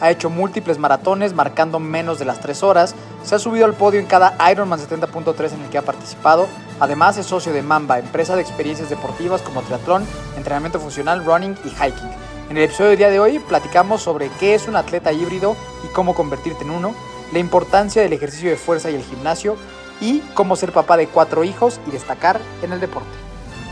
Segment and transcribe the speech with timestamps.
[0.00, 2.94] Ha hecho múltiples maratones marcando menos de las 3 horas,
[3.24, 6.46] se ha subido al podio en cada Ironman 70.3 en el que ha participado,
[6.80, 11.68] además es socio de Mamba, empresa de experiencias deportivas como triatlón, entrenamiento funcional, running y
[11.68, 12.10] hiking.
[12.50, 15.92] En el episodio del día de hoy platicamos sobre qué es un atleta híbrido y
[15.92, 16.94] cómo convertirte en uno,
[17.32, 19.56] la importancia del ejercicio de fuerza y el gimnasio
[20.00, 23.25] y cómo ser papá de cuatro hijos y destacar en el deporte.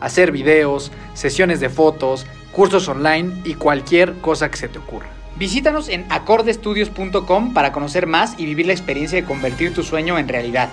[0.00, 5.08] hacer videos, sesiones de fotos, cursos online y cualquier cosa que se te ocurra.
[5.36, 10.28] Visítanos en acordestudios.com para conocer más y vivir la experiencia de convertir tu sueño en
[10.28, 10.68] realidad.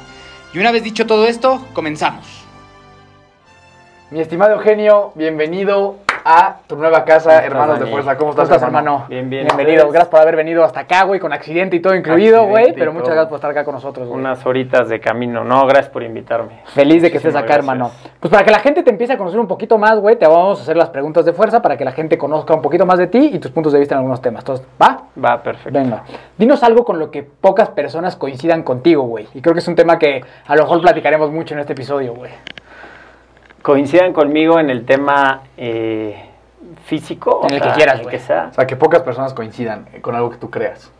[0.54, 2.26] Y una vez dicho todo esto, comenzamos.
[4.10, 7.86] Mi estimado Eugenio, bienvenido a tu nueva casa, ¿Cómo estás, Hermanos de?
[7.86, 8.18] Fuerza.
[8.18, 9.06] ¿Cómo ¿Cómo estás, estás, hermano?
[9.08, 9.46] Bien, bien.
[9.46, 9.88] Bienvenido.
[9.90, 12.74] Gracias por haber venido hasta acá, güey, con accidente y todo incluido, güey.
[12.74, 14.20] Pero muchas gracias por estar acá con nosotros, güey.
[14.20, 15.44] Unas horitas de camino.
[15.44, 16.64] No, gracias por invitarme.
[16.66, 17.60] Feliz de que estés acá, gracias.
[17.60, 17.92] hermano.
[18.20, 20.58] Pues para que la gente te empiece a conocer un poquito más, güey, te vamos
[20.60, 23.06] a hacer las preguntas de fuerza para que la gente conozca un poquito más de
[23.06, 24.42] ti y tus puntos de vista en algunos temas.
[24.42, 25.04] Entonces, ¿va?
[25.24, 25.78] Va, perfecto.
[25.78, 26.06] Venga.
[26.40, 29.28] Dinos algo con lo que pocas personas coincidan contigo, güey.
[29.36, 32.16] Y creo que es un tema que a lo mejor platicaremos mucho en este episodio,
[32.16, 32.32] güey.
[33.66, 36.24] Coincidan conmigo en el tema eh,
[36.84, 37.42] físico.
[37.50, 38.16] En el que quieras, güey.
[38.16, 38.50] que sea.
[38.52, 40.92] O sea, que pocas personas coincidan con algo que tú creas.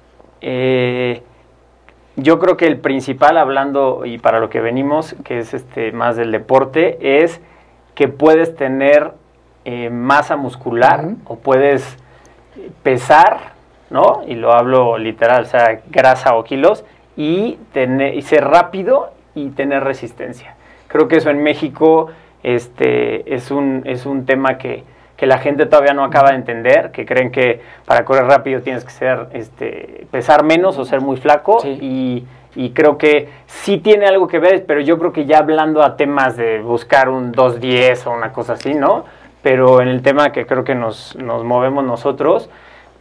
[0.42, 1.22] Eh,
[2.16, 6.16] yo creo que el principal, hablando y para lo que venimos, que es este más
[6.16, 7.40] del deporte, es
[7.94, 9.12] que puedes tener
[9.66, 12.00] eh, masa muscular o puedes
[12.82, 13.52] pesar,
[13.92, 14.24] ¿no?
[14.26, 16.84] Y lo hablo literal, o sea, grasa o kilos,
[17.16, 20.56] y, tener, y ser rápido y tener resistencia.
[20.88, 22.10] Creo que eso en México
[22.46, 24.84] este, es, un, es un tema que,
[25.18, 28.86] que la gente todavía no acaba de entender, que creen que para correr rápido tienes
[28.86, 31.78] que ser, este, pesar menos o ser muy flaco Sí.
[31.82, 32.26] y,
[32.56, 35.98] y creo que sí tiene algo que ver, pero yo creo que ya hablando a
[35.98, 39.06] temas de buscar un 2.10 o una cosa así, ¿no?
[39.42, 42.50] Pero en el tema que creo que nos, nos movemos nosotros,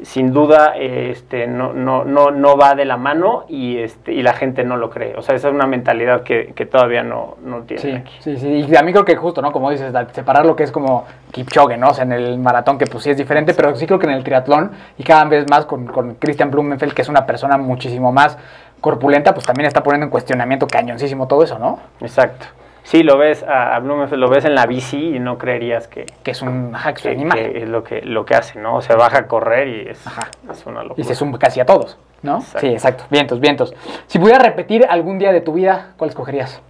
[0.03, 4.33] sin duda este, no, no, no, no va de la mano y, este, y la
[4.35, 5.15] gente no lo cree.
[5.17, 8.15] O sea, esa es una mentalidad que, que todavía no, no tiene Sí, aquí.
[8.21, 8.67] sí, sí.
[8.69, 9.53] Y a mí creo que justo, ¿no?
[9.53, 11.89] Como dices, separar lo que es como Kipchoge, ¿no?
[11.89, 14.13] O sea, en el maratón que pues sí es diferente, pero sí creo que en
[14.13, 18.13] el triatlón y cada vez más con, con Christian Blumenfeld, que es una persona muchísimo
[18.13, 18.37] más
[18.81, 21.79] corpulenta, pues también está poniendo en cuestionamiento cañoncísimo todo eso, ¿no?
[22.01, 22.47] Exacto.
[22.85, 26.31] Sí, lo ves a, Blumenfeld, lo ves en la bici y no creerías que, Que
[26.33, 27.39] es un hack que- animal.
[27.39, 28.81] que es lo que, lo que hace, ¿no?
[28.83, 30.29] Se baja a correr y es, Ajá.
[30.51, 31.01] es una locura.
[31.01, 32.37] Y se suma casi a todos, ¿no?
[32.39, 32.61] Exacto.
[32.61, 33.05] Sí, exacto.
[33.11, 33.75] Vientos, vientos.
[34.07, 36.61] Si pudieras repetir algún día de tu vida, ¿cuál escogerías?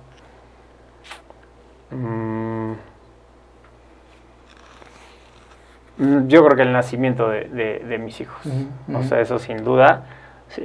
[1.90, 2.72] Mm.
[5.98, 8.40] Mm, Yo creo que el nacimiento de, de- de mis hijos.
[8.94, 10.04] O sea, eso sin duda.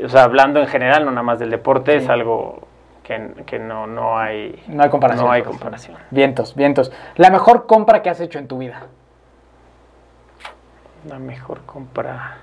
[0.03, 2.03] O sea, hablando en general, no nada más del deporte, Sí.
[2.05, 2.67] es algo
[3.09, 5.25] que, que no, no hay No hay comparación.
[5.25, 5.97] No hay comparación.
[6.11, 6.91] Vientos, vientos.
[7.15, 8.83] La mejor compra que has hecho en tu vida.
[11.07, 12.37] La mejor compra.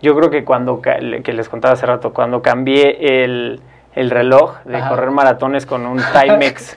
[0.00, 3.60] Yo creo que cuando, que les contaba hace rato, cuando cambié el,
[3.96, 4.90] el reloj de Ajá.
[4.90, 6.76] correr maratones con un Timex,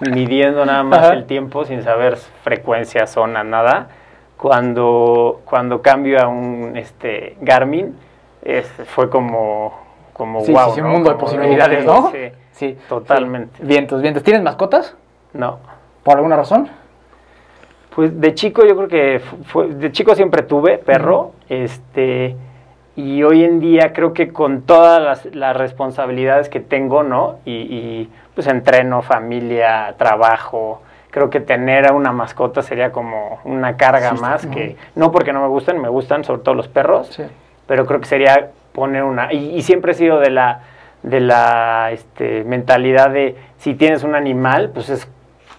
[0.00, 1.12] midiendo nada más Ajá.
[1.12, 3.88] el tiempo sin saber frecuencia, zona, nada,
[4.38, 7.96] cuando, cuando cambio a un este, Garmin,
[8.42, 9.83] es- fue como,
[10.14, 10.68] como Sí, wow.
[10.68, 10.92] sí, sí, un ¿no?
[10.94, 12.10] mundo de posibilidades, ¿no?
[12.10, 12.78] Sí, Sí.
[12.88, 13.62] totalmente.
[13.62, 14.22] Vientos, vientos.
[14.22, 14.96] ¿Tienes mascotas?
[15.34, 15.58] No.
[16.02, 16.68] ¿Por alguna razón?
[17.94, 22.34] Pues de chico yo creo que fu- fue, de chico siempre tuve perro, este,
[22.96, 27.36] y hoy en día creo que con todas las, las responsabilidades que tengo, ¿no?
[27.44, 33.76] Y, y, pues entreno, familia, trabajo, creo que tener a una mascota sería como una
[33.76, 37.08] carga Sí, más que, no porque no me gusten, me gustan sobre todo los perros,
[37.08, 37.22] Sí.
[37.68, 40.60] pero creo que sería poner una y, y siempre he sido de la
[41.02, 45.08] de la este, mentalidad de si tienes un animal pues es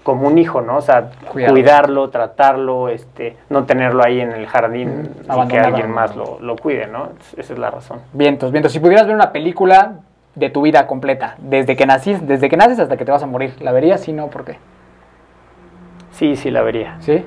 [0.03, 1.53] como un hijo no o sea Cuidarlo.
[1.53, 5.43] cuidarlo tratarlo este no tenerlo ahí en el jardín Ujú.
[5.43, 8.71] y que alguien más lo, lo cuide no esa es la razón Vientos, vientos.
[8.71, 9.93] Si pudieras ver una película
[10.35, 13.25] de tu vida completa, desde que nacís, desde que naces hasta que te vas a
[13.25, 14.01] morir, ¿la verías?
[14.01, 14.57] Sí, no, ¿por qué?
[16.11, 17.23] sí sí la vería ¿Sí?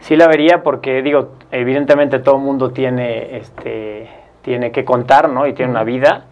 [0.00, 4.10] Sí la vería porque, digo, evidentemente todo mundo tiene, este,
[4.44, 5.46] tiene que contar, ¿no?
[5.46, 6.26] Y tiene una vida,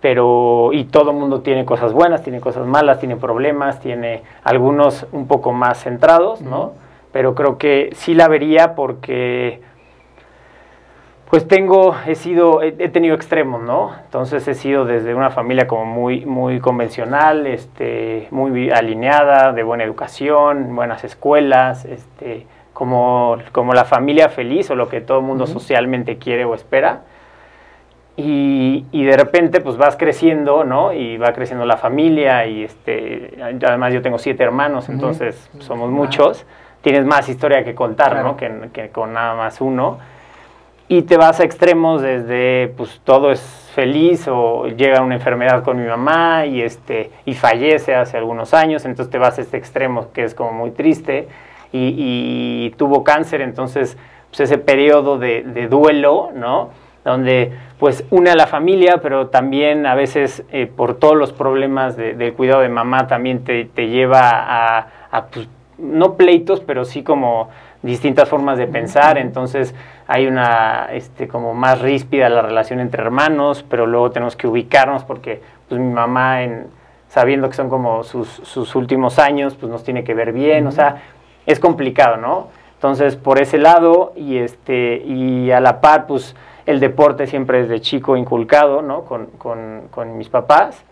[0.00, 5.06] pero, y todo el mundo tiene cosas buenas, tiene cosas malas, tiene problemas, tiene algunos
[5.12, 6.72] un poco más centrados, ¿no?
[7.10, 9.60] Pero creo que sí la vería porque,
[11.28, 13.92] pues tengo, he sido, he, he tenido extremos, ¿no?
[14.04, 19.84] Entonces he sido desde una familia como muy, muy convencional, este, muy alineada, de buena
[19.84, 22.46] educación, buenas escuelas, este,
[22.82, 25.52] como, como la familia feliz o lo que todo el mundo Ujú.
[25.52, 27.02] socialmente quiere o espera.
[28.16, 30.92] Y, y de repente pues vas creciendo, ¿no?
[30.92, 34.94] Y va creciendo la familia y este, además yo tengo siete hermanos, Ujú.
[34.94, 35.92] entonces somos Ah.
[35.92, 36.44] muchos.
[36.80, 38.28] Tienes más historia que contar, Claro.
[38.30, 38.36] ¿no?
[38.36, 39.98] Que, que con nada más uno
[40.88, 45.80] y te vas a extremos desde pues todo es feliz o llega una enfermedad con
[45.80, 50.08] mi mamá y este y fallece hace algunos años entonces te vas a este extremo
[50.12, 51.28] que es como muy triste
[51.72, 53.96] y, y tuvo cáncer entonces
[54.30, 56.70] pues ese periodo de, de duelo no
[57.04, 61.96] donde pues une a la familia pero también a veces eh, por todos los problemas
[61.96, 65.48] de- del cuidado de mamá también te, te lleva a, a, pues,
[65.78, 67.48] no pleitos pero sí como
[67.82, 69.74] distintas formas de pensar, entonces
[70.06, 75.02] hay una este como más ríspida la relación entre hermanos, pero luego tenemos que ubicarnos
[75.02, 76.66] porque pues mi mamá en
[77.08, 80.70] sabiendo que son como sus, sus últimos años, pues nos tiene que ver bien, o
[80.70, 81.02] sea,
[81.46, 82.48] es complicado, ¿no?
[82.74, 86.34] Entonces, por ese lado y este y a la par pues
[86.66, 89.04] el deporte siempre desde chico inculcado, ¿no?
[89.04, 90.84] Con, con, con mis papás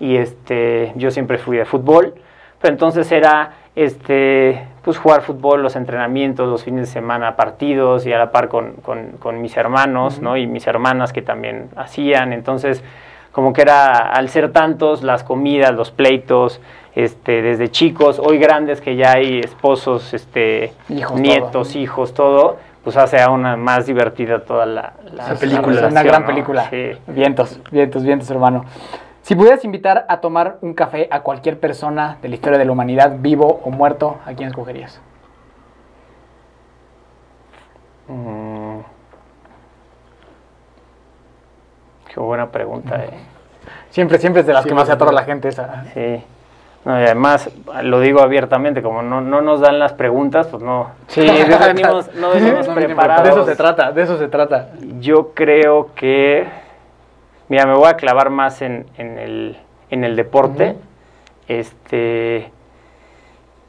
[0.00, 2.14] y este yo siempre fui de fútbol,
[2.60, 8.12] pero entonces era este pues jugar fútbol, los entrenamientos, los fines de semana, partidos y
[8.12, 10.36] a la par con, con, con mis hermanos, ¿no?
[10.36, 12.82] Y mis hermanas que también hacían, entonces
[13.32, 16.60] como que era al ser tantos las comidas, los pleitos,
[16.96, 21.78] este desde chicos, hoy grandes que ya hay esposos, este Hijos, nietos, todo.
[21.78, 25.82] hijos, todo, pues hace aún más divertida toda la, la, Esa película.
[25.82, 26.26] La una gran ¿no?
[26.26, 26.70] película.
[26.70, 26.92] Sí.
[27.06, 28.64] Vientos, vientos, vientos, hermano.
[29.20, 32.72] Si pudieras invitar a tomar un café a cualquier persona de la historia de la
[32.72, 34.98] humanidad, vivo o muerto, ¿a quién escogerías?
[38.08, 38.78] Mm.
[42.08, 43.10] Qué buena pregunta, eh.
[43.90, 45.84] Siempre, siempre es de las que más se atora la gente esa.
[45.92, 46.24] Sí.
[46.86, 47.50] No, y además,
[47.82, 50.90] lo digo abiertamente, como no, no nos dan las preguntas, pues no.
[51.08, 53.24] Sí, no venimos, no venimos preparados.
[53.24, 54.68] De eso se trata, de eso se trata.
[55.00, 56.46] Yo creo que.
[57.48, 59.56] Mira, me voy a clavar más en, en el,
[59.90, 60.76] en el deporte.
[61.48, 62.52] Este.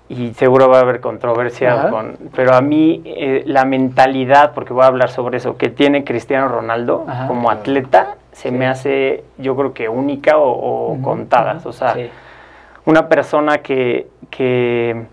[0.10, 4.84] Y seguro va a haber controversia, con, pero a mí eh, la mentalidad, porque voy
[4.84, 8.56] a hablar sobre eso, que tiene Cristiano Ronaldo como atleta, se Sí.
[8.56, 11.66] me hace, yo creo que única o, o contadas.
[11.66, 12.10] O sea, Sí.
[12.88, 15.04] Una persona que, que,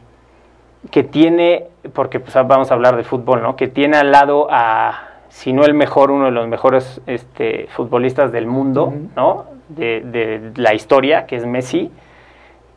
[0.91, 3.57] que tiene, porque pues vamos a hablar de fútbol, ¿no?
[3.57, 8.33] Que tiene al lado a si no el mejor, uno de los mejores este, futbolistas
[8.33, 8.95] del mundo.
[9.17, 9.45] ¿no?
[9.69, 11.91] De, de la historia, que es Messi,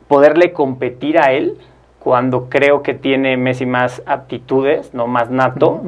[0.08, 1.58] poderle competir a él
[2.00, 5.82] cuando creo que tiene Messi más aptitudes, no más nato,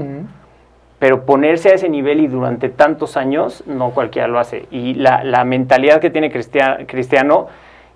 [1.00, 4.68] pero ponerse a ese nivel y durante tantos años, no cualquiera lo hace.
[4.70, 7.48] Y la, la mentalidad que tiene Cristia- Cristiano,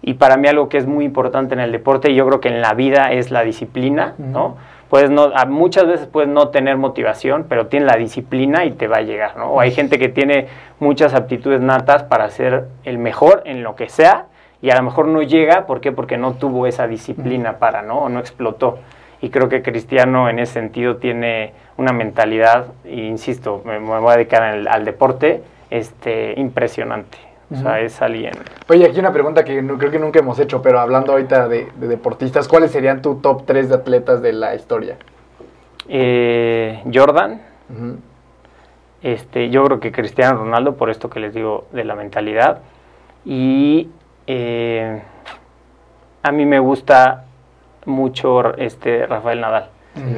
[0.05, 2.50] y para mí algo que es muy importante en el deporte, y yo creo que
[2.50, 4.57] en la vida es la disciplina, ¿no?
[4.89, 8.98] Puedes no, muchas veces puedes no tener motivación, pero tienes la disciplina y te va
[8.98, 9.45] a llegar, ¿no?
[9.45, 10.48] O hay gente que tiene
[10.79, 14.25] muchas aptitudes natas para ser el mejor en lo que sea,
[14.62, 15.93] y a lo mejor no llega, ¿por qué?
[15.93, 18.00] Porque no tuvo esa disciplina para, ¿no?
[18.00, 18.79] O no explotó.
[19.22, 24.12] Y creo que Cristiano en ese sentido tiene una mentalidad, e insisto, me, me voy
[24.12, 27.32] a dedicar al, al deporte, este, impresionante.
[27.53, 28.33] O sea, es alguien...
[28.69, 31.67] Oye, aquí una pregunta que no- creo que nunca hemos hecho, pero hablando ahorita de,
[31.75, 34.98] de deportistas, ¿cuáles serían tu top 3 de atletas de la historia?
[35.88, 37.41] eh, Jordan,
[39.01, 42.60] este, yo creo que Cristiano Ronaldo, por esto que les digo de la mentalidad.
[43.25, 43.89] Y
[44.27, 45.01] eh,
[46.24, 47.25] a mí me gusta
[47.86, 49.69] mucho este Rafael Nadal.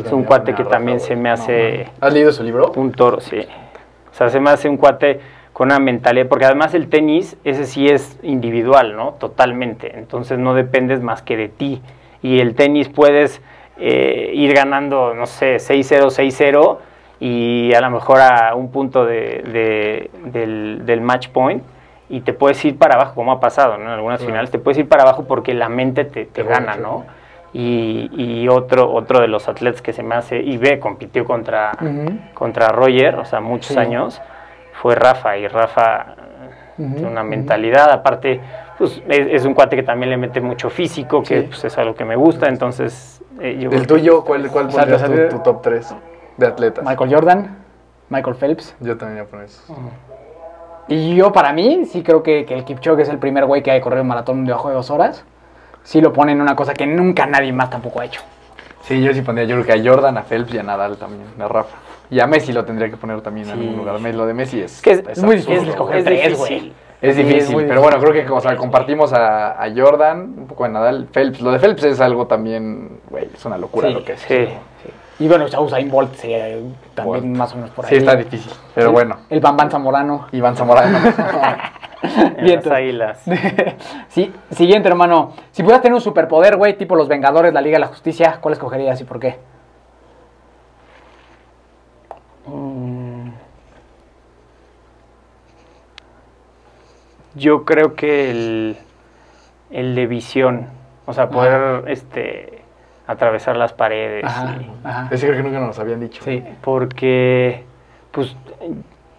[0.05, 1.89] es un cuate que también se me hace...
[1.99, 2.71] ¿Has leído su libro?
[2.75, 3.39] Un toro, sí.
[4.11, 5.19] O sea, se me hace un cuate
[5.55, 9.11] con una mentalidad, porque además el tenis, ese sí es individual, ¿no?
[9.13, 9.97] Totalmente.
[9.97, 11.81] Entonces no dependes más que de ti.
[12.21, 13.41] Y el tenis puedes
[13.77, 16.77] eh, ir ganando, no sé, 6-0, 6-0,
[17.21, 21.63] y a lo mejor a un punto de, de- del, del match point,
[22.09, 23.83] y te puedes ir para abajo, como ha pasado, ¿no?
[23.85, 27.05] En algunas finales, te puedes ir para abajo porque la mente te, te gana, ¿no?
[27.53, 31.71] Y, y otro, otro de los atletas que se me hace, y ve, compitió contra,
[32.33, 33.79] contra Roger, o sea, muchos Sí.
[33.79, 34.21] años,
[34.81, 36.15] fue Rafa, y Rafa
[36.77, 38.41] tiene una mentalidad, aparte,
[38.77, 41.47] pues es, es un cuate que también le mete mucho físico, que Sí.
[41.47, 43.21] pues, es algo que me gusta, entonces...
[43.39, 45.95] eh, yo ¿Del creo que- tuyo cuál, cuál pondrías tu, top 3
[46.37, 46.83] de atletas?
[46.85, 47.57] Michael Jordan,
[48.09, 48.75] Michael Phelps.
[48.81, 49.73] Yo también voy a poner eso.
[50.87, 53.71] Y yo, para mí, sí creo que, que el Kipchoge es el primer güey que
[53.71, 55.23] ha corrido un maratón debajo de dos horas.
[55.83, 58.21] Sí lo ponen en una cosa que nunca nadie más tampoco ha hecho.
[58.81, 61.23] Sí, yo sí pondría, yo creo que a Jordan, a Phelps y a Nadal también,
[61.39, 61.75] a Rafa.
[62.09, 63.99] Y a Messi lo tendría que poner también en algún lugar.
[63.99, 66.37] Lo de Messi es, Es que es, Es muy es- difícil escoger es tres, difícil.
[66.59, 66.73] güey.
[67.01, 70.69] Es difícil, pero bueno, creo que o sea, compartimos a, a Jordan, un poco a
[70.69, 71.41] Nadal, Phelps.
[71.41, 74.21] Lo de Phelps es algo también, güey, es una locura Sí, lo que es.
[74.21, 74.47] Sí.
[75.19, 76.45] Y bueno, Usain Bolt sería
[76.93, 77.37] también Bolt.
[77.37, 77.89] más o menos por ahí.
[77.91, 79.17] Sí, está difícil, pero bueno.
[79.29, 80.27] El Bambán Zamorano.
[80.31, 80.97] Iván Zamorano.
[82.37, 83.23] En Bien, las águilas.
[84.09, 85.33] sí, siguiente, hermano.
[85.51, 88.53] Si pudieras tener un superpoder, güey, tipo los Vengadores, la Liga de la Justicia, ¿cuál
[88.53, 89.37] escogerías y por qué?
[92.47, 93.29] Mm.
[97.35, 98.77] Yo creo que el,
[99.69, 100.67] el de visión,
[101.05, 102.61] o sea, poder este,
[103.07, 104.23] atravesar las paredes.
[104.23, 105.07] Ajá, y- ajá.
[105.11, 106.23] Ese creo que nunca nos habían dicho.
[106.23, 106.43] Sí.
[106.61, 107.65] porque,
[108.11, 108.35] pues,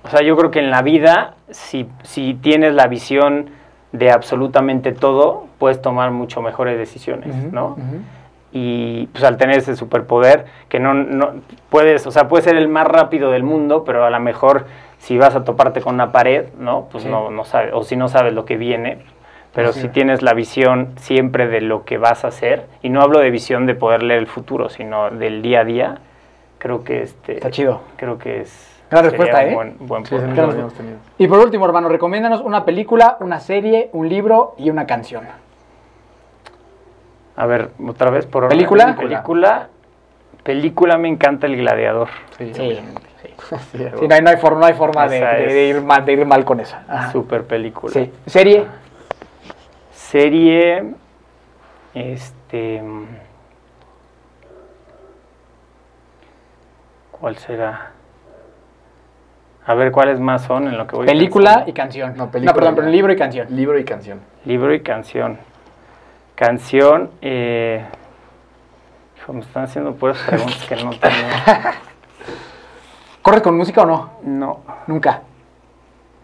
[0.05, 3.51] o sea, yo creo que en la vida, si, si tienes la visión
[3.93, 7.77] de absolutamente todo, puedes tomar mucho mejores decisiones, ¿no?
[8.59, 11.35] Y pues al tener ese superpoder que no, no
[11.69, 14.65] puedes, o sea, puedes ser el más rápido del mundo, pero a lo mejor
[14.99, 16.89] si vas a toparte con una pared, ¿no?
[16.91, 17.11] Pues Sí.
[17.11, 18.99] no, no sabes, o si no sabes lo que viene,
[19.55, 19.93] pero si es.
[19.93, 23.67] tienes la visión siempre de lo que vas a hacer, y no hablo de visión
[23.67, 25.99] de poder leer el futuro, sino del día a día,
[26.59, 27.81] creo que este Está chido.
[27.97, 29.53] creo que es Gran respuesta, ¿eh?
[29.53, 30.69] buen, buen Sí, Claro.
[31.19, 35.25] Y por último, hermano, recomiéndanos una película, una serie, un libro y una canción.
[37.37, 38.49] A ver, otra vez por.
[38.49, 38.97] ¿Película?
[38.97, 39.69] Película.
[40.43, 42.09] Película me encanta El Gladiador.
[42.39, 42.81] Sí, Sí.
[43.73, 46.25] Sí, Sí, no, hay, no hay forma, no hay forma de, ir mal, de ir
[46.25, 46.85] mal con esa.
[46.89, 47.13] Ajá.
[47.13, 47.93] Super película.
[47.93, 48.11] Sí.
[48.27, 48.65] ¿Serie?
[49.93, 50.95] Serie.
[51.93, 52.83] Este.
[57.11, 57.91] ¿Cuál será?
[59.67, 62.17] A ver cuáles más son en lo que voy Película y canción.
[62.17, 62.77] No, No, película perdón, ya.
[62.77, 63.49] pero libro y canción.
[63.51, 64.21] Libro y canción.
[64.45, 65.39] Libro y canción.
[66.37, 67.11] Canción.
[67.23, 67.85] Eh...
[69.19, 71.03] Hijo, me están haciendo puras preguntas que no tengo.
[73.23, 74.11] ¿Corres con música o no?
[74.23, 75.23] No, Nunca.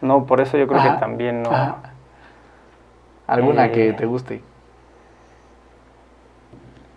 [0.02, 0.95] no, por eso yo creo Ajá.
[0.95, 1.50] que también no.
[1.50, 1.76] Ajá.
[3.26, 4.42] Alguna Eh, que te guste.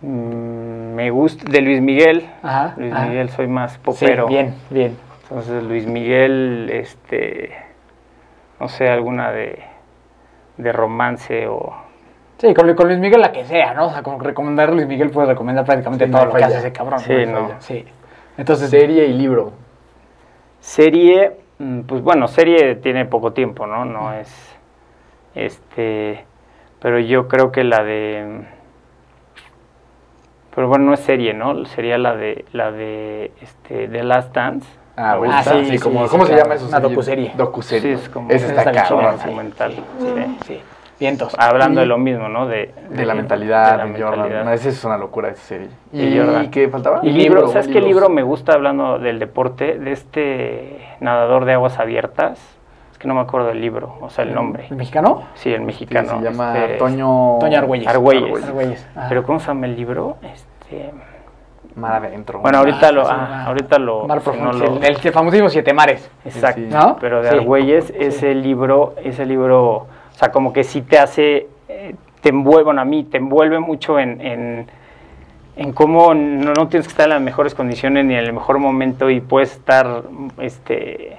[0.02, 2.28] Mm, me gusta de Luis Miguel.
[2.42, 2.92] Ajá, Luis.
[2.94, 4.26] Miguel, soy más Sí, popero.
[4.28, 4.96] bien, bien.
[5.22, 7.56] Entonces Luis Miguel, este,
[8.60, 9.60] no sé, alguna de,
[10.58, 11.74] de romance o...
[12.38, 13.86] Sí, con, con Luis Miguel la que sea, ¿no?
[13.86, 16.44] O sea, como recomendar a Luis Miguel puedes recomendar prácticamente Sí, no todo lo que
[16.44, 17.00] hace ese cabrón.
[17.00, 17.52] Sí, no.
[17.60, 17.84] Sí.
[18.36, 19.52] Entonces, Serie y libro.
[20.60, 23.84] Serie, mm, pues bueno, serie tiene poco tiempo, ¿no?
[23.84, 24.56] No es,
[25.34, 26.24] este,
[26.80, 28.42] pero yo creo que la de,
[30.54, 31.64] pero bueno, no es serie, ¿no?
[31.66, 35.70] Sería la de, la de, este, The Last Dance, Ah, güey, Ah, sí, sí, sí,
[35.72, 36.44] sí, como, sí, ¿cómo se claro.
[36.44, 36.68] llama eso?
[36.68, 37.32] Una docuserie.
[37.36, 37.96] Docuserie.
[37.98, 39.16] Sí, es como- Está bien cabrón.
[39.18, 39.72] documental.
[39.98, 40.60] Sí, sí.
[40.98, 41.34] Vientos.
[41.38, 42.46] Hablando Y- de lo mismo, ¿no?
[42.46, 44.20] De, De la mentalidad de de, la Jordan.
[44.20, 44.44] mentalidad.
[44.44, 45.68] No, esa es una locura esa serie.
[45.92, 46.50] ¿Y Jordan.
[46.50, 47.00] qué faltaba?
[47.02, 49.78] Y Un libro, ¿sabes qué libro me gusta hablando del deporte?
[49.78, 52.38] De este nadador de aguas abiertas.
[52.92, 54.68] Es que no me acuerdo del libro, o sea, el nombre.
[54.70, 55.24] ¿El mexicano?
[55.34, 56.18] Sí, el Sí, mexicano.
[56.18, 57.36] se llama este, Toño...
[57.40, 57.88] Toño Argüelles.
[57.88, 58.44] Argüelles.
[58.44, 58.88] Argüelles.
[58.96, 59.04] Ah.
[59.10, 60.16] Pero ¿cómo se llama el libro?
[60.22, 60.92] Este,
[61.74, 62.38] Mar adentro.
[62.38, 63.44] bueno, ahorita lo, ah, ah.
[63.48, 64.52] ahorita lo, Mar no profundo.
[64.54, 66.10] lo- el, el famosísimo Siete Mares.
[66.24, 66.58] Exacto.
[66.62, 66.74] Sí, sí.
[66.74, 66.96] ¿No?
[66.98, 67.34] Pero de Sí.
[67.36, 72.64] Argüelles, ese libro, ese libro, o sea, como que sí te hace, eh, te envuelve,
[72.64, 74.66] bueno, a mí, te envuelve mucho en, en,
[75.56, 78.58] en cómo no, no tienes que estar en las mejores condiciones ni en el mejor
[78.58, 80.04] momento y puedes estar,
[80.38, 81.18] este,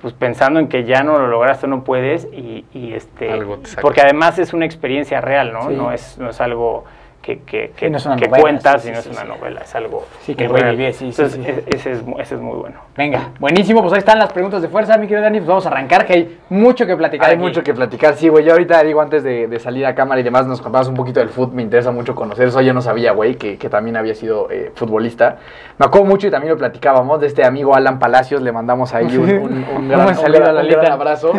[0.00, 3.58] pues pensando en que ya no lo lograste o no puedes y, y, este, Algo
[3.58, 3.82] te saca.
[3.82, 5.68] porque además es una experiencia real, ¿no?
[5.68, 5.76] Sí.
[5.76, 6.86] No es, no es algo
[7.24, 9.22] que, que, que, no es una que novela, cuentas sí, y no sí, es una
[9.22, 9.28] sí.
[9.40, 10.76] novela, es algo Sí, que el muy güey real.
[10.76, 11.50] vive, sí, sí, Entonces, sí.
[11.50, 12.80] e- Ese, es, ese es muy bueno.
[12.96, 15.70] Venga, buenísimo, pues ahí están las preguntas de fuerza, mi querido Dani, pues vamos a
[15.70, 17.42] arrancar, que hay mucho que platicar Hay aquí.
[17.42, 18.44] mucho que platicar, sí, güey.
[18.44, 21.20] Yo ahorita digo, antes de, de salir a cámara y demás, nos contabas un poquito
[21.20, 21.54] del fútbol.
[21.54, 22.60] Me interesa mucho conocer eso.
[22.60, 25.38] Yo no sabía, güey, que, que también había sido eh, futbolista.
[25.78, 28.42] Me acuerdo mucho y también lo platicábamos de este amigo Alan Palacios.
[28.42, 30.80] Le mandamos ahí un, un, un gran, un saludo, gran- un Alalita.
[30.80, 31.32] gran abrazo.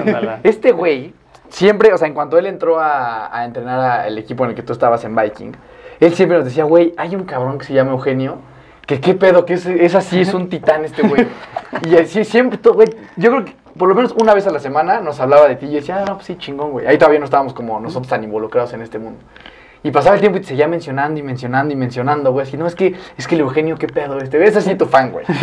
[0.43, 1.13] Este güey,
[1.49, 4.63] siempre, o sea, en cuanto él entró a, a entrenar al equipo en el que
[4.63, 5.51] tú estabas en Viking,
[5.99, 8.37] él siempre nos decía, güey, hay un cabrón que se llama Eugenio.
[8.85, 11.27] Que qué pedo, que es, es así, es un titán este güey.
[11.89, 14.59] Y así siempre, todo, güey, yo creo que por lo menos una vez a la
[14.59, 16.85] semana nos hablaba de ti y yo decía, ah, no, pues sí, chingón, güey.
[16.85, 19.19] Ahí todavía no estábamos como nosotros tan involucrados en este mundo.
[19.83, 22.47] Y pasaba el tiempo y te seguía mencionando y mencionando y mencionando, güey.
[22.47, 25.11] Así, no, es que, es que el Eugenio, qué pedo, este, es así tu fan,
[25.11, 25.25] güey.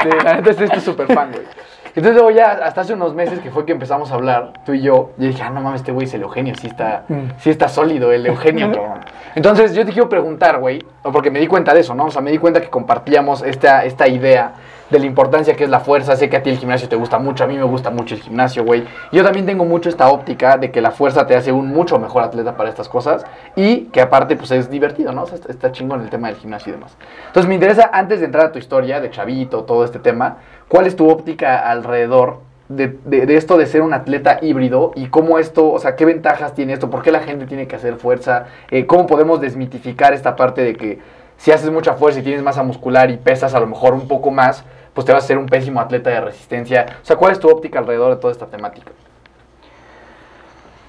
[0.00, 1.44] Este, neta, este es tu super fan, güey.
[1.90, 4.80] Entonces luego ya, hasta hace unos meses que fue que empezamos a hablar, tú y
[4.80, 7.04] yo, yo dije, ah, no mames, este güey es el Eugenio, sí está,
[7.38, 9.00] sí está sólido, el Eugenio, cabrón.
[9.34, 12.06] Entonces yo te quiero preguntar, güey, porque me di cuenta de eso, ¿no?
[12.06, 14.52] O sea, me di cuenta que compartíamos esta, esta idea
[14.90, 16.16] de la importancia que es la fuerza.
[16.16, 18.20] Sé que a ti el gimnasio te gusta mucho, a mí me gusta mucho el
[18.20, 18.84] gimnasio, güey.
[19.12, 22.22] Yo también tengo mucho esta óptica de que la fuerza te hace un mucho mejor
[22.22, 23.24] atleta para estas cosas
[23.56, 25.22] y que aparte, pues es divertido, ¿no?
[25.22, 26.96] O sea, está, chingón el tema del gimnasio y demás.
[27.28, 30.86] Entonces me interesa, antes de entrar a tu historia de chavito, todo este tema, ¿cuál
[30.86, 35.38] es tu óptica alrededor de, de- de esto de ser un atleta híbrido y cómo
[35.40, 38.46] esto, o sea, qué ventajas tiene esto, por qué la gente tiene que hacer fuerza,
[38.70, 40.98] Eh, cómo podemos desmitificar esta parte de que
[41.36, 44.30] si haces mucha fuerza y tienes masa muscular y pesas a lo mejor un poco
[44.30, 46.86] más, pues te vas a ser un pésimo atleta de resistencia.
[47.02, 48.92] O sea, ¿cuál es tu óptica alrededor de toda esta temática?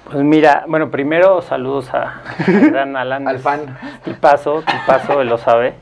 [0.06, 3.28] Pues mira, bueno, primero saludos a, gran Alan.
[3.28, 3.78] Al fan.
[4.04, 5.76] Tipazo, tipazo, él lo sabe.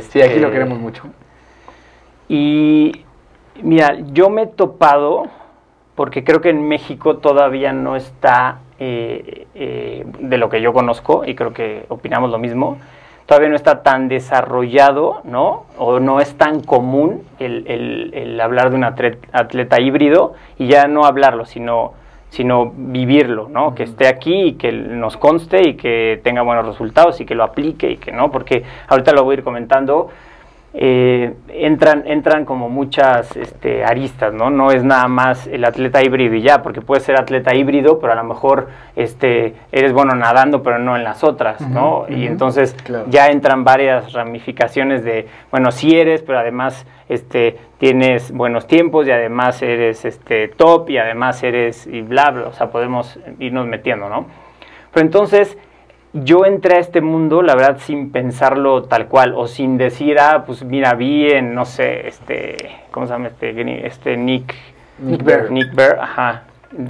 [0.00, 1.04] Sí, aquí lo Este, queremos mucho.
[2.28, 3.04] Y
[3.62, 5.24] mira, yo me he topado,
[5.94, 11.24] porque creo que en México todavía no está, eh, eh, de lo que yo conozco,
[11.26, 12.78] y creo que opinamos lo mismo,
[13.32, 15.64] todavía no está tan desarrollado, ¿no?
[15.78, 20.66] O no es tan común el, el- el hablar de un atlet- atleta híbrido, y
[20.66, 21.94] ya no hablarlo, sino
[22.28, 23.74] sino vivirlo, ¿no?
[23.74, 27.42] Que esté aquí y que nos conste y que tenga buenos resultados y que lo
[27.44, 30.08] aplique y que no, porque ahorita lo voy a ir comentando,
[30.74, 34.48] eh, entran, entran como muchas este, aristas, ¿no?
[34.48, 38.14] No es nada más el atleta híbrido y ya, porque puedes ser atleta híbrido, pero
[38.14, 42.06] a lo mejor este, eres bueno nadando, pero no en las otras, ¿no?
[42.08, 43.04] Y entonces Claro.
[43.08, 49.10] ya entran varias ramificaciones de, bueno, sí eres, pero además este, tienes buenos tiempos y
[49.10, 54.08] además eres este, top y además eres y bla, bla, o sea, podemos irnos metiendo,
[54.08, 54.26] ¿no?
[54.92, 55.58] Pero entonces
[56.12, 60.44] yo entré a este mundo, la verdad, sin pensarlo tal cual, o sin decir, ah,
[60.46, 62.56] pues mira, vi en, no sé, este,
[62.90, 63.86] ¿cómo se llama este?
[63.86, 64.54] Este Nick,
[64.98, 65.50] Nick Bear.
[65.50, 66.42] Nick Bear, ajá.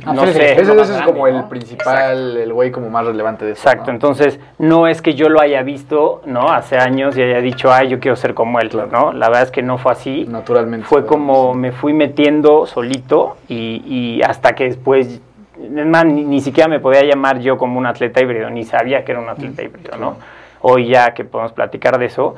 [0.06, 0.52] Ah, No sé.
[0.52, 0.68] ese- es
[1.02, 1.48] como grande, el ¿no?
[1.48, 3.68] principal, el güey como más relevante de esto.
[3.68, 3.94] Exacto, ¿no?
[3.96, 6.50] entonces no es que yo lo haya visto, ¿no?
[6.52, 9.12] Hace años y haya dicho, ay, yo quiero ser como él, ¿no?
[9.12, 10.24] La verdad es que no fue así.
[10.28, 10.86] Naturalmente.
[10.86, 15.20] Fue como me fui metiendo solito y, y hasta que después, es
[15.86, 19.12] más, ni, ni siquiera me podía llamar yo como un atleta híbrido, ni sabía que
[19.12, 20.16] era un atleta híbrido, ¿no?
[20.60, 22.34] Hoy ya que podemos platicar de eso.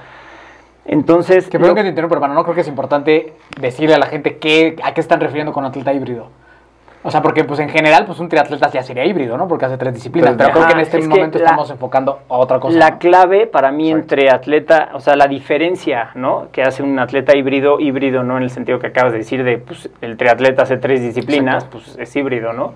[0.86, 4.06] Entonces, Que lo- que te interrumpa, hermano, no creo que es importante decirle a la
[4.06, 6.28] gente qué, a qué están refiriendo con atleta híbrido.
[7.06, 9.46] O sea, porque pues en general, pues un triatleta ya sería híbrido, ¿no?
[9.46, 10.30] Porque hace tres disciplinas.
[10.36, 12.78] Pues, pero creo que en este es momento la- estamos enfocando a otra cosa.
[12.78, 12.98] La ¿no?
[12.98, 16.48] clave para mí entre atleta, o sea, la diferencia, ¿no?
[16.50, 19.58] Que hace un atleta híbrido, híbrido no en el sentido que acabas de decir de,
[19.58, 22.72] pues, el triatleta hace tres disciplinas, pues es híbrido, ¿no?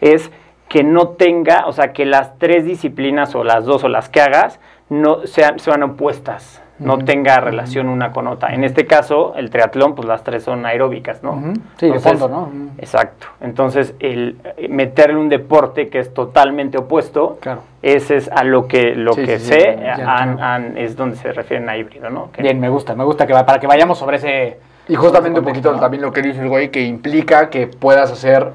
[0.00, 0.30] Es
[0.68, 4.20] que no tenga, o sea, que las tres disciplinas o las dos o las que
[4.20, 8.52] hagas no sean, sean opuestas, no tenga relación una con otra.
[8.52, 11.54] En este caso, el triatlón, pues las tres son aeróbicas, ¿no?
[11.78, 12.50] Sí, de fondo, ¿no?
[12.78, 13.28] Exacto.
[13.40, 17.62] Entonces, el eh, meterle un deporte que es totalmente opuesto, Claro.
[17.82, 21.32] ese es a lo que lo Sí, que sí, sí, sé, ya, es donde se
[21.32, 22.30] refieren a híbrido, ¿no?
[22.32, 25.40] Que- Bien, me gusta, me gusta que va- para que vayamos sobre ese Y justamente
[25.40, 25.80] un poquito ¿no?
[25.80, 28.50] también lo que dice el güey, que implica que puedas hacer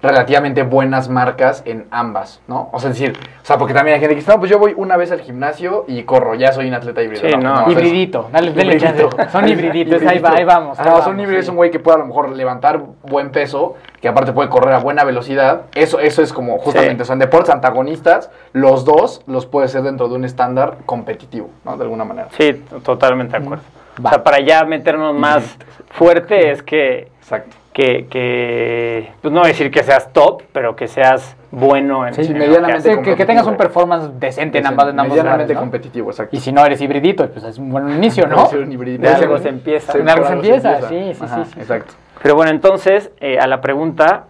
[0.00, 2.68] relativamente buenas marcas en ambas, ¿no?
[2.72, 4.58] O sea, es decir, o sea, porque también hay gente que dice, no, pues yo
[4.58, 7.28] voy una vez al gimnasio y corro, ya soy un atleta híbrido.
[7.28, 7.52] Sí, no.
[7.52, 9.10] o sea, es- Hibridito, dale, dale Hibridito.
[9.32, 10.78] Son hibriditos, ahí, va, ahí vamos.
[10.78, 11.44] ahí Ajá, o sea, vamos, un híbrido sí.
[11.46, 14.72] es un güey que puede a lo mejor levantar buen peso, que aparte puede correr
[14.74, 15.62] a buena velocidad.
[15.74, 17.02] Eso, eso es como justamente, Sí.
[17.02, 21.50] o sea, en deportes antagonistas, los dos los puede ser dentro de un estándar competitivo,
[21.64, 21.76] ¿no?
[21.76, 22.28] De alguna manera.
[22.38, 22.52] Sí,
[22.84, 23.64] totalmente de acuerdo.
[24.04, 24.10] Va.
[24.10, 25.56] O sea, para ya meternos más
[25.90, 27.56] fuerte es que, Exacto.
[27.78, 32.32] Que, que, pues no decir que seas top, pero que seas bueno en, Sí, en
[32.32, 35.60] que medianamente que, que tengas un performance decente en ambas, en ambos Medianamente lugares, ¿no?
[35.60, 36.34] competitivo, exacto.
[36.36, 38.48] Y si no eres hibridito, pues es un buen inicio, ¿no?
[38.48, 39.02] Un hibridito.
[39.02, 39.96] De algo se empieza.
[39.96, 41.60] De algo se empieza, sí, sí, Ajá, sí, sí.
[41.60, 41.94] Exacto.
[42.20, 44.24] Pero bueno, entonces, eh, a la pregunta,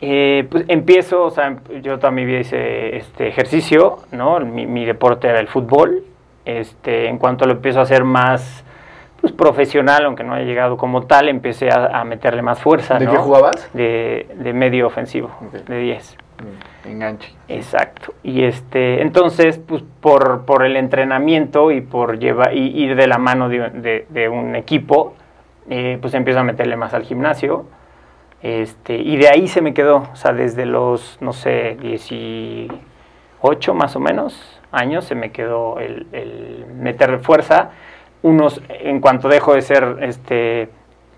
[0.00, 4.40] eh, pues empiezo, o sea, yo toda mi vida hice este ejercicio, ¿no?
[4.40, 6.02] Mi, mi deporte era el fútbol.
[6.46, 8.64] Este, en cuanto lo empiezo a hacer más
[9.20, 13.06] pues, profesional, aunque no haya llegado como tal, empecé a, a meterle más fuerza, ¿De
[13.06, 13.12] ¿no?
[13.12, 13.70] qué jugabas?
[13.74, 15.54] De, de medio ofensivo, Ok.
[15.66, 16.16] de 10.
[16.84, 17.32] Mm, Enganche.
[17.48, 18.12] Exacto.
[18.22, 23.18] Y este, entonces, pues por, por el entrenamiento y por llevar y ir de la
[23.18, 25.14] mano de, de- de un equipo,
[25.70, 27.64] eh, pues empiezo a meterle más al gimnasio.
[28.42, 33.96] Este, y de ahí se me quedó, o sea, desde los, no sé, 18 más
[33.96, 37.70] o menos años se me quedó el, el meterle fuerza.
[38.22, 40.68] Unos, en cuanto dejo de ser, este,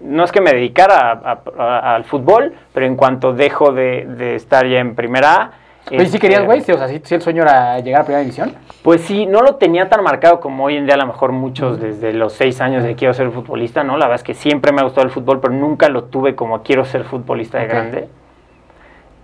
[0.00, 4.04] no es que me dedicara a- a- a- al fútbol, pero en cuanto dejo de,
[4.06, 5.50] de estar ya en primera A,
[5.88, 6.61] ¿sí este, querías, güey?
[6.61, 8.54] Sí, o sea, ¿sí, sí el sueño era llegar a primera división?
[8.82, 11.80] Pues sí, no lo tenía tan marcado como hoy en día a lo mejor muchos
[11.80, 13.96] desde los seis años de quiero ser futbolista, ¿no?
[13.96, 16.62] La verdad es que siempre me ha gustado el fútbol, pero nunca lo tuve como
[16.62, 18.08] quiero ser futbolista de grande.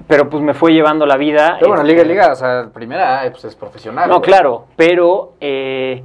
[0.07, 1.57] Pero pues me fue llevando la vida.
[1.59, 4.09] Pero bueno, este, Liga Liga, o sea, primera, pues es profesional.
[4.09, 4.27] No, güey.
[4.29, 6.03] claro, pero eh,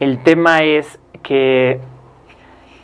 [0.00, 1.80] el tema es que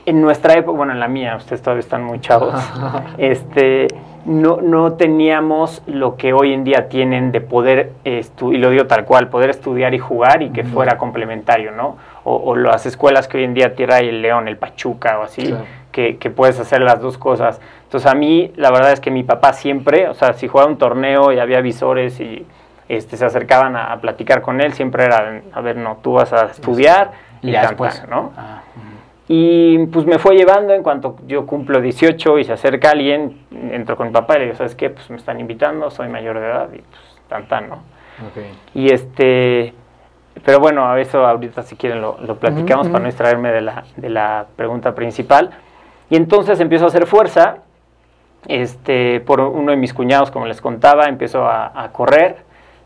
[0.07, 2.55] en nuestra época, bueno, en la mía, ustedes todavía están muy chavos,
[3.19, 3.87] este,
[4.25, 8.87] no, no teníamos lo que hoy en día tienen de poder, estu- y lo digo
[8.87, 11.97] tal cual, poder estudiar y jugar y que fuera complementario, ¿no?
[12.25, 15.43] O, o las escuelas que hoy en día tierra el León, el Pachuca o así,
[15.47, 15.65] Claro.
[15.93, 17.61] que, que puedes hacer las dos cosas.
[17.85, 20.77] Entonces a mí, la verdad es que mi papá siempre, o sea, si jugaba un
[20.79, 22.47] torneo y había visores y
[22.97, 26.33] este, se acercaban a, a platicar con él, siempre era, a ver, no, tú vas
[26.33, 28.01] a estudiar y, ya tan, después.
[28.01, 28.33] tan, ¿no?
[28.37, 28.63] Ah,
[29.29, 33.97] Y pues me fue llevando en cuanto yo cumplo 18 y se acerca alguien, entro
[33.97, 34.91] con mi papá y le digo, ¿sabes qué?
[34.91, 37.77] Pues me están invitando, soy mayor de edad y pues tan tan, ¿no?
[37.77, 38.39] Ok.
[38.75, 39.73] Y este,
[40.45, 43.61] pero bueno, a eso ahorita si quieren lo, lo platicamos Ujú, para no distraerme de
[43.61, 45.51] la, de la pregunta principal.
[46.11, 47.59] Y entonces empiezo a hacer fuerza,
[48.49, 52.39] este, por uno de mis cuñados, como les contaba, empiezo a, a correr,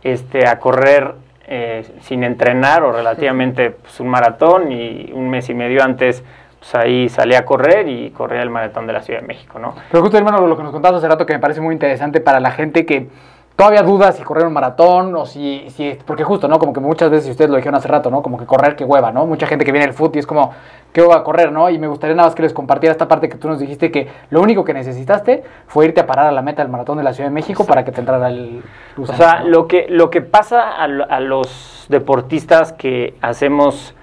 [0.04, 1.14] este, a correr
[1.46, 6.22] eh, sin entrenar o relativamente pues, un maratón y un mes y medio antes,
[6.58, 9.74] pues ahí salí a correr y corría el maratón de la Ciudad de México, ¿no?
[9.90, 12.40] Pero justo, hermano, lo que nos contabas hace rato que me parece muy interesante para
[12.40, 13.08] la gente que
[13.56, 15.96] todavía duda si correr un maratón o si, si...
[16.04, 16.58] Porque justo, ¿no?
[16.58, 18.22] Como que muchas veces, y ustedes lo dijeron hace rato, ¿no?
[18.22, 19.26] Como que correr, qué hueva, ¿no?
[19.26, 20.52] Mucha gente que viene del fútbol y es como,
[20.92, 21.70] qué hueva correr, ¿no?
[21.70, 24.08] Y me gustaría nada más que les compartiera esta parte que tú nos dijiste que
[24.30, 27.12] lo único que necesitaste fue irte a parar a la meta del maratón de la
[27.12, 28.62] Ciudad de México para que te entrara el...
[28.98, 33.94] O sea, lo que, lo que pasa a, a los deportistas que hacemos,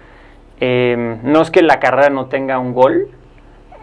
[0.60, 3.10] eh, no es que la carrera no tenga un gol,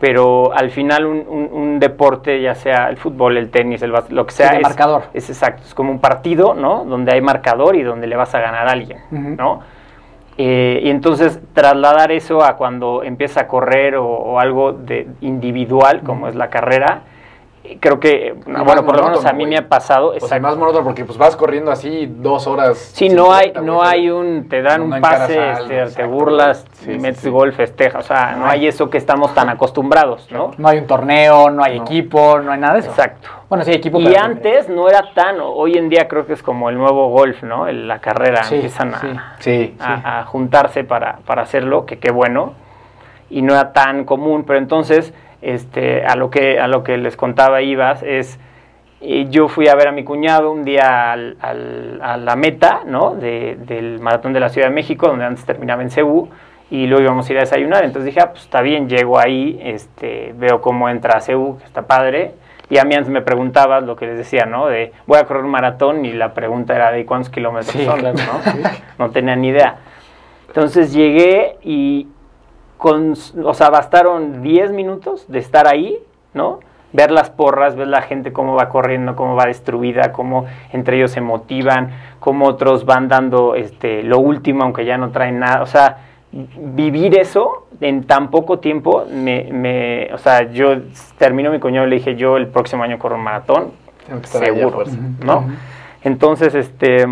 [0.00, 4.26] pero al final un, un- un deporte, ya sea el fútbol, el tenis, el lo
[4.26, 5.02] que sea, de es, marcador.
[5.12, 6.84] es exacto, es como un partido, ¿no?
[6.84, 8.98] Donde hay marcador y donde le vas a ganar a alguien.
[9.10, 9.60] ¿no?
[10.40, 16.02] Eh, y entonces trasladar eso a cuando empieza a correr o, o algo de individual,
[16.04, 17.00] como es la carrera,
[17.80, 20.56] creo que, más bueno, por lo menos a mí me ha pasado, O sea, más
[20.56, 22.78] monótono porque pues vas corriendo así dos horas.
[22.78, 25.96] Sí, no hay, 50, no hay un, te dan No un pase, a algo, este,
[26.02, 27.30] te burlas, Sí, metes sí.
[27.30, 28.66] gol, festejas, o sea, no No hay hay.
[28.68, 30.52] eso que estamos tan acostumbrados, ¿no?
[30.58, 31.84] No hay un torneo, no hay No.
[31.84, 32.90] equipo, no hay nada de eso.
[32.90, 33.28] Exacto.
[33.48, 36.68] Bueno, sí equipo, Y antes no era tan, hoy en día creo que es como
[36.70, 37.66] el nuevo golf, ¿no?
[37.66, 39.08] El- la carrera, Sí, empiezan a, sí.
[39.38, 42.52] Sí, a- a juntarse para, para hacerlo, que qué bueno,
[43.30, 47.16] y no era tan común, pero entonces, este, a lo que, a lo que les
[47.16, 48.38] contaba Ibas, es,
[49.30, 53.14] yo fui a ver a mi cuñado un día al- al- a la meta, ¿no?
[53.14, 56.28] De- del maratón de la Ciudad de México, donde antes terminaba en Cebu,
[56.70, 59.58] y luego íbamos a ir a desayunar, entonces dije, ah, pues está bien, llego ahí,
[59.62, 62.32] este, veo cómo entra a Cebu, que está padre,
[62.68, 64.66] y a mí antes me preguntabas lo que les decía, ¿no?
[64.66, 68.00] De, voy a correr un maratón, y la pregunta era de cuántos kilómetros Sí, son,
[68.00, 68.16] claro.
[68.18, 68.68] ¿no?
[68.98, 69.76] No tenía ni idea.
[70.48, 72.08] Entonces llegué y
[72.78, 73.14] con,
[73.44, 75.98] o sea, bastaron 10 minutos de estar ahí,
[76.32, 76.60] ¿no?
[76.92, 81.10] Ver las porras, ver la gente cómo va corriendo, cómo va destruida, cómo entre ellos
[81.10, 85.60] se motivan, cómo otros van dando este, lo último, aunque ya no traen nada.
[85.62, 85.98] O sea,
[86.32, 90.76] vivir eso en tan poco tiempo, me, me- o sea, yo
[91.18, 93.72] termino mi cuñado y le dije, yo el próximo año corro un maratón,
[94.54, 94.78] seguro.
[95.24, 95.44] ¿no?
[96.04, 97.06] Entonces, este,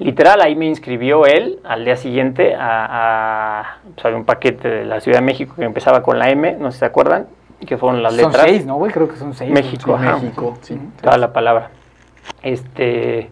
[0.00, 4.84] literal, ahí me inscribió él al día siguiente a, a pues, había un paquete de
[4.84, 7.26] la Ciudad de México que empezaba con la M, no sé si se acuerdan,
[7.66, 8.46] que fueron las Son letras.
[8.48, 8.90] seis, ¿no, güey?
[8.90, 9.50] Creo que son seis.
[9.50, 10.14] México, ajá.
[10.16, 10.80] México, sí.
[11.00, 11.70] Toda la palabra.
[12.42, 13.30] Este.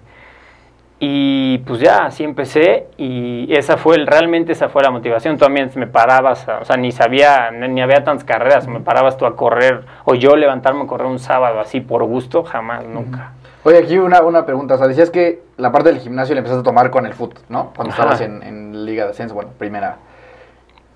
[1.01, 5.37] Y pues ya, así empecé y esa fue, el- realmente esa fue la motivación.
[5.39, 9.17] Tú también me parabas, o sea, ni sabía, ni, ni había tantas carreras, me parabas
[9.17, 13.31] tú a correr, o yo levantarme a correr un sábado así por gusto, jamás, nunca.
[13.69, 14.77] Oye, aquí una, una pregunta.
[14.77, 17.39] O sea, decías que la parte del gimnasio la empezaste a tomar con el foot,
[17.51, 17.71] ¿no?
[17.77, 18.03] Cuando Ajá.
[18.15, 19.99] estabas en, en Liga de Ascenso, bueno, primera.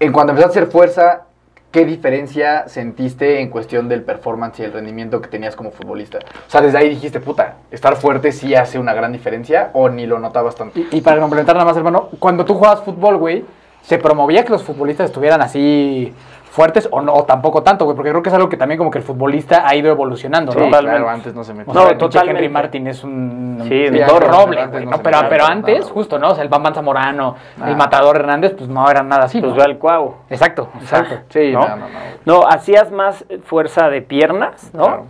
[0.01, 1.23] En cuanto empezaste a hacer fuerza,
[1.71, 6.21] ¿qué diferencia sentiste en cuestión del performance y el rendimiento que tenías como futbolista?
[6.49, 10.07] O sea, desde ahí dijiste, puta, estar fuerte sí hace una gran diferencia o ni
[10.07, 10.79] lo notabas tanto.
[10.79, 13.45] Y, y para complementar nada más, hermano, cuando tú jugabas fútbol, güey,
[13.83, 16.15] ¿se promovía que los futbolistas estuvieran así
[16.53, 17.97] fuertes o no o tampoco tanto, güey?
[17.97, 20.59] Porque creo que es algo que también como que el futbolista ha ido evolucionando, Sí,
[20.59, 20.67] ¿no?
[20.67, 20.99] totalmente.
[20.99, 21.73] claro, antes no se metía.
[21.73, 22.39] No, totalmente.
[22.43, 26.29] Henry Martin es un Sí, un roble, güey, no Pero, pero antes, justo, ¿no?
[26.31, 27.71] O sea, el Bambán Zamorano, Ah.
[27.71, 29.57] el Matador Hernández, pues no eran nada así, Pues ¿no?
[29.59, 30.17] ve al cuau.
[30.29, 31.15] Exacto, exacto.
[31.31, 31.61] Sí, ¿no?
[31.61, 32.41] no, no, no.
[32.41, 34.85] No, hacías más fuerza de piernas, ¿no?
[34.87, 35.05] Claro.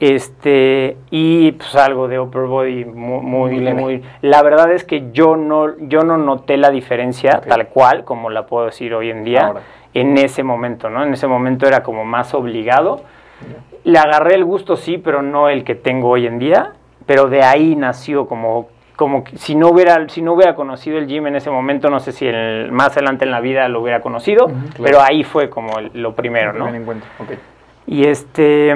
[0.00, 3.80] Este, y pues algo de upper body muy, muy, Muy leve.
[3.80, 8.30] muy- La verdad es que yo no, yo no noté la diferencia tal cual, como
[8.30, 9.60] la puedo decir hoy en día, Ahora.
[9.98, 11.02] En ese momento, ¿no?
[11.04, 13.02] En ese momento era como más obligado.
[13.84, 16.72] Le agarré el gusto, sí, pero no el que tengo hoy en día.
[17.06, 21.06] Pero de ahí nació como, como que si no hubiera, si no hubiera conocido el
[21.06, 24.00] gym en ese momento, no sé si el- más adelante en la vida lo hubiera
[24.00, 24.50] conocido,
[24.82, 26.66] pero ahí fue como el- lo primero, ¿no?
[26.66, 27.30] Ten en cuenta, ok.
[27.86, 28.74] Y este,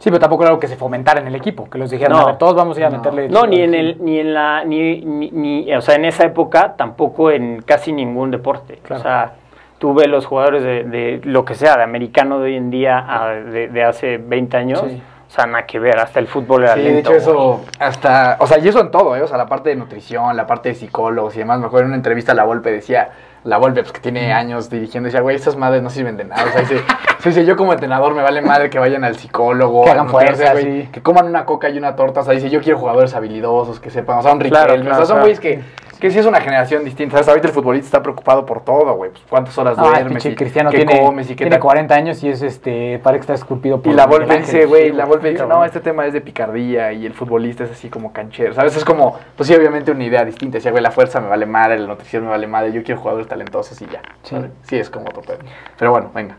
[0.00, 2.22] Sí, pero tampoco era algo que se fomentara en el equipo, que los dijeran, No.
[2.22, 2.98] a ver, todos vamos a ir a No.
[2.98, 3.28] meterle...
[3.28, 6.74] no, ni en el, ni en la, ni, ni, ni- o sea, en esa época
[6.76, 8.78] tampoco en casi ningún deporte.
[8.84, 9.00] Claro.
[9.00, 9.32] O sea,
[9.78, 12.98] tú ves los jugadores de, de lo que sea, de americano de hoy en día
[13.08, 15.02] a de, de hace 20 años, Sí.
[15.28, 17.10] o sea, nada que ver, hasta el fútbol era Sí, de lento.
[17.10, 19.22] hecho eso hasta, o sea, y eso en todo, ¿eh?
[19.22, 21.58] O sea, la parte de nutrición, la parte de psicólogos y demás.
[21.60, 23.10] Me acuerdo en una entrevista La Volpe decía,
[23.44, 26.44] La Volpe, pues que tiene años dirigiendo, decía, güey, estas madres no sirven de nada.
[26.44, 26.78] O sea, dice,
[27.20, 30.08] sí, dice, yo como entrenador me vale madre que vayan al psicólogo, Que a hagan
[30.08, 30.88] fuerza, güey, sí.
[30.90, 32.20] que coman una coca y una torta.
[32.20, 34.66] O sea, dice, yo quiero jugadores habilidosos, que sepan, o sea, un Riquelme.
[34.66, 35.20] claro, o sea, son claro.
[35.20, 35.60] güeyes que,
[35.98, 37.16] que sí es una generación distinta.
[37.16, 37.28] ¿Sabes?
[37.28, 39.10] Ahorita el futbolista está preocupado por todo, güey.
[39.10, 41.60] Pues, cuántas horas el duermes, y Cristiano qué tiene, comes y qué tiene tal.
[41.60, 44.92] 40 años y es este, parece que está esculpido por Y la Volpe dice, güey,
[44.92, 45.60] la Volpe dice, cabrón.
[45.60, 48.76] no, este tema es de picardía y el futbolista es así como canchero, ¿sabes?
[48.76, 50.58] Es como, pues sí, obviamente una idea distinta.
[50.58, 53.28] Decía, güey, la fuerza me vale madre, la nutrición me vale madre, yo quiero jugadores
[53.28, 54.02] talentosos y ya.
[54.22, 54.36] Sí.
[54.62, 55.38] Sí, es como otro pedo.
[55.76, 56.36] Pero bueno, venga.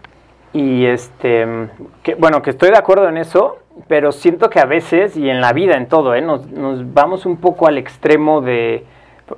[0.53, 1.45] Y este,
[2.01, 5.41] que, bueno, que estoy de acuerdo en eso, pero siento que a veces, y en
[5.41, 6.21] la vida, en todo, ¿eh?
[6.21, 8.83] nos, nos vamos un poco al extremo de,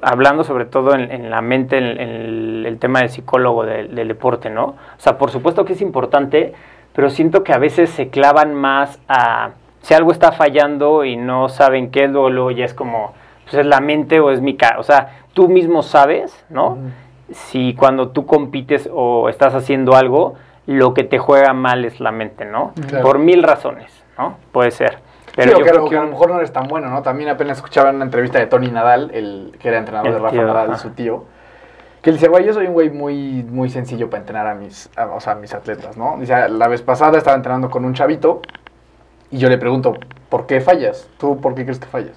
[0.02, 4.08] hablando sobre todo en, en la mente, en, en el, tema del psicólogo del, del
[4.08, 4.64] deporte, ¿no?
[4.66, 6.54] O sea, por supuesto que es importante,
[6.94, 9.52] pero siento que a veces se clavan más a,
[9.82, 13.56] si algo está fallando y no saben qué es, luego, luego ya es como, pues
[13.56, 16.78] es la mente o es mi cara, o sea, tú mismo sabes, ¿no?
[17.34, 20.36] si cuando tú compites o estás haciendo algo,
[20.68, 22.74] lo que te juega mal es la mente, ¿no?
[22.88, 23.04] Claro.
[23.04, 24.38] Por mil razones, ¿no?
[24.52, 25.00] Puede ser.
[25.36, 27.02] Pero yo que, creo que que a lo mejor no eres tan bueno, ¿no?
[27.04, 30.20] También apenas escuchaba en una entrevista de Tony Nadal, el que era entrenador El de
[30.20, 30.78] Rafa tío, Nadal, ajá.
[30.78, 31.24] su tío,
[32.02, 34.90] que él dice, güey, yo soy un güey muy, muy sencillo para entrenar a mis,
[34.98, 36.18] a- o sea, a mis atletas, ¿no?
[36.20, 38.42] Dice, la vez pasada estaba entrenando con un chavito
[39.30, 39.94] y yo le pregunto,
[40.30, 41.08] ¿por qué fallas?
[41.18, 42.16] ¿Tú por qué crees que fallas?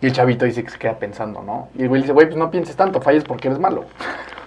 [0.00, 1.68] Y el chavito dice que se queda pensando, ¿no?
[1.76, 3.84] Y el güey dice, güey, pues no pienses tanto, falles porque eres malo.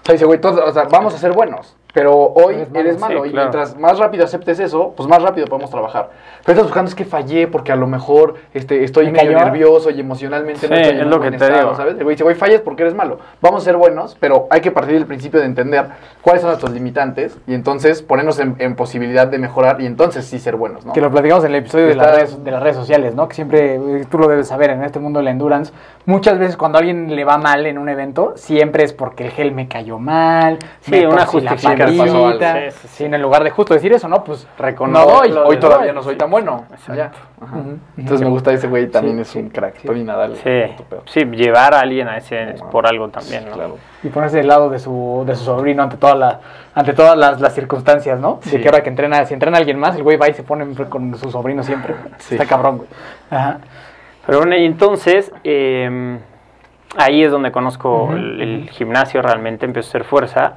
[0.04, 3.00] O sea, dice, güey, todos- o sea, vamos a ser buenos, pero hoy Eres eres
[3.00, 3.48] malo, malo, sí, y claro.
[3.50, 6.10] mientras más rápido aceptes eso, pues más rápido podemos trabajar.
[6.44, 9.46] Pero estás buscando es que fallé porque a lo mejor este, estoy Me medio cayó.
[9.46, 11.76] nervioso y emocionalmente no Sí, estoy en es lo que te estado, digo.
[11.76, 11.96] ¿sabes?
[11.98, 13.20] El güey dice, güey, fallas porque eres malo.
[13.42, 15.86] Vamos a ser buenos, pero hay que partir del principio de entender
[16.22, 20.38] cuáles son nuestros limitantes y entonces ponernos en, en posibilidad de mejorar y entonces sí
[20.38, 20.92] ser buenos, ¿no?
[20.92, 23.30] Que lo platicamos en el episodio de las, redes, de las redes sociales, ¿no?
[23.30, 25.72] Que siempre, eh, tú lo debes saber, en este mundo de la endurance,
[26.06, 29.32] muchas veces cuando a alguien le va mal en un evento, siempre es porque el
[29.32, 31.85] gel me cayó mal, Sí, me una justificación.
[31.90, 33.06] Sí, sí, sí.
[33.06, 34.24] En lugar de justo decir eso, ¿no?
[34.24, 36.66] Pues Reconocer no Hoy todavía no soy tan bueno.
[36.96, 37.12] Ya.
[37.42, 37.58] Ajá.
[37.98, 39.78] Entonces me gusta ese güey, también Sí, es un crack.
[39.78, 39.88] sí.
[39.88, 40.36] Tony Nadal.
[41.06, 43.54] Sí, llevar a alguien a ese es por algo también, ¿no?
[43.56, 43.78] Claro.
[44.04, 46.40] Y ponerse del lado de su, de su sobrino ante, toda la,
[46.74, 48.40] ante todas las, las circunstancias, ¿no?
[48.42, 48.52] Sí.
[48.52, 50.66] De que ahora que entrena, si entrena alguien más, el güey va y se pone
[50.90, 51.96] con su sobrino siempre.
[52.20, 52.36] Sí.
[52.36, 52.90] Está cabrón, güey.
[53.30, 53.60] Ajá.
[54.26, 56.18] Pero bueno, y entonces eh,
[56.98, 60.54] ahí es donde conozco el, el gimnasio realmente, empiezo a hacer fuerza.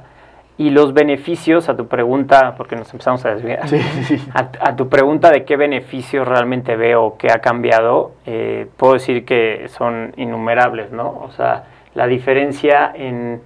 [0.59, 4.29] Y los beneficios, a tu pregunta, porque nos empezamos a desviar, Sí, sí, sí.
[4.33, 9.23] a, a tu pregunta de qué beneficios realmente veo, qué ha cambiado, eh, puedo decir
[9.23, 11.17] que son innumerables, ¿no?
[11.23, 11.63] O sea,
[11.95, 13.41] la diferencia en,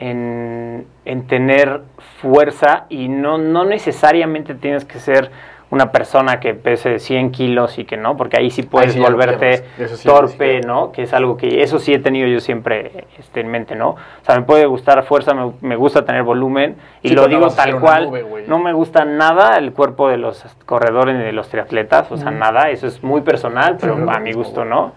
[0.00, 1.82] en, en tener
[2.20, 5.30] fuerza y no, no necesariamente tienes que ser
[5.70, 9.64] una persona que pese 100 kilos y que no, porque ahí sí puedes sí volverte
[9.94, 10.60] sí, torpe.
[10.62, 10.90] ¿no?
[10.90, 13.90] Que es algo que eso sí he tenido yo siempre este, en mente, ¿no?
[13.90, 17.48] O sea, me puede gustar fuerza, me, me gusta tener volumen y Sí, lo digo
[17.50, 18.06] tal cual.
[18.06, 22.16] nube, no me gusta nada el cuerpo de los corredores ni de los triatletas, o
[22.16, 24.92] sea, nada, eso es muy personal, pero a mi gusto no.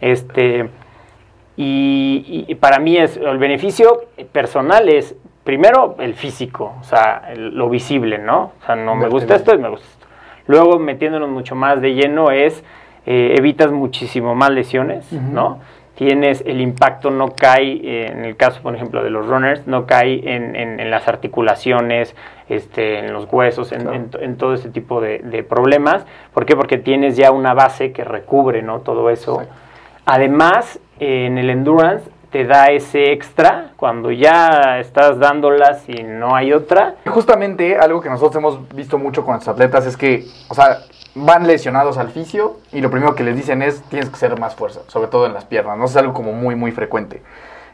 [0.00, 0.70] Este,
[1.56, 4.02] y, y para mí es el beneficio
[4.32, 8.52] personal es primero el físico, o sea, el- lo visible, ¿no?
[8.60, 9.95] O sea, no me gusta esto y me gusta esto.
[10.46, 12.62] Luego metiéndonos mucho más de lleno es
[13.06, 15.60] eh, evitas muchísimo más lesiones, ¿no?
[15.96, 19.86] Tienes el impacto no cae eh, en el caso, por ejemplo, de los runners, no
[19.86, 22.14] cae en, en- en las articulaciones,
[22.50, 26.04] este, en los huesos, en, en todo ese tipo de, de problemas.
[26.34, 26.54] ¿Por qué?
[26.54, 28.80] Porque tienes ya una base que recubre, ¿no?
[28.80, 29.42] Todo eso.
[30.04, 36.34] Además, eh, en el endurance te da ese extra cuando ya estás dándolas y no
[36.34, 36.96] hay otra.
[37.06, 40.78] Justamente algo que nosotros hemos visto mucho con nuestros atletas es que, o sea,
[41.14, 44.54] van lesionados al fisio y lo primero que les dicen es tienes que ser más
[44.54, 45.86] fuerza, sobre todo en las piernas, ¿no?
[45.86, 47.22] Es algo como muy, muy frecuente.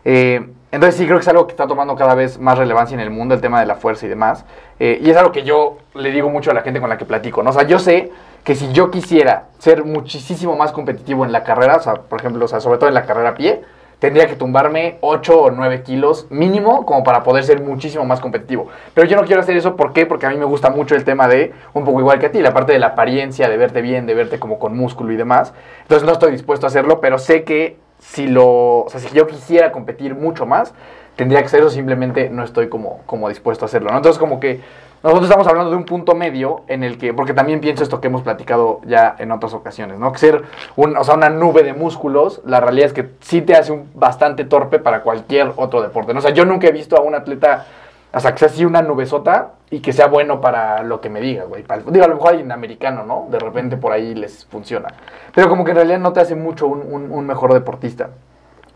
[0.04, 3.00] Eh, entonces sí creo que es algo que está tomando cada vez más relevancia en
[3.00, 4.44] el mundo, el tema de la fuerza y demás.
[4.78, 7.04] Eh, y es algo que yo le digo mucho a la gente con la que
[7.04, 7.50] platico, ¿no?
[7.50, 8.10] O sea, yo sé
[8.42, 12.44] que si yo quisiera ser muchísimo más competitivo en la carrera, o sea, por ejemplo,
[12.44, 13.62] o sea, sobre todo en la carrera a pie,
[14.02, 18.66] tendría que tumbarme 8 o 9 kilos mínimo como para poder ser muchísimo más competitivo.
[18.94, 20.06] Pero yo no quiero hacer eso, ¿por qué?
[20.06, 22.40] Porque a mí me gusta mucho el tema de, un poco igual que a ti,
[22.40, 25.54] la parte de la apariencia, de verte bien, de verte como con músculo y demás.
[25.82, 29.28] Entonces no estoy dispuesto a hacerlo, pero sé que si lo, o sea, si yo
[29.28, 30.74] quisiera competir mucho más,
[31.14, 33.98] tendría que ser eso, simplemente no estoy como, como dispuesto a hacerlo, ¿no?
[33.98, 34.62] Entonces como que
[35.02, 38.06] nosotros estamos hablando de un punto medio en el que, porque también pienso esto que
[38.06, 40.12] hemos platicado ya en otras ocasiones, ¿no?
[40.12, 40.42] Que ser
[40.76, 44.78] un, una nube de músculos, la realidad es que sí te hace un bastante torpe
[44.78, 46.20] para cualquier otro deporte, ¿no?
[46.20, 47.66] O sea, yo nunca he visto a un atleta,
[48.14, 51.20] o sea, que sea así una nubesota y que sea bueno para lo que me
[51.20, 51.64] diga, güey.
[51.88, 53.26] Digo, a lo mejor hay en americano, ¿no?
[53.30, 54.88] De repente por ahí les funciona.
[55.34, 58.10] Pero como que en realidad no te hace mucho un, un- un mejor deportista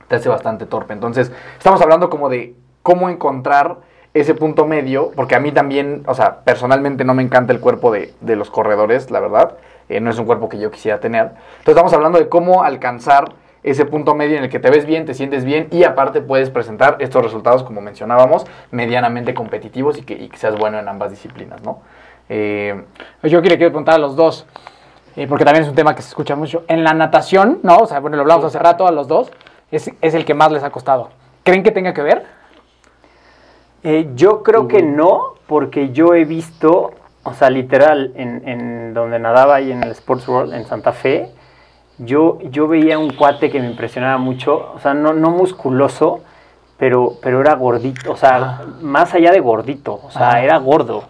[0.09, 0.93] te hace bastante torpe.
[0.93, 3.77] Entonces, estamos hablando como de cómo encontrar
[4.21, 7.93] ese punto medio, porque a mí también, o sea, personalmente no me encanta el cuerpo
[7.93, 9.53] de, de los corredores, la verdad.
[9.89, 11.23] Eh, no es un cuerpo que yo quisiera tener.
[11.23, 15.07] Entonces, estamos hablando de cómo alcanzar ese punto medio en el que te ves bien,
[15.07, 20.15] te sientes bien y aparte puedes presentar estos resultados, como mencionábamos, medianamente competitivos y que,
[20.15, 21.81] y que seas bueno en ambas disciplinas, ¿no?
[22.29, 22.85] Eh,
[23.23, 24.47] Yo quiero, quiero preguntar a los dos,
[25.17, 26.65] eh, porque también es un tema que se escucha mucho.
[26.69, 27.79] En la natación, ¿no?
[27.79, 29.31] O sea, bueno, lo hablamos hace rato a los dos,
[29.71, 31.11] es, es el que más les ha costado.
[31.43, 32.25] ¿Creen que tenga que ver?
[33.83, 39.19] Eh, yo creo que no, porque yo he visto, o sea, literal, en, en donde
[39.19, 41.31] nadaba ahí en el Sports World, en Santa Fe,
[41.99, 46.21] yo, yo veía un cuate que me impresionaba mucho, o sea, no, no musculoso,
[46.79, 50.43] pero, pero era gordito, o sea, más allá de gordito, o sea, Ah.
[50.43, 51.05] era gordo.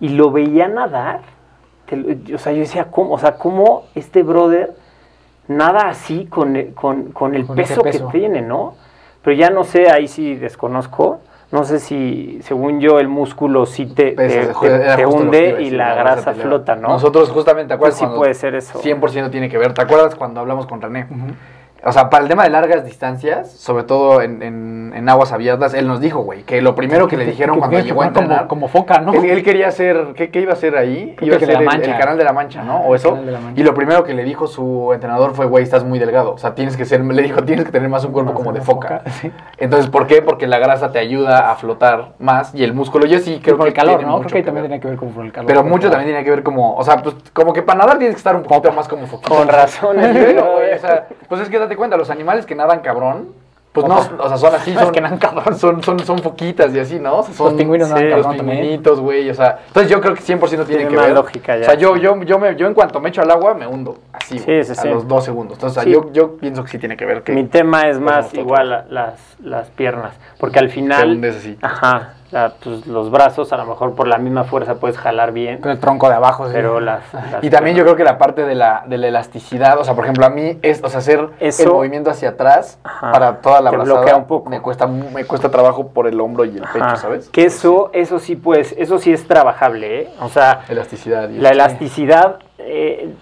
[0.00, 1.20] Y lo veía nadar,
[1.90, 3.14] lo- o sea, yo decía, ¿cómo?
[3.14, 4.74] O sea, ¿cómo este brother
[5.48, 8.08] nada así con, el- con, con el Con peso, peso.
[8.08, 8.74] que tiene, ¿no?
[9.22, 11.20] Pero ya no sé, ahí sí desconozco.
[11.52, 15.62] No sé si, según yo, el músculo sí te, te, Pesas, te- te a hunde
[15.62, 16.88] y la grasa te flota, ¿no?
[16.88, 17.98] Nosotros justamente, ¿te acuerdas?
[18.00, 18.80] Pues sí puede ser eso.
[18.80, 19.72] 100% tiene que ver.
[19.72, 21.06] ¿Te acuerdas cuando hablamos con René?
[21.86, 25.74] O sea, para el tema de largas distancias, sobre todo en, en- en aguas abiertas,
[25.74, 28.46] él nos dijo, güey, que lo primero que le dijeron cuando llegó a entrenar...
[28.46, 29.12] como, como foca, ¿no?
[29.12, 31.14] Él, él quería hacer, ¿qué, qué iba a hacer ahí?
[31.16, 31.92] Creo Iba a ser el, Mancha.
[31.92, 32.78] el canal de la Mancha, ¿no?
[32.80, 33.18] O eso.
[33.54, 36.32] Y lo primero que le dijo su entrenador fue, güey, estás muy delgado.
[36.32, 38.60] O sea, tienes que ser, le dijo, tienes que tener más un cuerpo como de
[38.62, 39.02] foca.
[39.20, 39.30] Sí.
[39.58, 40.22] Entonces, ¿por qué?
[40.22, 43.64] Porque la grasa te ayuda a flotar más y el músculo, yo sí creo con
[43.64, 44.18] que el calor, ¿no?
[44.20, 45.46] Creo que también tiene que ver con el calor.
[45.46, 48.14] Pero mucho también tiene que ver como, o sea, pues como que para nadar tienes
[48.16, 49.28] que estar un poquito más como foquita.
[49.28, 49.96] Con razón.
[50.56, 53.28] Güey, o sea, pues es que date cuenta, los animales que nadan cabrón,
[53.72, 55.54] pues no, o sea, son así, son, que nadan cabrón.
[55.58, 57.18] son, son, son foquitas y así, ¿no?
[57.18, 60.00] O sea, son, Los pingüinos nadan sí, cabrón los pingüinitos, güey, o sea, entonces yo
[60.00, 61.14] creo que 100% tiene, Tiene que más ver.
[61.14, 61.62] lógica ya.
[61.62, 63.98] O sea, yo, yo, yo, me, yo en cuanto me echo al agua me hundo,
[64.12, 64.88] así, Sí, güey, sí, a sí.
[64.88, 65.58] los dos segundos.
[65.58, 67.22] Entonces, o sea, yo, yo pienso que sí tiene que ver.
[67.22, 71.58] Que, Mi tema es más igual a las, las piernas, porque al final, hundes así.
[71.60, 75.58] ajá, la- pues, los brazos a lo mejor por la misma fuerza puedes jalar bien,
[75.58, 76.52] Con el tronco de abajo, sí.
[76.54, 79.78] pero las, las Y también yo creo que la parte de la, de la elasticidad,
[79.78, 82.78] o sea, por ejemplo, a mí es, o sea, hacer Eso- el movimiento hacia atrás
[82.84, 84.50] Ajá, para toda la brazada un poco.
[84.50, 87.28] me cuesta me cuesta trabajo por el hombro y el pecho, Ajá, ¿sabes?
[87.28, 90.08] Que eso, eso sí pues, eso sí es trabajable, ¿eh?
[90.20, 91.28] O sea, Elasticidad.
[91.30, 93.14] la elasticidad eh,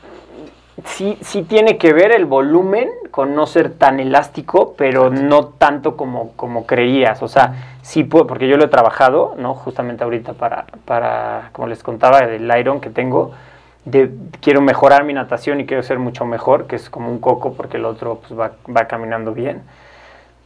[0.84, 5.96] sí, sí tiene que ver el volumen con no ser tan elástico, pero no tanto
[5.96, 7.22] como, como creías.
[7.22, 9.54] O sea, sí puedo, porque yo lo he trabajado, ¿no?
[9.54, 13.32] Justamente ahorita para, para como les contaba, del Iron que tengo.
[13.84, 14.10] De,
[14.40, 17.76] quiero mejorar mi natación y quiero ser mucho mejor, que es como un coco porque
[17.76, 19.62] el otro pues, va, va caminando bien.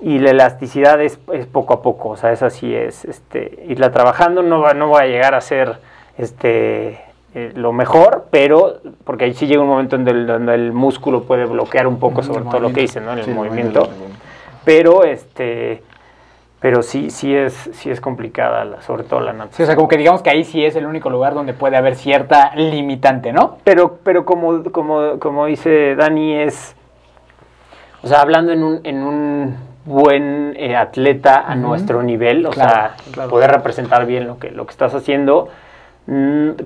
[0.00, 3.90] y la elasticidad es, es poco a poco, o sea, esa sí es, este, irla
[3.92, 5.78] trabajando, no va, no va a llegar a ser,
[6.18, 7.00] este,
[7.40, 11.22] eh, lo mejor, pero porque ahí sí llega un momento donde el, donde el músculo
[11.22, 13.12] puede bloquear un poco sobre todo lo que dicen, ¿no?
[13.12, 13.88] En el Sí, movimiento.
[14.64, 15.82] Pero este
[16.60, 19.64] pero sí, sí es, sí es complicada, la- sobre todo la Sí, natación.
[19.64, 21.94] o sea, como que digamos que ahí sí es el único lugar donde puede haber
[21.94, 23.58] cierta limitante, ¿no?
[23.62, 26.74] Pero, pero como, como, como dice Dani, es.
[28.02, 32.70] O sea, hablando en un, en un buen eh, atleta a nuestro nivel, o Claro,
[32.70, 33.30] sea, claro.
[33.30, 35.48] poder representar bien lo que, lo que estás haciendo,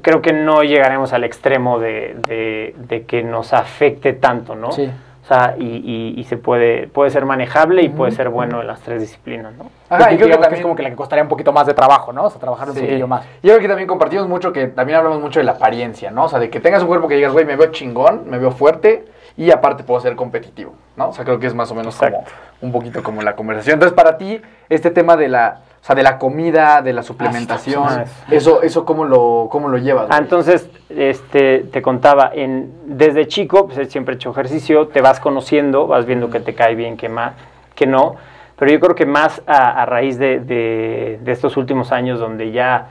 [0.03, 4.72] creo que no llegaremos al extremo de, de- de que nos afecte tanto, ¿no?
[4.72, 4.88] Sí.
[5.22, 8.66] O sea, y, y- y se puede, puede ser manejable y puede ser bueno en
[8.66, 9.70] las tres disciplinas, ¿no?
[9.88, 11.66] Ajá, y y creo que también- es como que la que costaría un poquito más
[11.66, 12.24] de trabajo, ¿no?
[12.24, 12.80] O sea, trabajar un Sí.
[12.82, 13.24] poquillo más.
[13.43, 16.24] Yo creo que también compartimos mucho que también hablamos mucho de la apariencia, ¿no?
[16.24, 18.51] O sea, de que tengas un cuerpo que digas, güey, me veo chingón, me veo
[18.51, 19.05] fuerte
[19.36, 21.11] y aparte puedo ser competitivo, ¿no?
[21.11, 22.24] O sea, creo que es más o menos como
[22.61, 23.74] un poquito como la conversación.
[23.74, 27.88] Entonces, para ti, este tema de la, o sea, de la comida, de la suplementación,
[27.88, 30.06] Ah, eso, eso cómo lo, cómo lo llevas.
[30.10, 35.18] Ah, entonces, este, te contaba, en, desde chico, pues siempre he hecho ejercicio, te vas
[35.18, 37.32] conociendo, vas viendo que te cae bien, que, más,
[37.74, 38.14] que no,
[38.56, 42.52] pero yo creo que más a, a raíz de, de- de estos últimos años donde
[42.52, 42.90] ya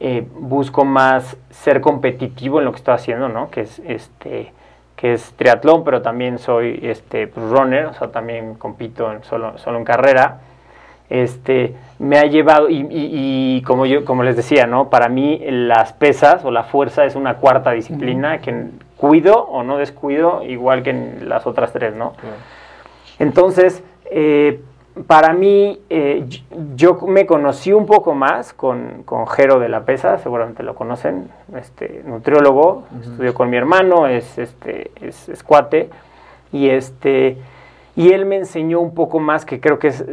[0.00, 3.50] eh, busco más ser competitivo en lo que estoy haciendo, ¿no?
[3.50, 4.54] Que es, este,
[4.96, 9.58] que es triatlón, pero también soy este, pues, runner, o sea, también compito en- solo,
[9.58, 10.38] solo en carrera
[11.10, 14.88] este, me ha llevado, y, y- y como, yo, como les decía, ¿no?
[14.88, 19.76] para mí las pesas o la fuerza es una cuarta disciplina que cuido o no
[19.76, 22.12] descuido, igual que en las otras tres, ¿no?
[23.18, 24.60] Entonces, eh,
[25.06, 26.24] para mí, eh,
[26.74, 31.28] yo me conocí un poco más con, con Jero de la Pesa, seguramente lo conocen,
[31.56, 35.90] este, nutriólogo, estudió con mi hermano, es, este, es, es cuate,
[36.52, 37.36] y, este,
[37.96, 40.04] y él me enseñó un poco más que creo que es,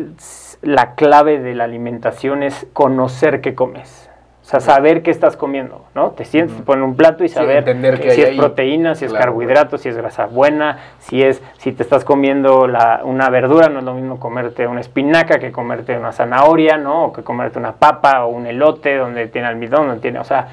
[0.61, 4.03] es la clave de la alimentación, es conocer qué comes.
[4.43, 6.11] O sea, saber qué estás comiendo, ¿no?
[6.11, 8.37] Te sientes, te ponen un plato y Sí, saber entender qué si es ahí.
[8.37, 9.25] proteína, si es Claro.
[9.25, 13.79] carbohidrato, si es grasa buena, si es si te estás comiendo la, una verdura, no
[13.79, 17.07] es lo mismo comerte una espinaca que comerte una zanahoria, ¿no?
[17.07, 20.47] O que comerte una papa o un elote donde tiene almidón, donde tiene, o sea,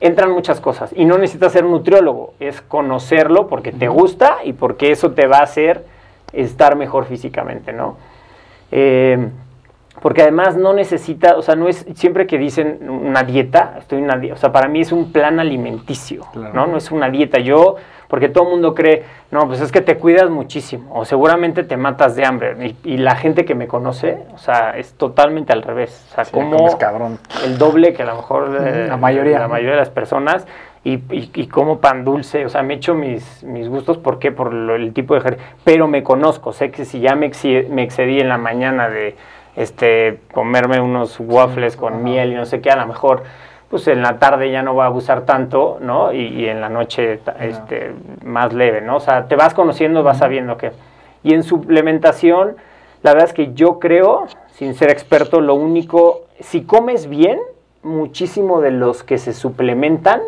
[0.00, 4.54] entran muchas cosas y no necesitas ser un nutriólogo, es conocerlo porque te gusta y
[4.54, 5.84] porque eso te va a hacer
[6.32, 7.98] estar mejor físicamente, ¿no?
[8.70, 9.28] Eh,
[10.00, 14.04] porque además no necesita, o sea, no es siempre que dicen una dieta, estoy en
[14.04, 16.54] una dieta, o sea, para mí es un plan alimenticio, Claro.
[16.54, 16.66] ¿no?
[16.68, 17.40] No es una dieta.
[17.40, 17.74] Yo,
[18.06, 19.02] porque todo el mundo cree,
[19.32, 22.76] no, pues es que te cuidas muchísimo, o seguramente te matas de hambre.
[22.84, 26.06] Y, y la gente que me conoce, o sea, es totalmente al revés.
[26.12, 26.68] O sea, Sí, como
[27.44, 29.50] el doble que a lo mejor eh, La mayoría, la ¿no?
[29.50, 30.46] mayoría de las personas.
[30.84, 34.30] Y, y, y como pan dulce, o sea, me echo mis, mis gustos, ¿por qué?
[34.32, 35.46] Por lo- el tipo de ejercicio.
[35.64, 39.16] Pero me conozco, sé que si ya me, excedí en la mañana de
[39.56, 43.24] este comerme unos waffles con miel y no sé qué, a lo mejor
[43.68, 46.12] pues en la tarde ya no va a abusar tanto, ¿no?
[46.12, 47.92] Y, y en la noche este,
[48.24, 48.96] más leve, ¿no?
[48.96, 50.72] O sea, te vas conociendo, vas sabiendo que...
[51.22, 52.56] Y en suplementación,
[53.02, 57.38] la verdad es que yo creo, sin ser experto, lo único, si comes bien,
[57.82, 60.22] muchísimo de los que se suplementan,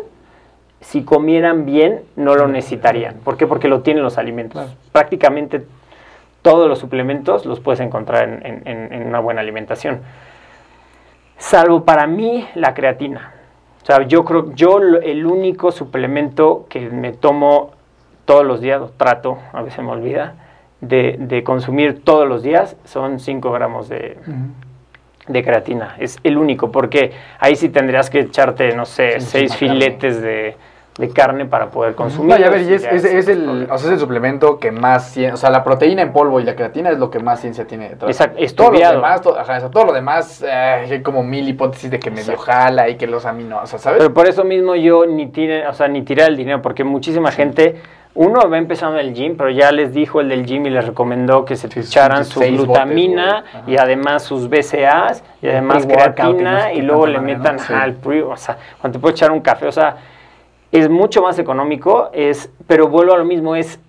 [0.81, 3.15] si comieran bien, no lo necesitarían.
[3.23, 3.47] ¿Por qué?
[3.47, 4.61] Porque lo tienen los alimentos.
[4.91, 5.63] Prácticamente
[6.41, 10.01] todos los suplementos los puedes encontrar en, en- en- en una buena alimentación.
[11.37, 13.33] Salvo para mí la creatina.
[13.81, 17.71] O sea, yo creo, yo el único suplemento que me tomo
[18.25, 20.35] todos los días, o trato, a veces me olvida,
[20.81, 24.17] de, de consumir todos los días son 5 gramos de,
[25.27, 25.95] de creatina.
[25.99, 30.55] Es el único, porque ahí sí tendrías que echarte, no sé, Sí, seis filetes de,
[30.97, 32.31] de carne para poder consumir.
[32.31, 35.09] No, ya ver, y es, es- es el, o sea, es el suplemento que más
[35.11, 37.65] ciencia, o sea, la proteína en polvo y la creatina es lo que más ciencia
[37.65, 38.09] tiene detrás.
[38.11, 41.99] Exacto, Todo lo demás, to- ajá, todo lo demás, eh, hay como mil hipótesis de
[41.99, 43.99] que medio jala y que los aminos, o sea, ¿sabes?
[43.99, 47.31] Pero por eso mismo yo ni tire, o sea, ni tiré el dinero, porque muchísima
[47.31, 47.81] gente,
[48.13, 50.85] uno va empezando en el gym, pero ya les dijo el del gym y les
[50.85, 56.73] recomendó que se Sí, echaran su botes, glutamina y además sus BCAAs y además creatina
[56.73, 59.71] y luego le metan al pre, o sea, cuando te puedes echar un café, o
[59.71, 59.95] sea,
[60.71, 63.79] es mucho más económico, es, pero vuelvo a lo mismo, es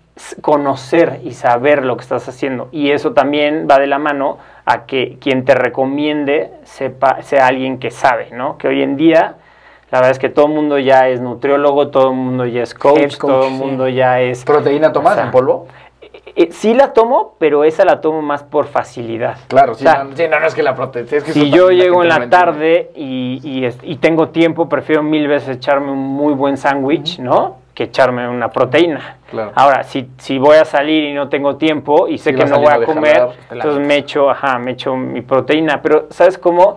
[0.40, 2.68] conocer y saber lo que estás haciendo.
[2.70, 7.78] Y eso también va de la mano a que quien te recomiende sepa, sea alguien
[7.78, 8.58] que sabe, ¿no?
[8.58, 9.36] Que hoy en día,
[9.90, 12.74] la verdad es que todo el mundo ya es nutriólogo, todo el mundo ya es
[12.74, 13.58] coach, todo el sí.
[13.58, 14.44] mundo ya es...
[14.44, 15.66] ¿Proteína o sea, en polvo?
[16.34, 19.36] Eh, sí la tomo, pero esa la tomo más por facilidad.
[19.48, 21.50] Claro, sí, O sea, no, sí, no, no es que la proteína, es que si
[21.50, 25.90] yo llego en la tarde y, y es- y tengo tiempo, prefiero mil veces echarme
[25.90, 27.60] un muy buen sándwich, ¿no?
[27.74, 29.16] que echarme una proteína.
[29.30, 29.52] Claro.
[29.54, 32.58] Ahora, si, si voy a salir y no tengo tiempo y sé Sí, que no
[32.58, 35.80] voy a de comer, entonces me echo, ajá, me echo mi proteína.
[35.80, 36.76] Pero, ¿sabes cómo?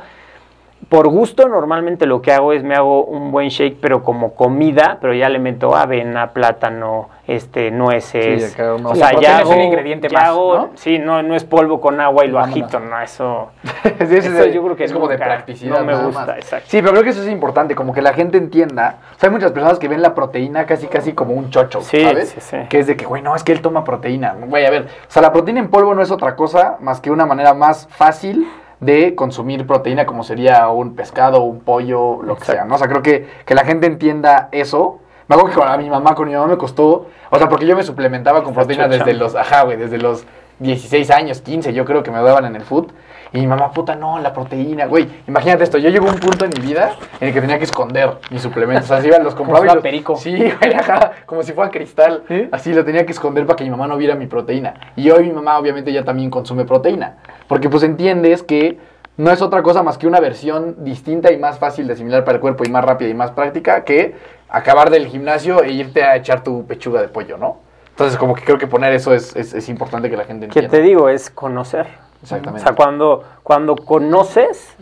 [0.90, 4.98] Por gusto, normalmente lo que hago es me hago un buen shake, pero como comida,
[5.02, 8.54] pero ya le meto avena, plátano, este, nueces.
[8.56, 10.70] Sí, uno- o sea, ya hago, un ingrediente ya más, hago- ¿no?
[10.76, 12.56] Sí, no, no es polvo con agua y lo Vámonos.
[12.72, 13.50] agito, no, eso...
[14.08, 15.80] Sí, yo creo que es como de practicidad.
[15.80, 16.38] No me gusta, más.
[16.38, 16.68] exacto.
[16.70, 18.98] Sí, pero creo que eso es importante, como que la gente entienda.
[19.16, 22.02] O sea, hay muchas personas que ven la proteína casi casi como un chocho, Sí,
[22.04, 22.30] ¿sabes?
[22.30, 22.58] sí, sí.
[22.70, 24.36] Que es de que, güey, no, es que él toma proteína.
[24.48, 27.10] Güey, a ver, o sea, la proteína en polvo no es otra cosa más que
[27.10, 28.48] una manera más fácil
[28.80, 32.76] de consumir proteína como sería un pescado, un pollo, lo que sea, ¿no?
[32.76, 35.00] O sea, creo que, que la gente entienda eso.
[35.28, 37.66] Me acuerdo que con- a mi mamá, con mi mamá me costó, o sea, porque
[37.66, 40.26] yo me suplementaba con proteína desde los, ajá, güey, desde los
[40.60, 42.92] 16 años, 15, yo creo que me daban en el food.
[43.36, 45.08] Y mi mamá, puta, no, la proteína, güey.
[45.28, 47.66] Imagínate esto, yo llegó a un punto en mi vida en el que tenía que
[47.66, 48.86] esconder mis suplementos.
[48.86, 50.16] O sea, se iban, los compraba si fuera los- perico.
[50.16, 52.24] Sí, güey, ajá, como si fuera cristal.
[52.30, 52.48] ¿Sí?
[52.52, 54.74] Así lo tenía que esconder para que mi mamá no viera mi proteína.
[54.96, 57.18] Y hoy mi mamá obviamente ya también consume proteína.
[57.50, 58.78] Porque pues entiendes que
[59.18, 62.36] no es otra cosa más que una versión distinta y más fácil de asimilar para
[62.36, 64.16] el cuerpo y más rápida y más práctica que
[64.48, 67.58] acabar del gimnasio e irte a echar tu pechuga de pollo, ¿no?
[67.90, 70.60] Entonces como que creo que poner eso es, es, es importante que la gente ¿Qué
[70.60, 70.70] entienda.
[70.78, 71.08] te digo?
[71.10, 71.88] Es conocer.
[72.26, 72.62] Exactamente.
[72.64, 74.76] O sea, cuando, cuando conoces,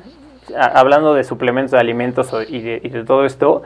[0.58, 3.64] a- hablando de suplementos de alimentos y de, y de todo esto,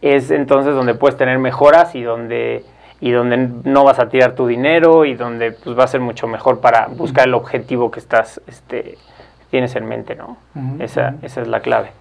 [0.00, 2.64] es entonces donde puedes tener mejoras y donde,
[3.00, 6.26] y donde no vas a tirar tu dinero y donde pues, va a ser mucho
[6.26, 8.98] mejor para buscar el objetivo que estás, este,
[9.50, 10.36] tienes en mente, ¿no?
[10.80, 11.92] Esa, esa es la clave.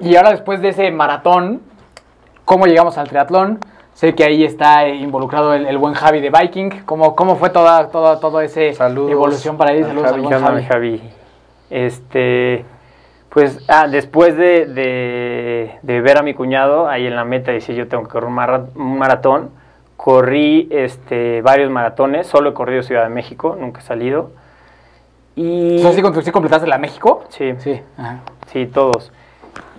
[0.00, 1.60] Y ahora después de ese maratón,
[2.44, 3.58] ¿cómo llegamos al triatlón?
[4.02, 6.70] Sé que ahí está involucrado el, el buen Javi de Viking.
[6.86, 8.60] ¿Cómo, cómo fue toda, toda, toda esa
[9.12, 9.78] evolución para ahí?
[9.80, 10.22] al Saludos al Javi.
[10.22, 10.60] buen ¿Qué onda, Javi.
[10.90, 11.10] mi Javi?
[11.70, 12.64] Este,
[13.28, 17.76] pues, ah, después de, de- de ver a mi cuñado ahí en la meta, dice
[17.76, 19.50] yo tengo que correr un, mara- un maratón.
[19.96, 24.32] Corrí este, varios maratones, solo he corrido Ciudad de México, nunca he salido.
[25.36, 27.22] Y ¿sí, sí completaste la México?
[27.28, 27.80] sí, Sí.
[27.96, 28.18] Ajá.
[28.48, 29.12] sí, todos.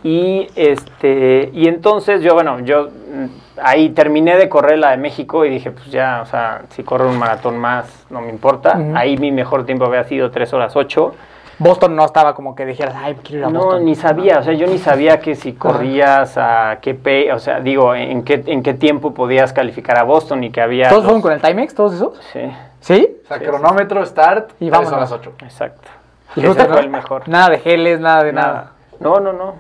[0.04, 3.26] Y este, y entonces yo, bueno, yo mm,
[3.62, 7.08] ahí terminé de correr la de México y dije, pues ya, o sea, si corro
[7.10, 8.78] un maratón más, no me importa.
[8.95, 11.14] Ahí mi mejor tiempo había sido 3 horas 8.
[11.60, 13.86] Boston no estaba como que dijeras, ay, quiero ir a No, Boston.
[13.86, 17.60] ni sabía, o sea, yo ni sabía que si corrías a qué pe, o sea,
[17.60, 20.89] digo, en qué, en qué tiempo podías calificar a Boston y que había...
[20.89, 22.20] ¿Todos los- fueron con el Timex, todos esos?
[22.34, 22.41] Sí,
[22.82, 23.18] ¿Sí?
[23.24, 24.89] O sea, cronómetro, start, Y vámonos.
[24.89, 25.32] son las 8.
[25.43, 25.88] exacto.
[26.36, 27.30] ¿Y Ese justo fue el mejor.
[27.30, 28.47] Nada de geles, nada de nada.
[28.54, 28.72] Nada.
[28.99, 29.54] No, no, no.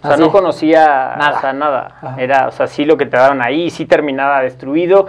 [0.00, 0.22] O sea, Así.
[0.22, 1.36] no conocía Nada.
[1.36, 1.92] o sea, nada.
[2.02, 2.14] Ajá.
[2.18, 5.06] Era, o sea, sí lo que te daban ahí, sí terminaba destruido.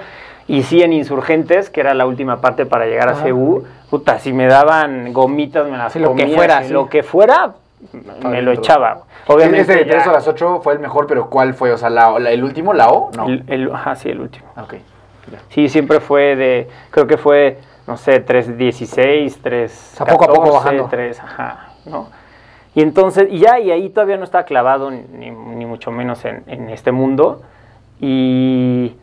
[0.47, 3.29] Y sí en Insurgentes, que era la última parte para llegar a Ajá.
[3.29, 6.73] CU, puta, si me daban gomitas, me las Sí, lo que comía, fuera, sí.
[6.73, 7.51] lo que fuera,
[8.23, 9.03] me lo echaba.
[9.27, 11.71] Obviamente Obviamente este de ya- 3 a las 8 fue el mejor, pero ¿cuál fue?
[11.71, 13.27] O sea, la, la- el último, la O, no.
[13.27, 14.45] el, el- ajá, sí, el último.
[14.57, 14.73] Ok.
[15.49, 19.91] Sí, siempre fue de, creo que fue, no sé, 3.16, 3.
[19.93, 20.87] O sea, poco a poco bajando.
[20.89, 22.09] 3, ajá, ¿no?
[22.73, 26.43] Y entonces, y ya, y ahí todavía no estaba clavado, ni, ni mucho menos en,
[26.47, 27.41] en este mundo.
[27.99, 28.95] Y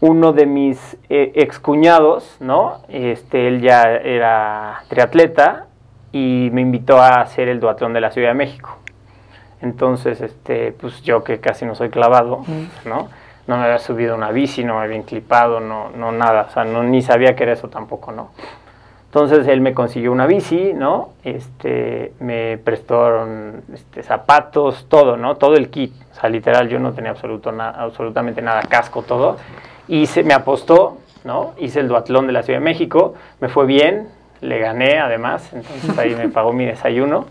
[0.00, 2.82] uno de mis eh, excuñados, ¿no?
[2.88, 5.66] Este, él ya era triatleta
[6.12, 8.78] y me invitó a hacer el duatlón de la Ciudad de México.
[9.62, 12.44] Entonces, este, pues yo que casi no soy clavado,
[12.84, 13.08] ¿no?
[13.46, 16.64] No me había subido una bici, no me había enclipado, no, no nada, o sea,
[16.64, 18.30] no, ni sabía que era eso tampoco, ¿no?
[19.16, 21.14] Entonces él me consiguió una bici, ¿no?
[21.24, 25.36] Este, me prestaron este, zapatos, todo, ¿no?
[25.36, 25.94] Todo el kit.
[26.12, 29.38] O sea, literal, yo no tenía absoluto na- absolutamente nada, casco, todo.
[29.88, 31.54] Y se, me apostó, ¿no?
[31.56, 34.08] Hice el duatlón de la Ciudad de México, me fue bien,
[34.42, 37.24] le gané además, entonces ahí me pagó mi desayuno.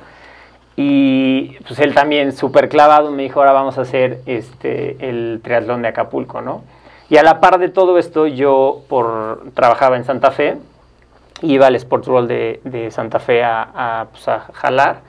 [0.75, 5.83] Y pues él también súper clavado me dijo, ahora vamos a hacer este, el triatlón
[5.83, 6.63] de Acapulco, ¿no?
[7.11, 10.57] Y a la par de todo esto, yo por, trabajaba en Santa Fe,
[11.41, 15.01] iba al Sports Roll de, de Santa Fe a, a, pues, a jalar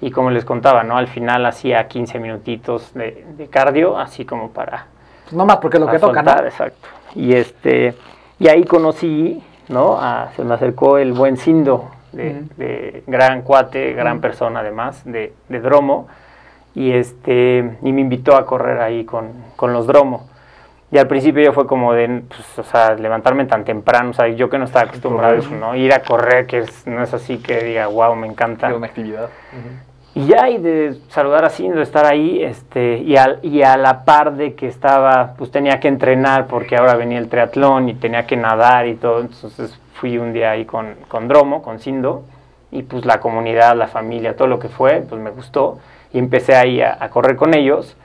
[0.00, 0.96] y como les contaba, ¿no?
[0.96, 4.86] Al final hacía 15 minutitos de, de cardio, así como para,
[5.24, 6.44] Pues no más porque es lo que toca, ¿no?
[6.44, 6.88] exacto.
[7.14, 7.94] Y este
[8.38, 9.96] y ahí conocí, ¿no?
[10.00, 15.60] A- se me acercó el buen Sindo, de gran cuate, gran persona además, de, de
[15.60, 16.08] Dromo,
[16.74, 20.28] y este y me invitó a correr ahí con, con los Dromo.
[20.92, 24.28] Y al principio yo fue como de, pues, o sea, levantarme tan temprano, o sea,
[24.28, 25.74] yo que no estaba acostumbrado a eso, ¿no?
[25.74, 28.68] Ir a correr, que es- no es así que diga, wow, me encanta.
[28.68, 29.30] Fue una actividad.
[30.14, 33.78] Y ya, y de saludar a Cindo, de estar ahí, este, y, al- y a
[33.78, 37.94] la par de que estaba, pues tenía que entrenar porque ahora venía el triatlón y
[37.94, 42.24] tenía que nadar y todo, entonces fui un día ahí con, con Dromo, con Cindo,
[42.70, 45.78] y pues la comunidad, la familia, todo lo que fue, pues me gustó,
[46.12, 47.96] y empecé ahí a, a correr con ellos,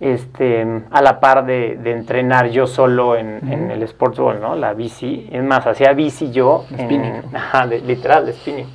[0.00, 4.54] este, a la par de, de entrenar yo solo en, en el Sportsball, ¿no?
[4.54, 5.28] La bici.
[5.32, 6.64] Es más, hacía bici yo.
[6.70, 7.22] en- Spinning.
[7.34, 8.66] ajá, de- literal, de spinning.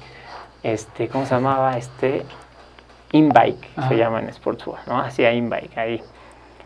[0.64, 1.78] Este, ¿cómo se llamaba?
[1.78, 2.24] Este,
[3.12, 3.90] in-bike, Ajá.
[3.90, 5.00] se llama en Sportsball, ¿no?
[5.00, 6.02] Hacía in-bike ahí.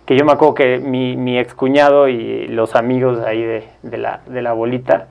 [0.06, 3.98] Que yo me acuerdo que mi, mi ex cuñado y los amigos ahí de, de
[3.98, 5.08] la, de la bolita,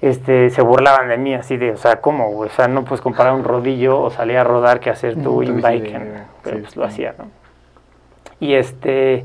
[0.00, 2.30] este, se burlaban de mí así de, o sea, ¿cómo?
[2.38, 5.94] O sea, no puedes comparar un rodillo o salir a rodar que hacer tu in-bike,
[5.94, 7.26] en- pero sí, pues lo hacía, ¿no?
[8.40, 9.24] Y este,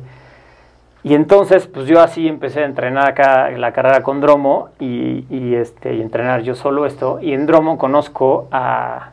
[1.03, 5.55] y entonces, pues yo así empecé a entrenar acá la carrera con Dromo y, y,
[5.55, 7.19] este, y entrenar yo solo esto.
[7.21, 9.09] Y en Dromo conozco a,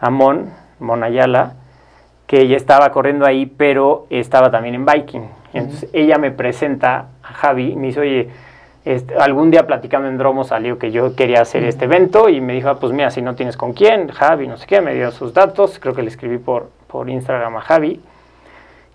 [0.00, 1.54] a Mon, Mon Ayala,
[2.26, 5.28] que ella estaba corriendo ahí, pero estaba también en biking.
[5.52, 8.30] Entonces ella me presenta a Javi y me dice, oye,
[8.84, 12.54] este, algún día platicando en Dromo salió que yo quería hacer este evento y me
[12.54, 15.12] dijo, ah, pues mira, si no tienes con quién, Javi, no sé qué, me dio
[15.12, 18.00] sus datos, creo que le escribí por, por Instagram a Javi.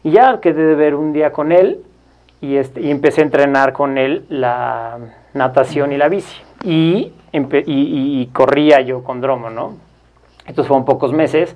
[0.06, 1.80] Y ya quedé de ver un día con él
[2.40, 4.98] y, este, y empecé a entrenar con él la
[5.34, 6.42] natación y la bici.
[6.64, 9.74] Y, empe- y, corría yo con Dromo, ¿no?
[10.46, 11.56] Estos fueron pocos meses,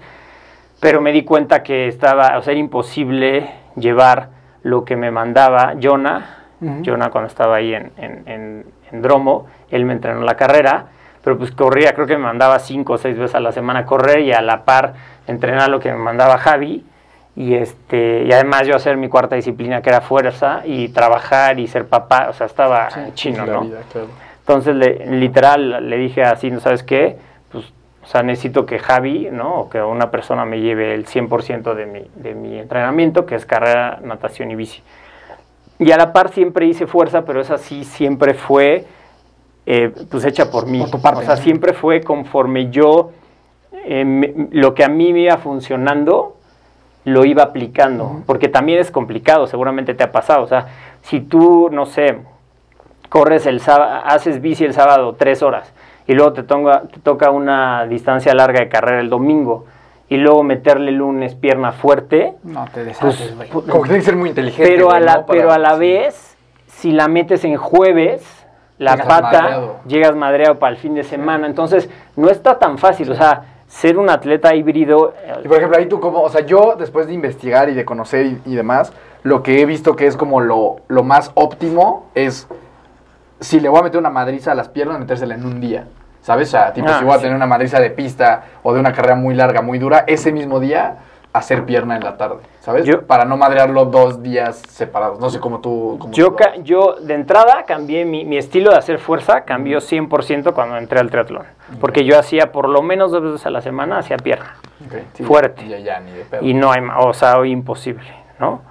[0.79, 4.29] pero me di cuenta que estaba, o sea, era imposible llevar
[4.63, 6.37] lo que me mandaba Jonah,
[6.83, 10.85] Jonah cuando estaba ahí en, en, en- en Dromo, él me entrenó la carrera,
[11.23, 13.85] pero pues corría, creo que me mandaba cinco o seis veces a la semana a
[13.85, 14.93] correr y a la par
[15.27, 16.83] entrenar lo que me mandaba Javi.
[17.39, 21.67] Y, este, y además yo hacer mi cuarta disciplina que era fuerza y trabajar y
[21.67, 23.61] ser papá, o sea, estaba chino, ¿no?
[23.61, 24.07] vida, claro.
[24.41, 27.15] Entonces, le- literal, le dije así, ¿no sabes qué?
[27.49, 27.63] Pues,
[28.03, 29.61] o sea, necesito que Javi, ¿no?
[29.61, 33.45] O que una persona me lleve el 100% de mi, de mi entrenamiento, que es
[33.45, 34.81] carrera, natación y bici.
[35.77, 38.83] Y a la par siempre hice fuerza, pero esa sí siempre fue,
[39.65, 40.79] eh, pues, hecha por mí.
[40.79, 41.41] Por tu parte, o sea, ¿no?
[41.41, 43.11] siempre fue conforme yo,
[43.85, 46.35] eh, me- lo que a mí me iba funcionando,
[47.13, 50.67] lo iba aplicando, porque también es complicado, seguramente te ha pasado, o sea,
[51.01, 52.19] si tú, no sé,
[53.09, 55.71] corres el sábado, haces bici el sábado tres horas
[56.07, 59.65] y luego te, tonga- te toca una distancia larga de carrera el domingo
[60.09, 63.49] y luego meterle el lunes pierna fuerte, No te deshaces, pues.
[63.49, 64.69] Como que tiene que ser muy inteligente.
[64.71, 65.25] pero a la, ¿no?
[65.25, 65.79] Para- pero a la sí.
[65.79, 66.37] vez,
[66.67, 68.23] si la metes en jueves,
[68.79, 69.75] la Llegas pata, madreado.
[69.85, 73.97] llegas madreado para el fin de semana, entonces no está tan fácil, o sea, ser
[73.97, 77.13] un atleta híbrido, eh, Y por ejemplo, ahí tú como, o sea, yo después de
[77.13, 78.91] investigar y de conocer y, y demás,
[79.23, 82.47] lo que he visto que es como lo, lo más óptimo es,
[83.39, 85.85] si le voy a meter una madriza a las piernas, metérsela en un día.
[86.21, 86.49] ¿Sabes?
[86.49, 88.91] O sea, tipo, Ah, si voy a tener una madriza de pista o de una
[88.91, 90.97] carrera muy larga, muy dura, ese mismo día
[91.31, 92.85] hacer pierna en la tarde, ¿sabes?
[92.85, 95.19] Yo- Para no madrearlo dos días separados.
[95.19, 95.97] No sé cómo tú...
[95.99, 100.53] Cómo Yo, tú- yo de entrada cambié mi, mi estilo de hacer fuerza, cambió 100%
[100.53, 101.43] cuando entré al triatlón.
[101.79, 104.55] Porque yo hacía por lo menos dos veces a la semana, hacía pierna.
[105.13, 105.67] Sí, fuerte.
[105.67, 106.43] Ya, ya, ni de pedo.
[106.43, 108.07] Y no hay más, o sea, hoy imposible,
[108.39, 108.61] ¿no?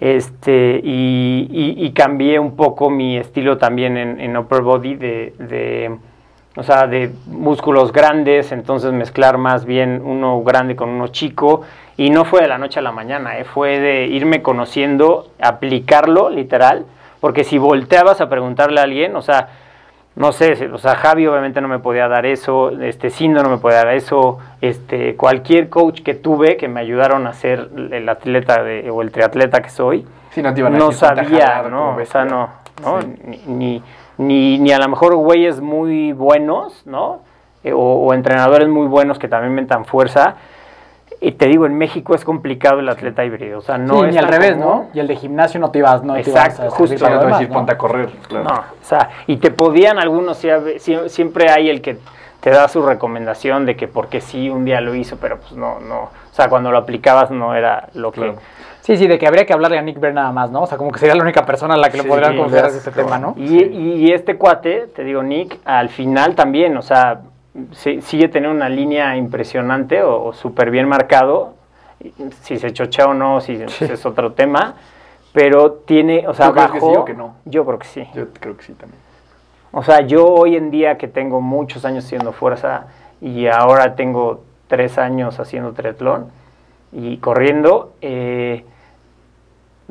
[0.00, 5.34] Este, y, y- y cambié un poco mi estilo también en, en upper body de,
[5.38, 5.96] de,
[6.56, 11.62] o sea, de músculos grandes, entonces mezclar más bien uno grande con uno chico.
[11.96, 13.44] Y no fue de la noche a la mañana, ¿eh?
[13.44, 16.86] fue de irme conociendo, aplicarlo literal,
[17.20, 19.48] porque si volteabas a preguntarle a alguien, o sea,
[20.16, 23.58] no sé, o sea, Javi obviamente no me podía dar eso, este Sindo no me
[23.58, 28.62] podía dar eso, este cualquier coach que tuve que me ayudaron a ser el atleta
[28.62, 31.90] de- o el triatleta que soy, Sí, no no decir, "Ponte a sabía, ¿no?
[31.90, 32.22] O bestia".
[32.22, 32.48] sea, no,
[32.82, 33.02] ¿no?
[33.02, 33.40] Sí.
[33.46, 33.82] Ni,
[34.18, 37.20] ni, ni a lo mejor güeyes muy buenos, ¿no?
[37.64, 40.36] Eh, o, o entrenadores muy buenos que también metan fuerza.
[41.20, 44.12] Y te digo, en México es complicado el atleta híbrido, o sea, no Sí, es
[44.12, 44.66] ni al revés, común.
[44.66, 44.88] ¿no?
[44.92, 47.08] Y el de gimnasio no te ibas, no te Exacto, ibas a justo, Sí, no
[47.10, 47.54] lo te voy a demás, decir, ¿no?
[47.58, 48.08] ponte a correr.
[48.28, 48.44] claro.
[48.44, 50.48] No, o sea, y te podían algunos, sí,
[51.06, 51.98] siempre hay el que
[52.40, 55.80] te da su recomendación de que porque sí un día lo hizo, pero pues no,
[55.80, 58.34] no, o sea, cuando lo aplicabas no era lo que...
[58.82, 60.60] Sí, sí, de que habría que hablarle a Nick Ver nada más, ¿no?
[60.64, 62.36] O sea, como que sería la única persona a la que le Sí, podrían sí,
[62.38, 63.08] considerar este claro.
[63.08, 63.34] tema, ¿no?
[63.38, 67.20] Y, y este cuate, te digo, Nick, al final también, o sea,
[67.72, 71.54] sí- sigue teniendo una línea impresionante o, o súper bien marcado.
[72.42, 74.74] Si se chochea o no, si es otro tema.
[75.32, 77.34] Pero tiene, o sea, ¿Tú crees que bajó- sí o que no?
[77.44, 78.06] Yo creo que sí.
[78.14, 79.00] Yo creo que sí también.
[79.72, 82.86] O sea, yo hoy en día que tengo muchos años haciendo fuerza
[83.20, 86.26] y ahora tengo tres años haciendo triatlón
[86.92, 88.64] y corriendo, eh,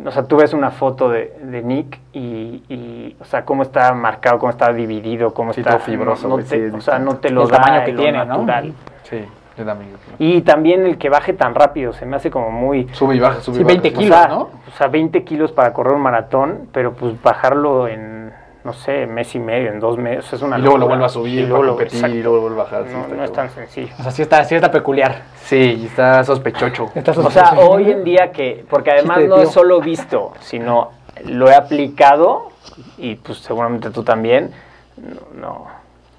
[0.03, 3.93] o sea, tú ves una foto de, de Nick y, y, o sea, cómo está
[3.93, 5.79] marcado, cómo está dividido, cómo Sí, está...
[5.79, 8.01] fibroso, no- no te- sí, o sea, no te lo el da tamaño que lo
[8.01, 8.25] tiene, ¿no?
[8.25, 8.73] natural.
[9.03, 9.23] Sí,
[9.57, 9.91] yo también.
[10.17, 12.87] Y también el que baje tan rápido, se me hace como muy...
[12.93, 13.73] Sube y baja, sube Sí, y baja.
[13.81, 14.41] 20 O kilos, sea, ¿no?
[14.41, 18.33] O sea, 20 kilos para correr un maratón, pero pues bajarlo en,
[18.63, 20.33] no sé, mes y medio, en dos meses.
[20.33, 22.15] Es una Y luego lo vuelve a subir, Y luego lo- competir, exacto.
[22.15, 22.85] y luego lo vuelve a bajar.
[23.15, 23.93] No, es tan sencillo.
[23.99, 25.23] O sea, sí está, sí está peculiar.
[25.43, 26.89] Sí, está sospechocho.
[26.95, 30.91] Está O sea, hoy en día que, porque además Chiste no es solo visto, sino
[31.25, 32.49] lo he aplicado
[32.97, 34.51] y pues seguramente tú también,
[34.97, 35.67] no, no,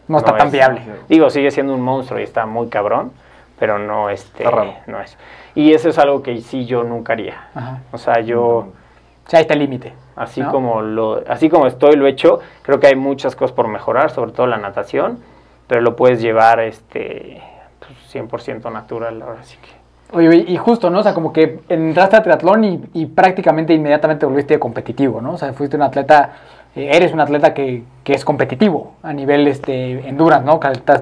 [0.08, 0.52] no está no tan es.
[0.52, 0.82] viable.
[1.08, 3.12] Digo, sigue siendo un monstruo y está muy cabrón,
[3.58, 4.74] pero no este, Está raro.
[4.86, 5.16] no es.
[5.54, 7.48] Y eso es algo que sí yo nunca haría.
[7.54, 7.78] Ajá.
[7.92, 9.94] O sea, yo O sea, ahí está el límite.
[10.16, 10.50] Así ¿no?
[10.50, 14.10] como lo, así como estoy lo he hecho, creo que hay muchas cosas por mejorar,
[14.10, 15.18] sobre todo la natación,
[15.66, 17.42] pero lo puedes llevar este
[17.80, 19.84] pues, 100% natural ahora sí que.
[20.16, 21.00] Oye, y justo, ¿no?
[21.00, 25.32] O sea, como que entraste a triatlón y, y prácticamente inmediatamente te volviste competitivo, ¿no?
[25.32, 26.34] O sea, fuiste un atleta,
[26.76, 30.60] eh, eres un atleta que, que es competitivo a nivel este, endurance, ¿no?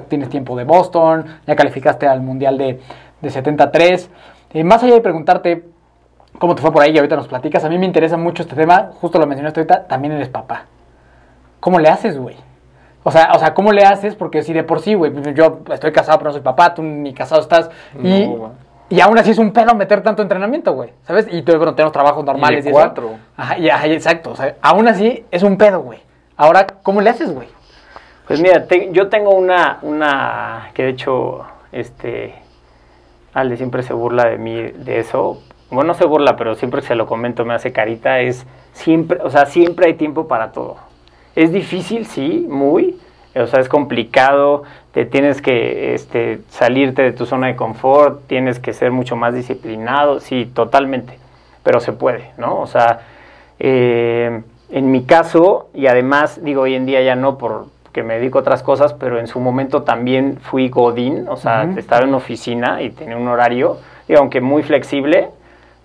[0.09, 2.81] Tienes tiempo de Boston, ya calificaste al Mundial de,
[3.21, 4.09] de 73.
[4.55, 5.72] Eh, más allá de preguntarte
[6.43, 8.57] cómo te fue por ahí y ahorita nos platicas, a mí me interesa mucho este
[8.57, 10.65] tema, justo lo mencionaste ahorita, también eres papá.
[11.61, 12.35] ¿Cómo le haces, güey?
[13.05, 14.17] O sea, o sea, ¿cómo le haces?
[14.17, 17.15] Porque si de por sí, güey, yo estoy casado pero no soy papá, tú ni
[17.15, 17.71] casado estás.
[18.03, 18.29] Y,
[18.89, 20.91] y aún así es un pedo meter tanto entrenamiento, güey.
[21.05, 21.29] ¿Sabes?
[21.31, 22.65] Y tú, bueno, tenemos trabajos normales.
[22.65, 22.77] de eso.
[22.77, 23.11] cuatro.
[23.37, 24.33] Ajá, y, ajá, y exacto.
[24.33, 26.01] O sea, aún así es un pedo, güey.
[26.37, 27.47] Ahora, ¿cómo le haces, güey?
[28.27, 32.35] Pues mira, te- yo tengo una, una que de hecho, este,
[33.33, 35.41] Ale siempre se burla de mí de eso.
[35.73, 38.21] Bueno, no se burla, pero siempre que se lo comento me hace carita.
[38.21, 40.77] Es siempre, o sea, siempre hay tiempo para todo.
[41.35, 42.99] Es difícil, sí, muy.
[43.35, 44.65] O sea, es complicado.
[44.93, 48.27] Te tienes que este, salirte de tu zona de confort.
[48.27, 50.21] Tienes que ser mucho más disciplinado.
[50.21, 51.19] Sí, totalmente.
[51.63, 52.61] Pero se puede, ¿no?
[52.61, 53.01] O sea,
[53.59, 58.39] eh, en mi caso, y además, digo, hoy en día ya no porque me dedico
[58.39, 62.19] a otras cosas, pero en su momento también fui Godín, o sea, estaba en una
[62.19, 65.29] oficina y tenía un horario, digo, aunque muy flexible,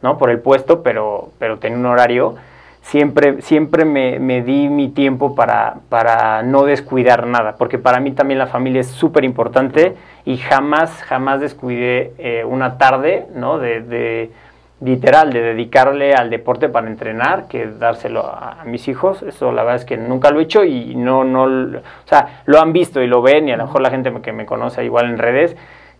[0.01, 0.17] ¿no?
[0.17, 2.35] Por el puesto, pero, pero tenía un horario.
[2.81, 8.11] Siempre, siempre me, me di mi tiempo para, para no descuidar nada, porque para mí
[8.11, 13.59] también la familia es súper importante y jamás, jamás descuidé eh, una tarde, ¿no?
[13.59, 14.31] De, de-
[14.79, 19.23] literal, de dedicarle al deporte para entrenar, que dárselo a, a mis hijos.
[19.23, 22.61] Eso la verdad es que nunca lo he hecho y no, no, o sea, lo
[22.61, 25.07] han visto y lo ven y a lo mejor la gente que me conoce igual
[25.09, 25.57] en redes.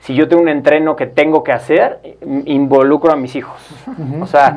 [0.08, 3.60] Si yo tengo un entreno que tengo que hacer, in- involucro a mis hijos.
[4.22, 4.56] O sea,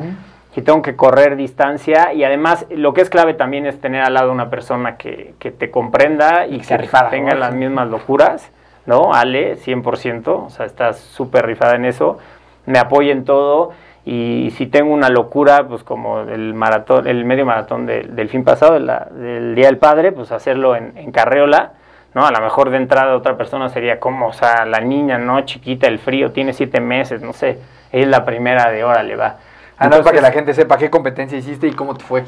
[0.55, 4.13] que tengo que correr distancia y además lo que es clave también es tener al
[4.13, 7.39] lado una persona que, que te comprenda y que sea que rifada, tenga ¿no?
[7.39, 8.49] las mismas locuras,
[8.85, 9.13] ¿no?
[9.13, 12.17] Ale, 100%, o sea, está súper rifada en eso,
[12.65, 13.71] me apoya en todo
[14.05, 18.45] y si tengo una locura, pues como el maratón, el medio maratón de- del fin
[18.45, 21.73] pasado, de la- del Día del Padre, pues hacerlo en, en carreola,
[22.13, 22.25] ¿no?
[22.25, 25.41] A lo mejor de entrada otra persona sería como, o sea, la niña, ¿no?
[25.41, 27.59] Chiquita, el frío, tiene siete meses, no sé,
[27.91, 29.37] es la primera de hora, le va.
[29.77, 32.23] Ah, no, es para que la gente sepa qué competencia hiciste y cómo te fue.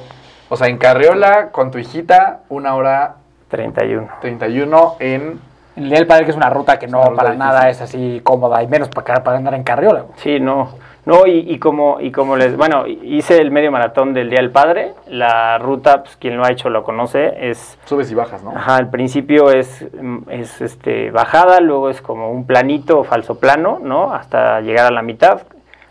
[0.49, 3.15] O sea, en Carriola, con tu hijita, una hora
[3.49, 4.07] 31.
[4.21, 5.53] 31 en...
[5.75, 7.39] En el Día del Padre, que es una ruta que no para difícil.
[7.39, 10.05] nada es así cómoda y menos para, para andar en carriola.
[10.17, 10.69] Sí, no.
[11.05, 14.51] No, y, y como, y como les, bueno, hice el medio maratón del Día del
[14.51, 18.51] Padre, la ruta, pues quien lo ha hecho lo conoce, es, Subes y bajas, ¿no?
[18.51, 23.37] ajá, al principio es, mm, es este, bajada, luego es como un planito o falso
[23.37, 24.13] plano, ¿no?
[24.13, 25.41] Hasta llegar a la mitad,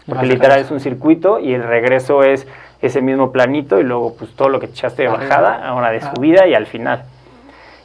[0.08, 2.48] porque literal es un circuito y el regreso es
[2.80, 5.98] ese mismo planito y luego pues todo lo que te echaste de bajada, ahora de
[5.98, 6.12] Ah.
[6.14, 7.02] subida y al final.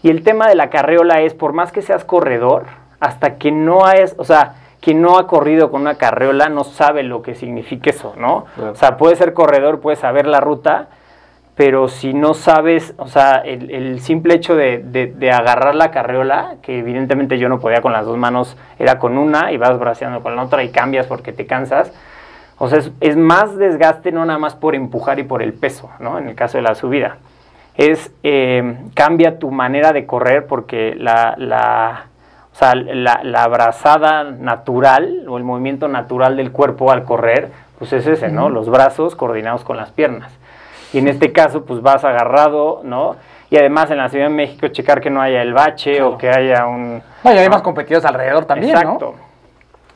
[0.02, 2.64] Y el tema de la carreola es, por más que seas corredor,
[3.02, 7.04] hasta que no es, o sea, quien no ha corrido con una carreola no sabe
[7.04, 8.46] lo que significa eso, ¿no?
[8.56, 8.72] Claro.
[8.72, 10.88] O sea, puedes ser corredor, puedes saber la ruta,
[11.56, 15.90] pero si no sabes, o sea, el, el simple hecho de, de- de agarrar la
[15.90, 19.80] carreola, que evidentemente yo no podía con las dos manos, era con una y vas
[19.80, 21.92] braceando con la otra y cambias porque te cansas.
[22.60, 25.90] O sea, es, es más desgaste no nada más por empujar y por el peso,
[26.00, 26.20] ¿no?
[26.20, 27.18] En el caso de la subida.
[27.76, 32.06] Es, eh, cambia tu manera de correr porque la, la,
[32.58, 37.94] o sea, la, la abrazada natural o el movimiento natural del cuerpo al correr, pues
[37.94, 38.50] es ese, ¿no?
[38.50, 40.32] Los brazos coordinados con las piernas.
[40.92, 43.16] Y en este caso, pues vas agarrado, ¿no?
[43.52, 46.32] Y además en la Ciudad de México checar que no haya el bache o que
[46.32, 47.04] haya un...
[47.24, 47.52] No, y hay ¿no?
[47.52, 49.14] más competidores alrededor también, Exacto.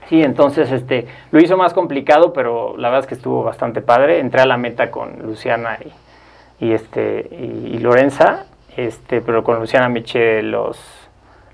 [0.08, 4.20] Sí, entonces este lo hizo más complicado, pero la verdad es que estuvo bastante padre.
[4.20, 5.80] Entré a la meta con Luciana
[6.60, 8.46] y, y este y, y Lorenza,
[8.78, 10.78] este, pero con Luciana me eché los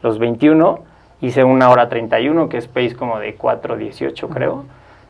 [0.02, 0.87] los 21,
[1.22, 4.66] hice una hora 31, que es pace como de 4.18 creo.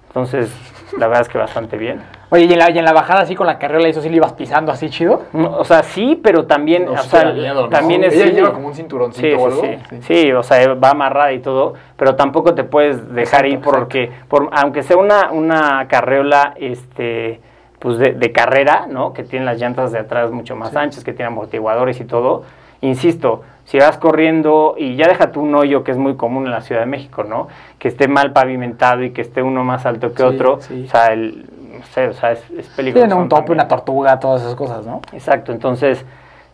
[0.07, 0.49] Entonces,
[0.97, 2.01] la verdad es que bastante bien.
[2.29, 4.15] Oye, y en, la, y en la bajada así con la carriola, eso sí le
[4.15, 5.23] ibas pisando así chido.
[5.33, 7.69] No, o sea, sí, pero también, No o sea, da miedo, ¿no?
[7.69, 8.15] también es...
[8.15, 8.31] Ella sí.
[8.31, 9.79] lleva como un cinturoncito Sí, o sí, algo.
[9.89, 10.01] sí.
[10.01, 14.11] Sí, o sea, va amarrada y todo, pero tampoco te puedes dejar Exacto, ir porque,
[14.27, 17.39] por, aunque sea una, una carreola este,
[17.77, 19.13] pues de, de carrera, ¿no?
[19.13, 22.43] Que tienen las llantas de atrás mucho más anchas, que tienen amortiguadores y todo.
[22.81, 26.61] Insisto, si vas corriendo y ya déjate un hoyo que es muy común en la
[26.61, 27.47] Ciudad de México, ¿no?
[27.79, 30.83] Que esté mal pavimentado y que esté uno más alto que Sí, otro, sí.
[30.85, 31.45] o sea, el,
[31.79, 33.05] no sé, o sea, es, es peligroso.
[33.07, 35.01] Tiene un tope, una tortuga, todas esas cosas, ¿no?
[35.11, 36.05] Exacto, entonces,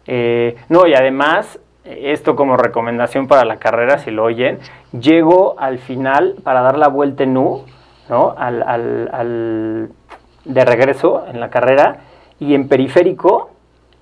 [0.07, 4.59] eh, no, y además, esto como recomendación para la carrera, si lo oyen,
[4.97, 7.63] llego al final para dar la vuelta en U,
[8.09, 8.34] ¿no?
[8.38, 9.89] Al, al- al-
[10.45, 11.97] de regreso en la carrera,
[12.39, 13.51] y en periférico,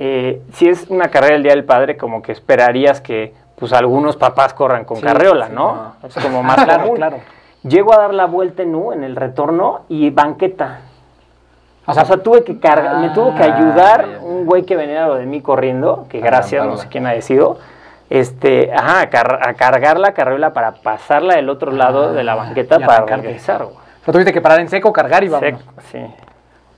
[0.03, 4.15] eh, si es una carrera el Día del Padre, como que esperarías que pues algunos
[4.17, 5.93] papás corran con Sí, carreola, sí, ¿no?
[6.01, 6.07] no.
[6.07, 6.95] Es como más Claro, común.
[6.97, 7.17] claro.
[7.63, 10.79] Llego a dar la vuelta en U en el retorno y banqueta.
[11.85, 15.15] O sea, tuve que cargar, me tuvo que Ah, ayudar un güey que venía lo
[15.15, 17.59] de mí corriendo, que A gracias, no sé quién haya sido,
[18.09, 22.33] este, ajá, a, car- a cargar la carriola para pasarla del otro lado de la
[22.35, 23.27] banqueta para arrancarte.
[23.27, 23.75] regresar, güey.
[23.75, 25.29] O sea, tuviste que parar en seco, cargar y.
[25.29, 25.57] Sec-
[25.91, 25.99] sí.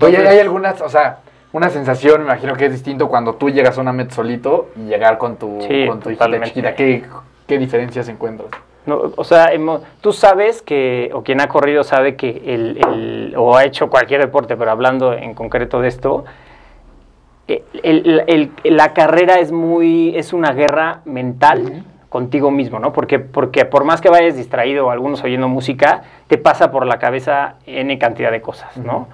[0.02, 1.18] Oye, hay algunas, o sea,
[1.54, 4.82] una sensación, me imagino que es distinto cuando tú llegas a una meta solito y
[4.90, 6.76] llegar con tu, Sí, con tu hijita chiquita.
[6.76, 7.04] ¿Qué,
[7.48, 8.50] ¿Qué diferencias encuentras?
[8.86, 9.50] No, o sea,
[10.02, 14.20] tú sabes que, o quien ha corrido sabe que el, el- o ha hecho cualquier
[14.20, 16.26] deporte, pero hablando en concreto de esto,
[17.48, 22.94] eh, el- la carrera es muy, es una guerra mental contigo mismo, ¿no?
[22.94, 27.00] Porque, porque por más que vayas distraído o algunos oyendo música, te pasa por la
[27.00, 29.08] cabeza N cantidad de cosas, ¿no?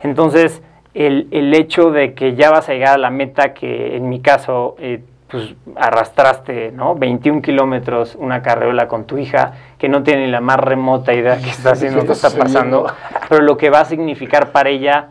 [0.00, 0.62] Entonces,
[0.94, 4.20] el, el hecho de que ya vas a llegar a la meta, que en mi
[4.20, 6.94] caso, eh, pues arrastraste, ¿no?
[6.94, 11.38] 21 kilómetros, una carreola con tu hija, que no tiene ni la más remota idea
[11.38, 12.86] que está haciendo, ¿Qué que está pasando,
[13.28, 15.08] pero lo que va a significar para ella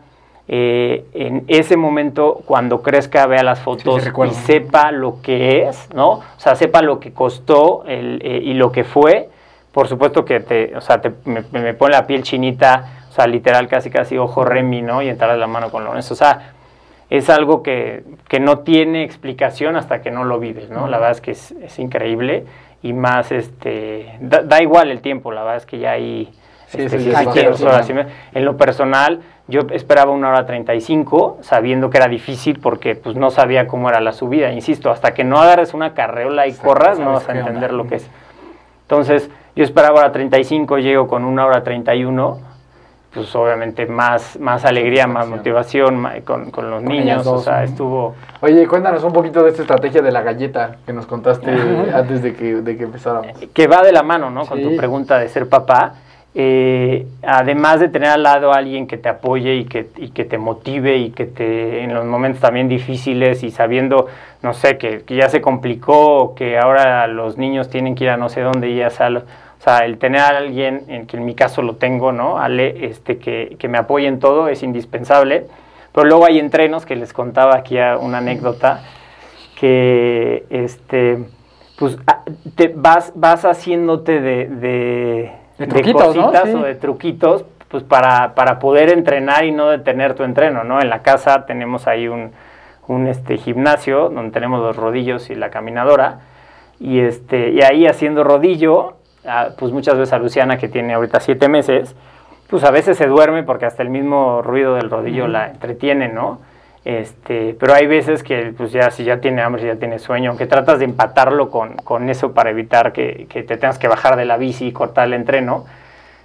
[0.48, 4.02] eh, en ese momento, cuando crezca, vea las fotos
[4.32, 6.10] y sepa lo que es, ¿no?
[6.10, 9.28] O sea, sepa lo que costó el, eh, y lo que fue.
[9.72, 13.26] Por supuesto que te, o sea, te- me, me pone la piel chinita, o sea,
[13.26, 15.02] literal, casi casi ojo remi, ¿no?
[15.02, 16.14] Y entrarle la mano con Lorenzo.
[16.14, 16.54] O sea,
[17.10, 20.88] es algo que, que no tiene explicación hasta que no lo vives, ¿no?
[20.88, 22.46] La verdad es que es, es increíble
[22.82, 26.32] y más, este, da, da igual el tiempo, la verdad es que ya hay,
[26.68, 27.90] Sí, este, sí, sí, dos horas.
[28.32, 33.28] En lo personal, yo esperaba una hora 35, sabiendo que era difícil porque pues no
[33.28, 34.50] sabía cómo era la subida.
[34.52, 37.46] Insisto, hasta que no agarres una carreola y corras, no vas a onda.
[37.46, 38.10] entender lo que es.
[38.82, 42.40] Entonces, yo esperaba hora 35, llego con una hora 31,
[43.14, 47.64] pues obviamente más, más alegría, más motivación con, con los Con niños, o sea, ¿no?
[47.64, 48.14] estuvo...
[48.40, 51.50] Oye, cuéntanos un poquito de esta estrategia de la galleta que nos contaste
[51.94, 53.38] antes de que, de que empezáramos.
[53.52, 54.46] que va de la mano, ¿no?
[54.46, 55.94] Con tu pregunta de ser papá.
[56.34, 60.24] Eh, además de tener al lado a alguien que te apoye y que, y que
[60.24, 64.06] te motive y que te en los momentos también difíciles y sabiendo,
[64.40, 68.16] no sé, que, que ya se complicó, que ahora los niños tienen que ir a
[68.16, 69.24] no sé dónde y ya sal,
[69.62, 72.38] o sea, el tener a alguien, en que en mi caso lo tengo, ¿no?
[72.38, 75.46] Ale, este, que, que me apoye en todo es indispensable.
[75.92, 78.80] Pero luego hay entrenos que les contaba aquí una anécdota
[79.60, 81.18] que este
[81.78, 82.22] pues a-
[82.56, 86.22] te vas vas haciéndote de, de, De truquitos, ¿no?
[86.24, 86.54] cositas Sí.
[86.56, 90.90] o de truquitos pues para, para poder entrenar y no detener tu entreno no en
[90.90, 92.32] la casa tenemos ahí un,
[92.88, 96.20] un este gimnasio donde tenemos los rodillos y la caminadora
[96.80, 98.94] y este y ahí haciendo rodillo
[99.26, 101.94] ah, pues muchas veces a Luciana que tiene ahorita siete meses
[102.52, 106.38] pues a veces se duerme porque hasta el mismo ruido del rodillo la entretiene, ¿no?
[106.84, 110.28] Este, pero hay veces que pues ya si ya tiene hambre, si ya tiene sueño,
[110.28, 114.16] aunque tratas de empatarlo con, con eso para evitar que, que te tengas que bajar
[114.16, 115.64] de la bici y cortar el entreno.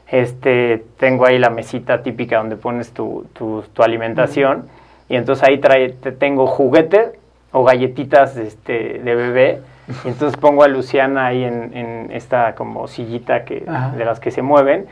[0.09, 4.67] Este, tengo ahí la mesita típica donde pones tu, tu, tu alimentación
[5.07, 7.13] y entonces ahí trae, te tengo juguete
[7.53, 9.61] o galletitas este, de bebé
[10.05, 13.91] entonces pongo a Luciana ahí en, en esta como sillita que, Ajá.
[13.95, 14.85] de las que se mueven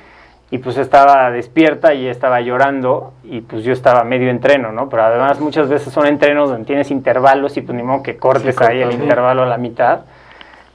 [0.51, 4.87] y pues estaba despierta y estaba llorando y pues yo estaba medio entreno, ¿no?
[4.89, 8.55] Pero además muchas veces son entrenos donde tienes intervalos y pues ni modo que cortes
[8.55, 8.97] Sí, ahí el sí.
[9.01, 10.01] intervalo a la mitad.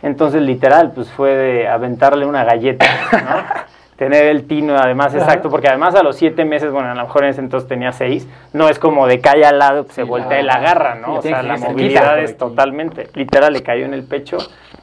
[0.02, 3.60] Entonces literal pues fue de aventarle una galleta, ¿no?
[4.00, 7.24] Tener el tino además exacto, porque además a los siete meses, bueno, a lo mejor
[7.24, 10.40] en ese entonces tenía seis, no es como de cae al lado, pues se voltea
[10.40, 11.14] y la agarra, Sí, ¿no?
[11.16, 14.38] o sea, la movilidad es totalmente, literal le cayó en el pecho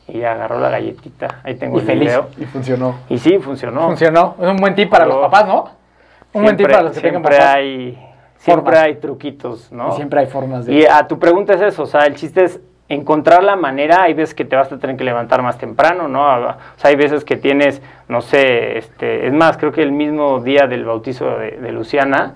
[0.07, 1.39] y agarró la galletita.
[1.43, 2.09] Ahí tengo Y el feliz.
[2.09, 2.27] video.
[2.37, 2.95] Y funcionó.
[3.09, 3.87] Y sí, funcionó.
[3.87, 4.35] Funcionó.
[4.39, 5.63] Es un buen tip para los papás, ¿no?
[6.33, 7.55] Un buen tip Siempre- para los que tengan siempre papás.
[7.55, 8.03] hay
[8.37, 8.83] siempre Formas.
[8.83, 9.89] hay truquitos, ¿no?
[9.89, 10.73] Y siempre hay formas de...
[10.75, 14.13] Y a tu pregunta es eso, o sea, el chiste es encontrar la manera, hay
[14.13, 16.23] veces que te vas a tener que levantar más temprano, ¿no?
[16.23, 20.39] O sea, hay veces que tienes, no sé, este, es más, creo que el mismo
[20.39, 22.33] día del bautizo de, de Luciana,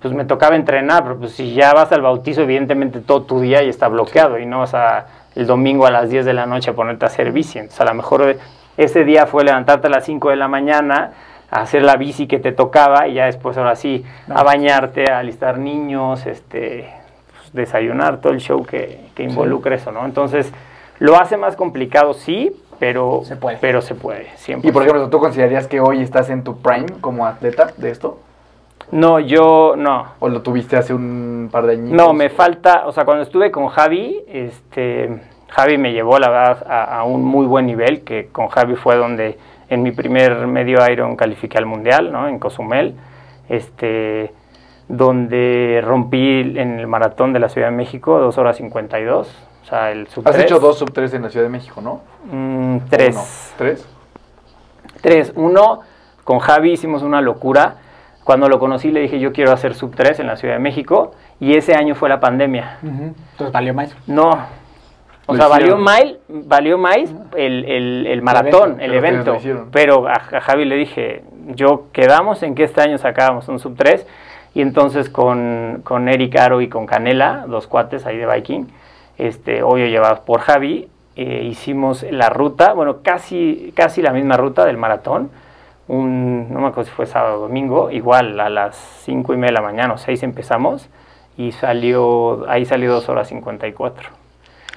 [0.00, 3.62] pues me tocaba entrenar, pero pues si ya vas al bautizo, evidentemente todo tu día
[3.62, 6.70] ya está bloqueado y no vas a el domingo a las 10 de la noche
[6.70, 7.58] a ponerte a hacer bici.
[7.58, 8.36] Entonces, a lo mejor
[8.76, 11.12] ese día fue levantarte a las 5 de la mañana,
[11.50, 15.18] a hacer la bici que te tocaba y ya después ahora sí a bañarte, a
[15.18, 16.88] alistar niños, este,
[17.52, 20.04] pues, desayunar, todo el show que, que involucra eso, ¿no?
[20.04, 20.52] Entonces,
[20.98, 23.58] lo hace más complicado, sí, pero Se puede.
[23.60, 24.70] Pero se puede, siempre.
[24.70, 28.18] Y por ejemplo, ¿tú considerarías que hoy estás en tu prime como atleta de esto?
[28.90, 30.06] No, yo no.
[30.18, 31.90] ¿O lo tuviste hace un par de años?
[31.90, 36.66] No, me falta, o sea, cuando estuve con Javi, este, Javi me llevó, la verdad,
[36.66, 39.38] a, a un muy buen nivel, que con Javi fue donde
[39.68, 42.28] en mi primer medio Iron califiqué al Mundial, ¿no?
[42.28, 42.94] En Cozumel,
[43.50, 44.32] este,
[44.90, 49.28] donde rompí en el maratón de la Ciudad de México, 2 horas 52,
[49.62, 52.00] o sea, el sub Has hecho dos sub 3 en la Ciudad de México, ¿no?
[52.30, 53.14] Mm, ¿O tres.
[53.14, 53.24] uno?
[53.56, 53.88] ¿Tres?
[55.00, 55.32] Tres.
[55.36, 55.80] Uno,
[56.24, 57.76] con Javi hicimos una locura.
[58.24, 61.12] Cuando lo conocí le dije yo quiero hacer sub 3 en la Ciudad de México
[61.40, 62.78] y ese año fue la pandemia.
[62.82, 63.96] Entonces valió más.
[64.06, 64.30] No.
[65.26, 66.96] O sea, valió más, valió más
[67.36, 69.68] el, el- el maratón, evento, el pero evento.
[69.70, 71.22] Pero a, a Javi le dije,
[71.54, 74.06] yo quedamos en que este año sacábamos un sub 3
[74.54, 78.64] y entonces con, con Eric Aro y con Canela, dos cuates ahí de Viking,
[79.18, 84.64] este, obvio llevados por Javi, eh, hicimos la ruta, bueno, casi, casi la misma ruta
[84.64, 85.30] del maratón.
[85.88, 89.48] Un, no me acuerdo si fue sábado o domingo, igual a las 5 y media
[89.48, 90.88] de la mañana o 6 empezamos
[91.36, 94.08] y salió, ahí salió 2 horas 54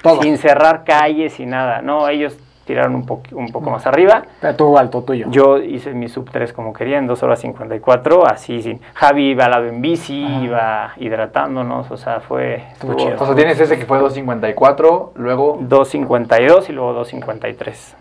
[0.02, 0.22] Todo.
[0.22, 1.82] sin cerrar calles y nada.
[1.82, 4.24] No, ellos tiraron un, po- un poco más arriba.
[4.42, 5.28] Pero tú alto tuyo.
[5.30, 8.80] Yo hice mi sub 3 como quería, en 2 horas 54, así sin...
[8.94, 10.44] Javi iba al lado en bici, Ajá.
[10.44, 12.64] iba hidratándonos, o sea, fue...
[12.72, 13.16] Estuvo chido.
[13.22, 15.60] O sea, tienes ese que fue 2.54, luego...
[15.62, 17.96] 2.52 y luego 2.53,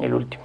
[0.00, 0.42] el último.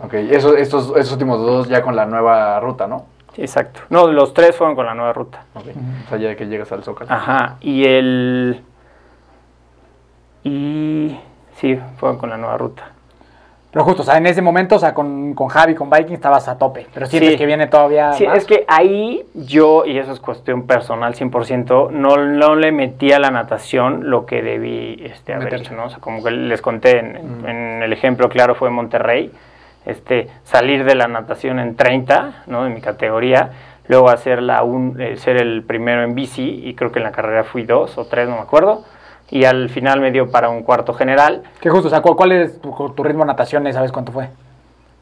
[0.00, 3.06] Ok, eso, estos, esos últimos dos ya con la nueva ruta, ¿no?
[3.36, 3.80] Exacto.
[3.90, 5.44] No, los tres fueron con la nueva ruta.
[5.54, 5.66] Ok.
[6.06, 7.12] O sea, ya que llegas al Zócalo.
[7.12, 8.62] Ajá, y el...
[10.44, 11.18] Y...
[11.56, 12.92] Sí, fueron con la nueva ruta.
[13.70, 16.48] Pero justo, o sea, en ese momento, o sea, con, con Javi, con Viking, estabas
[16.48, 16.86] a tope.
[16.94, 17.36] Pero sientes Sí.
[17.36, 18.38] que viene todavía Sí, más.
[18.38, 23.18] es que ahí yo, y eso es cuestión personal 100%, no, no le metí a
[23.18, 25.84] la natación lo que debí este, haber hecho, ¿no?
[25.84, 27.46] O sea, como que les conté en, Mm.
[27.46, 29.30] en el ejemplo claro fue Monterrey,
[29.84, 32.64] este, salir de la natación en 30, ¿no?
[32.64, 33.50] De mi categoría,
[33.86, 37.12] luego hacer la un, eh, ser el primero en bici, y creo que en la
[37.12, 38.82] carrera fui dos o tres, no me acuerdo,
[39.30, 42.32] y al final me dio para un cuarto general, Que justo, o sea, ¿cuál, cuál
[42.32, 43.70] es tu, tu ritmo de natación?
[43.72, 44.28] ¿Sabes cuánto fue?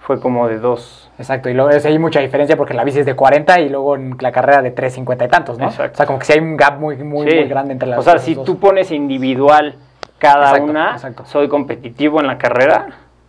[0.00, 1.10] fue como de dos.
[1.18, 3.96] Exacto, y luego es, hay mucha diferencia porque la bici es de 40 y luego
[3.96, 5.64] en la carrera de 350 y tantos, ¿no?
[5.66, 5.94] Exacto.
[5.94, 7.36] O sea, como que sí hay un gap muy, muy, Sí.
[7.36, 8.44] muy grande entre las O sea, si dos.
[8.44, 9.74] tú pones individual
[10.18, 11.24] cada Exacto, una, exacto.
[11.26, 12.86] soy competitivo en la carrera,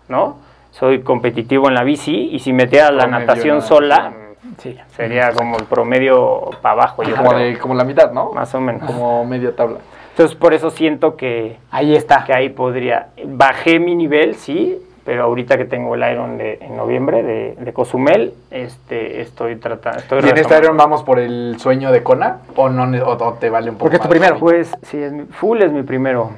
[0.07, 0.37] ¿no?
[0.69, 4.13] Soy competitivo en la bici y si metiera la Promedio, natación sola,
[4.59, 4.77] Sí.
[4.95, 8.33] sería como el promedio para abajo, yo Como, creo, de- como la mitad, ¿no?
[8.33, 8.83] más o menos.
[8.85, 9.77] Como media tabla.
[10.17, 12.23] Entonces, por eso siento que, Ahí está.
[12.25, 13.09] que ahí podría...
[13.23, 17.71] Bajé mi nivel, sí, pero ahorita que tengo el Iron de, en noviembre de, de
[17.71, 19.99] Cozumel, este, estoy tratando...
[19.99, 20.57] Estoy ¿Y en este.
[20.57, 22.39] Iron vamos por el sueño de Kona?
[22.55, 24.39] ¿O, no, o, o te vale un poco Porque es tu primero.
[24.39, 26.31] Pues sí, es mi- full es mi primero.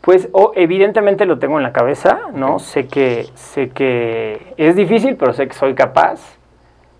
[0.00, 2.58] Pues o- evidentemente lo tengo en la cabeza, ¿no?
[2.60, 6.18] Sé que sé que es difícil, pero sé que soy capaz.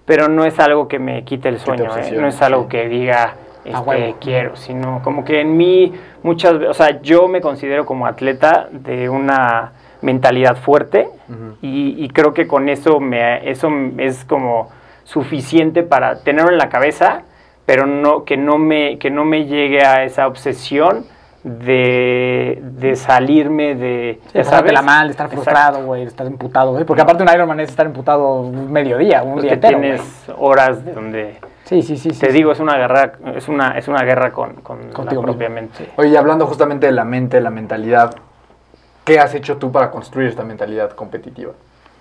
[0.04, 2.12] Pero no es algo que me quite el sueño, ¿eh?
[2.20, 2.68] no es algo sí.
[2.68, 3.34] que diga
[3.64, 5.92] este, quiero, sino como que en mí
[6.22, 11.08] muchas veces, o sea, yo me considero como atleta de una mentalidad fuerte
[11.60, 14.70] y, y creo que con eso me eso es como
[15.04, 17.22] suficiente para tenerlo en la cabeza
[17.66, 21.04] pero no que no me que no me llegue a esa obsesión
[21.42, 24.86] de, de salirme de Sí, pasártela sabes.
[24.86, 26.84] mal, de estar frustrado, güey, de estar emputado, güey.
[26.84, 30.02] Porque aparte un Ironman es estar emputado un mediodía, un día que entero, tienes
[30.36, 31.36] horas de donde
[31.68, 32.08] Sí, sí, sí.
[32.08, 32.32] te sí.
[32.32, 35.68] digo es una guerra es una es una guerra con, con la Contigo propia mismo.
[35.68, 38.14] mente Oye, hablando justamente de la mente, la mentalidad,
[39.04, 41.52] ¿qué has hecho tú para construir esta mentalidad competitiva?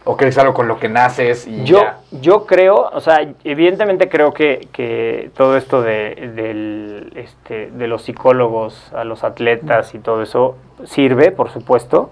[0.09, 1.97] ¿O que es algo con lo que naces y Yo, ya?
[2.11, 8.03] yo creo, o sea, evidentemente creo que, que todo esto de, del, este, de los
[8.03, 10.55] psicólogos a los atletas y todo eso
[10.85, 12.09] sirve, por supuesto.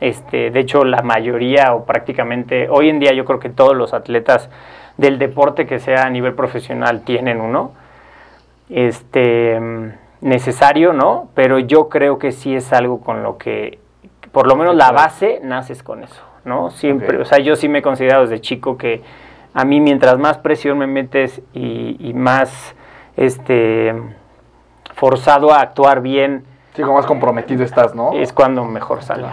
[0.00, 3.92] Este, de hecho, la mayoría o prácticamente, hoy en día yo creo que todos los
[3.92, 4.48] atletas
[4.96, 7.72] del deporte que sea a nivel profesional tienen uno.
[8.70, 9.60] Este,
[10.20, 11.28] necesario, ¿no?
[11.34, 13.78] Pero yo creo que sí es algo con lo que,
[14.32, 16.70] por lo menos la base, naces con eso, ¿no?
[16.70, 19.02] Siempre, o sea, yo sí me he considerado desde chico que
[19.52, 22.74] a mí mientras más presión me metes y, y más,
[23.16, 23.94] este,
[24.94, 28.14] forzado a actuar bien, Sí, como más comprometido estás, ¿no?
[28.14, 29.28] es cuando mejor sale.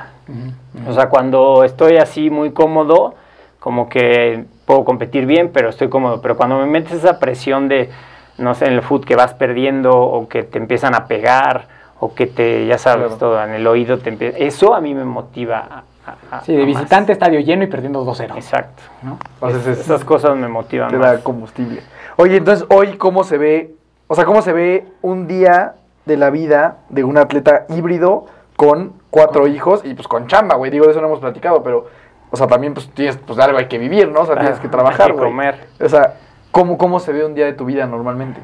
[0.87, 3.15] O sea, cuando estoy así muy cómodo,
[3.59, 6.21] como que puedo competir bien, pero estoy cómodo.
[6.21, 7.89] Pero cuando me metes esa presión de,
[8.37, 11.67] no sé, en el foot que vas perdiendo o que te empiezan a pegar
[11.99, 13.17] o que te, ya sabes, Claro.
[13.19, 14.37] todo en el oído te empieza...
[14.37, 16.75] Eso a mí me motiva a- a- Sí, de a más.
[16.77, 18.33] visitante, estadio lleno y perdiendo 2-0.
[18.37, 18.81] Exacto.
[19.03, 19.17] ¿no?
[19.41, 21.17] Entonces, es- Esas cosas me motivan te más.
[21.17, 21.81] da combustible.
[22.15, 23.75] Oye, entonces hoy cómo se ve,
[24.07, 25.73] o sea, cómo se ve un día
[26.05, 30.71] de la vida de un atleta híbrido con cuatro hijos y pues con chamba, güey.
[30.71, 31.87] Digo, de eso no hemos platicado, pero,
[32.31, 34.21] o sea, también pues tienes, pues algo hay que vivir, ¿no?
[34.21, 35.25] O sea, tienes que trabajar, güey.
[35.25, 35.67] comer.
[35.79, 36.15] O sea,
[36.51, 38.39] ¿cómo, ¿cómo se ve un día de tu vida normalmente?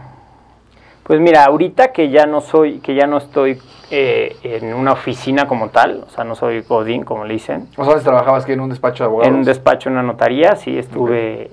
[1.03, 3.61] Pues mira, ahorita que ya no soy, que ya no estoy
[3.91, 7.85] eh, en una oficina como tal, o sea, no soy godín como le dicen, O
[7.85, 9.29] sea, trabajabas que en un despacho de abogados.
[9.29, 11.49] en un despacho, en una notaría, sí estuve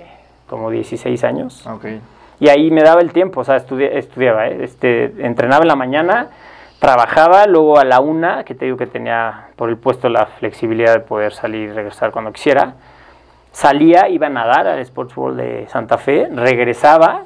[0.48, 1.64] como 16 años.
[1.68, 1.84] Ok.
[2.40, 4.64] Y ahí me daba el tiempo, o sea, estudi- estudiaba, ¿eh?
[4.64, 6.26] este, entrenaba en la mañana,
[6.84, 10.92] trabajaba, luego a la una, que te digo que tenía por el puesto la flexibilidad
[10.92, 12.74] de poder salir y regresar cuando quisiera,
[13.52, 17.22] salía, iba a nadar al Sports World de Santa Fe, regresaba,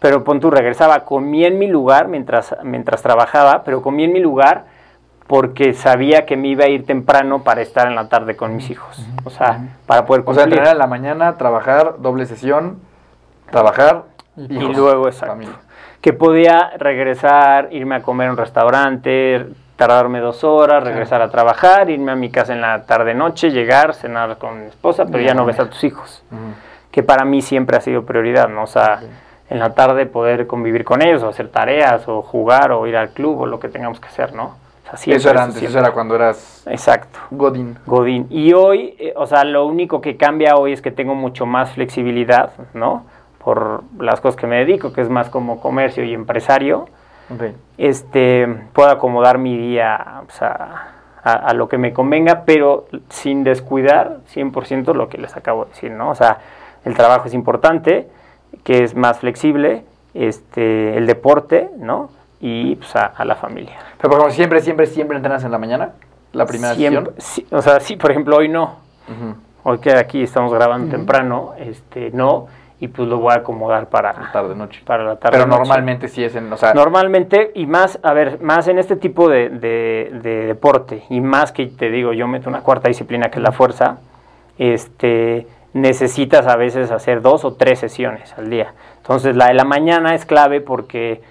[0.00, 4.20] pero pon tú, regresaba, comía en mi lugar mientras, mientras trabajaba, pero comía en mi
[4.20, 4.64] lugar
[5.26, 8.70] porque sabía que me iba a ir temprano para estar en la tarde con mis
[8.70, 10.60] hijos, o sea, para poder O sea, cumplir.
[10.60, 12.78] entrenar en la mañana, trabajar, doble sesión,
[13.50, 15.34] trabajar y luego, exacto.
[15.34, 15.56] familia.
[16.04, 19.46] Que podía regresar, irme a comer a un restaurante,
[19.76, 24.36] tardarme dos horas, regresar a trabajar, irme a mi casa en la tarde-noche, llegar, cenar
[24.36, 26.22] con mi esposa, pero Ya no ves a tus hijos,
[26.90, 28.64] que para mí siempre ha sido prioridad, ¿no?
[28.64, 29.00] O sea,
[29.48, 33.08] en la tarde poder convivir con ellos, o hacer tareas, o jugar, o ir al
[33.08, 34.44] club, o lo que tengamos que hacer, ¿no?
[34.84, 35.70] O sea, siempre, Eso era antes, siempre.
[35.70, 37.18] eso era cuando eras Exacto.
[37.30, 37.78] Godín.
[37.86, 38.26] Godín.
[38.28, 41.72] Y hoy, eh, o sea, lo único que cambia hoy es que tengo mucho más
[41.72, 43.06] flexibilidad, ¿no?
[43.44, 46.86] Por las cosas que me dedico, que es más como comercio y empresario.
[47.78, 50.82] Este, puedo acomodar mi día a,
[51.22, 55.90] a lo que me convenga, pero sin descuidar 100% lo que les acabo de decir,
[55.90, 56.10] ¿no?
[56.10, 56.38] O sea,
[56.84, 58.08] el trabajo es importante,
[58.62, 62.10] que es más flexible, este, el deporte, ¿no?
[62.40, 63.76] Y pues, a, a la familia.
[63.96, 65.92] Pero por ejemplo, siempre, siempre, siempre entrenas en la mañana,
[66.32, 67.46] la primera Siempre, sesión.
[67.46, 68.76] sí, o sea, sí, por ejemplo, hoy no.
[69.62, 72.48] Hoy que aquí estamos grabando temprano, este, no,
[72.80, 74.82] y pues lo voy a acomodar para, Tarde, noche.
[74.84, 75.36] para la tarde.
[75.38, 75.58] Pero noche.
[75.58, 79.28] normalmente sí es en, o sea, Normalmente, y más, a ver, más en este tipo
[79.28, 83.38] de, de- de deporte, y más que te digo, yo meto una cuarta disciplina que
[83.38, 83.98] es la fuerza,
[84.58, 88.74] este, necesitas a veces hacer dos o tres sesiones al día.
[88.98, 91.22] Entonces, la de la mañana es clave porque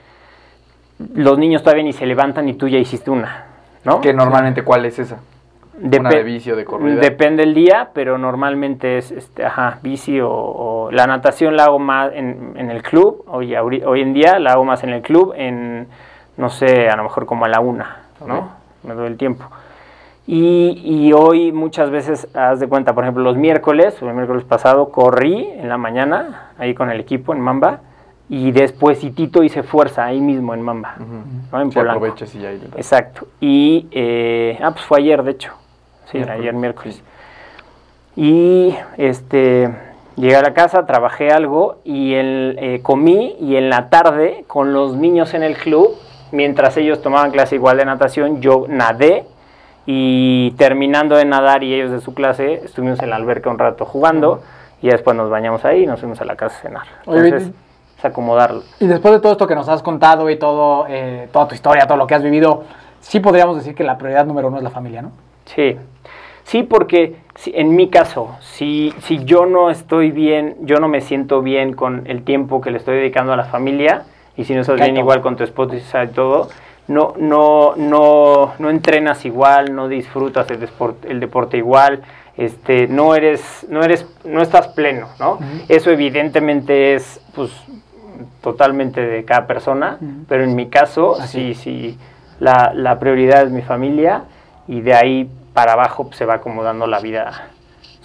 [1.16, 3.46] los niños todavía ni se levantan y tú ya hiciste una,
[3.84, 4.00] ¿no?
[4.02, 5.18] que normalmente cuál es esa.
[5.82, 7.00] Una Depe- de bici o de corrida.
[7.02, 11.80] Depende el día, pero normalmente es este, ajá, bici o, o la natación la hago
[11.80, 13.24] más en, en el club.
[13.28, 15.88] Hoy, hoy en día la hago más en el club, en,
[16.38, 18.50] no sé, a lo mejor como a la una, ¿no?
[18.84, 19.46] Me doy el tiempo.
[20.26, 24.44] Y, y hoy muchas veces, haz de cuenta, por ejemplo, los miércoles, o el miércoles
[24.46, 27.82] pasado, corrí en la mañana, ahí con el equipo en Mamba,
[28.30, 31.06] y después Tito hice fuerza ahí mismo en Mamba, Ujú.
[31.52, 31.62] ¿no?
[31.62, 31.98] En Sí, Polanco.
[31.98, 32.52] aprovechas y ya.
[32.52, 33.28] Exacto.
[33.42, 35.52] Y, eh, ah, pues fue ayer, de hecho.
[36.14, 37.04] Sí, Miércoles, ayer miércoles.
[38.16, 39.70] Y, este,
[40.16, 44.74] llegué a la casa, trabajé algo y el, eh, comí y en la tarde, con
[44.74, 45.98] los niños en el club,
[46.32, 49.26] mientras ellos tomaban clase igual de natación, yo nadé
[49.86, 53.86] y terminando de nadar y ellos de su clase, estuvimos en la alberca un rato
[53.86, 54.42] jugando
[54.82, 56.84] y después nos bañamos ahí y nos fuimos a la casa a cenar.
[57.08, 57.52] Oye, Entonces,
[57.98, 58.62] es acomodarlo.
[58.80, 61.88] Y después de todo esto que nos has contado y todo, eh, toda tu historia,
[61.88, 62.64] todo lo que has vivido,
[63.00, 65.12] sí podríamos decir que la prioridad número uno es la familia, ¿no?
[65.46, 65.76] Sí,
[66.44, 67.16] sí, porque
[67.48, 72.04] en mi caso, si, si yo no estoy bien, yo no me siento bien con
[72.06, 74.04] el tiempo que le estoy dedicando a la familia,
[74.38, 76.50] y si no estás bien igual con tu esposa y todo,
[76.88, 82.02] no, no, no, no entrenas igual, no disfrutas el, desport- el deporte igual,
[82.36, 85.38] este, no eres, no eres, no estás pleno, ¿no?
[85.70, 87.52] Eso evidentemente es, pues,
[88.42, 91.54] totalmente de cada persona, pero en mi caso, Así.
[91.54, 91.98] sí, sí,
[92.40, 94.24] la, la prioridad es mi familia
[94.68, 97.50] y de ahí para abajo pues, se va acomodando la vida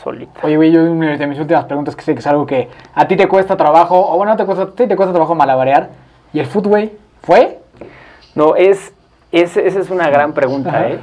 [0.02, 0.40] solita.
[0.42, 3.06] Oye, güey, yo una de mis últimas preguntas que sé que es algo que a
[3.08, 5.88] ti te cuesta trabajo, o bueno, no te cuesta, a ti te cuesta trabajo malabarear.
[6.32, 6.92] ¿Y el foot, güey?
[7.22, 7.58] ¿Fue?
[8.34, 8.92] No, es,
[9.32, 10.88] es- esa es una gran pregunta, Ajá.
[10.88, 10.98] ¿eh?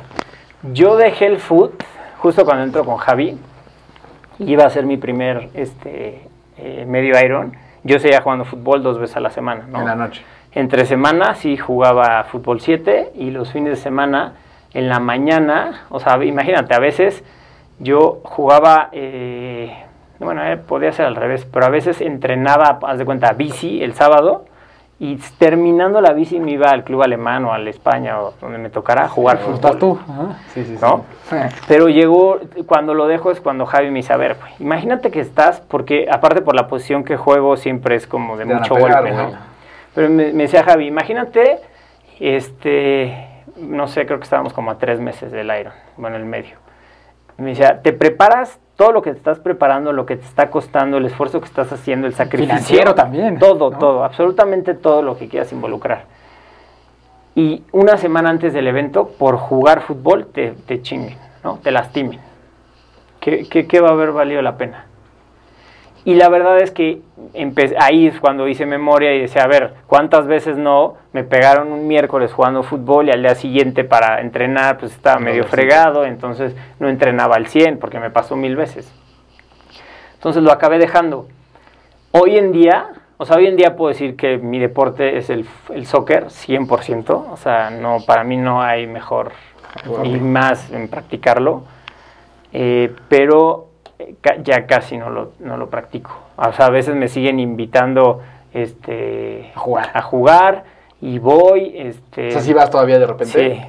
[0.73, 1.84] Yo dejé el foot
[2.19, 3.38] justo cuando entro con Javi,
[4.39, 6.27] iba a ser mi primer este,
[6.57, 7.53] eh, medio iron.
[7.84, 9.80] Yo seguía jugando fútbol dos veces a la semana, ¿no?
[9.81, 10.23] En la noche.
[10.53, 14.34] Entre semana sí jugaba fútbol 7 y los fines de semana
[14.76, 17.23] en la mañana, o sea, imagínate, a veces
[17.80, 19.73] yo jugaba, eh,
[20.19, 23.93] bueno, eh, podía ser al revés, pero a veces entrenaba, haz de cuenta, bici el
[23.93, 24.45] sábado
[24.99, 28.69] y terminando la bici me iba al club alemán o al España o donde me
[28.69, 29.77] tocara jugar Pues fútbol.
[29.77, 29.99] tú.
[30.10, 30.38] Ajá.
[30.53, 30.81] Sí, sí, sí.
[30.81, 31.06] ¿No?
[31.68, 35.19] Pero llegó, cuando lo dejo es cuando Javi me dice, a ver, güey, imagínate que
[35.19, 39.03] estás, porque aparte por la posición que juego siempre es como de Te mucho pegar,
[39.03, 39.11] golpe.
[39.15, 39.31] ¿no?
[39.93, 41.60] Pero me, me decía Javi, imagínate,
[42.19, 46.57] este, no sé, creo que estábamos como a tres meses del Iron, bueno, el medio.
[47.38, 50.98] Me decía, te preparas todo lo que te estás preparando, lo que te está costando,
[50.98, 52.56] el esfuerzo que estás haciendo, el sacrificio.
[52.56, 53.77] Financiero también, Todo, ¿no?
[53.77, 56.06] todo, absolutamente todo lo que quieras involucrar.
[57.36, 61.57] Y una semana antes del evento, por jugar fútbol, te, te chinguen, ¿no?
[61.57, 62.19] Te lastimen.
[63.19, 64.84] ¿Qué, qué, qué va a haber valido la pena?
[66.06, 67.02] Y la verdad es que
[67.80, 71.88] ahí es cuando hice memoria y decía, a ver, ¿cuántas veces no me pegaron un
[71.88, 75.49] miércoles jugando fútbol y al día siguiente para entrenar pues estaba No, medio sí.
[75.49, 78.94] fregado, entonces no entrenaba al 100 porque me pasó mil veces.
[80.14, 81.27] Entonces lo acabé dejando.
[82.11, 82.88] Hoy en día,
[83.18, 87.10] o sea, hoy en día puedo decir que mi deporte es el, el soccer, 100%,
[87.32, 89.32] o sea, no, para mí no hay mejor
[90.03, 91.64] ni más en practicarlo,
[92.53, 93.68] eh, pero
[94.43, 96.11] ya casi no lo, no lo practico.
[96.38, 98.22] O sea, a veces me siguen invitando
[98.53, 99.89] este, A jugar.
[99.93, 100.63] a jugar
[101.01, 101.73] y voy.
[101.76, 103.31] Este, O sea, si vas todavía de repente.
[103.55, 103.61] Sí.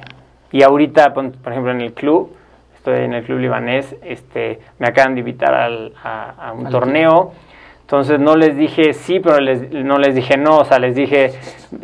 [0.57, 2.33] Y ahorita, por ejemplo, en el club,
[2.75, 6.71] estoy en el club libanés, este, me acaban de invitar al- a, a un Al
[6.71, 7.31] torneo.
[7.81, 10.57] Entonces no les dije sí, pero les- no les dije no.
[10.59, 11.29] O sea, les dije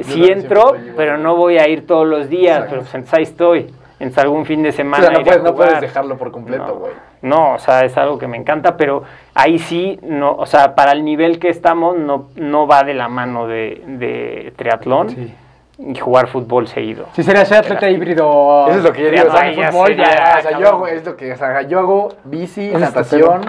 [0.01, 2.65] sí entro, pero no voy a ir todos los días.
[2.69, 3.73] Pero pues entonces ahí estoy.
[3.99, 5.05] Entonces algún fin de O semana.
[5.07, 6.75] sea, no puedes, no puedes dejarlo por completo, No.
[6.75, 6.91] güey.
[7.21, 9.03] No, o sea, es algo que me encanta, pero
[9.33, 13.07] ahí sí, no, o sea, para el nivel que estamos, no, no va de la
[13.07, 15.33] mano de, de triatlón Sí.
[15.79, 17.05] y jugar fútbol seguido.
[17.13, 18.67] Si sería ser atleta híbrido.
[18.67, 19.27] Eso es lo que yo digo.
[19.29, 21.61] O sea, fútbol, sé, ya, ya, o sea, yo hago, es lo que, o sea,
[21.61, 23.41] yo hago bici, natación,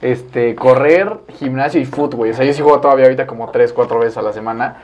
[0.00, 2.30] este, correr, gimnasio y fútbol, güey.
[2.30, 4.76] O sea, yo sí juego todavía ahorita como tres, cuatro veces a la semana.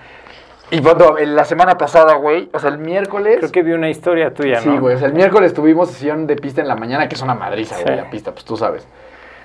[0.70, 3.36] Y cuando, la semana pasada, güey, o sea, el miércoles...
[3.38, 4.80] Creo que vi una historia tuya, Sí, ¿no?
[4.80, 4.96] güey.
[4.96, 7.76] O sea, el miércoles tuvimos sesión de pista en la mañana, que es una madriza,
[7.80, 8.02] güey, Sí.
[8.02, 8.86] la pista, pues tú sabes.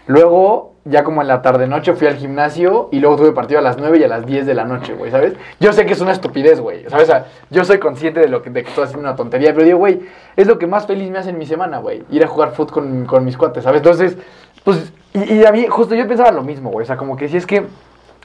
[0.07, 3.77] Luego, ya como en la tarde-noche, fui al gimnasio y luego tuve partido a las
[3.77, 5.33] 9 y a las 10 de la noche, güey, ¿sabes?
[5.59, 7.07] Yo sé que es una estupidez, güey, ¿sabes?
[7.07, 9.63] O sea, yo soy consciente de, lo que, de que estoy haciendo una tontería, pero
[9.63, 10.01] digo, güey,
[10.35, 12.71] es lo que más feliz me hace en mi semana, güey, ir a jugar fútbol
[12.73, 13.77] con, con mis cuates, ¿sabes?
[13.81, 14.17] Entonces,
[14.63, 17.29] pues, y, y a mí, justo yo pensaba lo mismo, güey, o sea, como que
[17.29, 17.63] si es que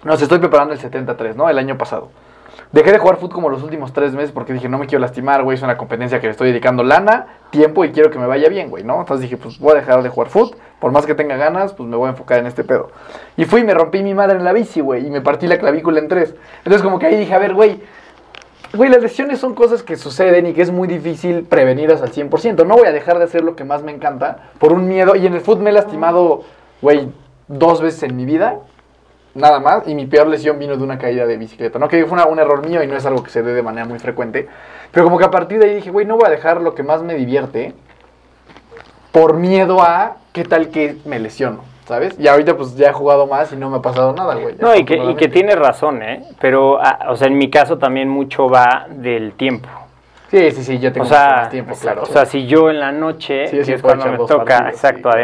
[0.02, 1.48] nos estoy preparando el 73, ¿no?
[1.50, 2.08] El año pasado.
[2.72, 5.42] Dejé de jugar fútbol como los últimos tres meses porque dije, no me quiero lastimar,
[5.42, 8.48] güey, es una competencia que le estoy dedicando lana, tiempo y quiero que me vaya
[8.48, 9.00] bien, güey, ¿no?
[9.00, 11.88] Entonces dije, pues voy a dejar de jugar fútbol, por más que tenga ganas, pues
[11.88, 12.90] me voy a enfocar en este pedo.
[13.36, 15.58] Y fui y me rompí mi madre en la bici, güey, y me partí la
[15.58, 16.34] clavícula en tres.
[16.58, 17.80] Entonces como que ahí dije, a ver, güey,
[18.74, 22.66] güey, las lesiones son cosas que suceden y que es muy difícil prevenirlas al 100%.
[22.66, 25.16] No voy a dejar de hacer lo que más me encanta por un miedo.
[25.16, 26.42] Y en el fútbol me he lastimado,
[26.82, 27.08] güey,
[27.48, 28.60] dos veces en mi vida
[29.36, 29.86] nada más.
[29.86, 31.78] Y mi peor lesión vino de una caída de bicicleta.
[31.78, 33.62] No que fue una- un error mío y no es algo que se dé de
[33.62, 34.48] manera muy frecuente.
[34.90, 36.82] Pero como que a partir de ahí dije, güey, no voy a dejar lo que
[36.82, 37.74] más me divierte
[39.12, 42.14] por miedo a qué tal que me lesiono, ¿sabes?
[42.18, 44.56] Y ahorita pues ya he jugado más y no me ha pasado nada, güey.
[44.58, 46.22] No, y que, y que tienes razón, ¿eh?
[46.40, 49.68] Pero, ah, o sea, en mi caso también mucho va del tiempo.
[50.30, 52.02] Sí, sí, sí, yo tengo o sea, mucho más tiempo, claro.
[52.02, 54.96] O sea, si yo en la noche, Sí, que es cuando me toca, partidos, exacto,
[54.96, 55.20] sí, claro.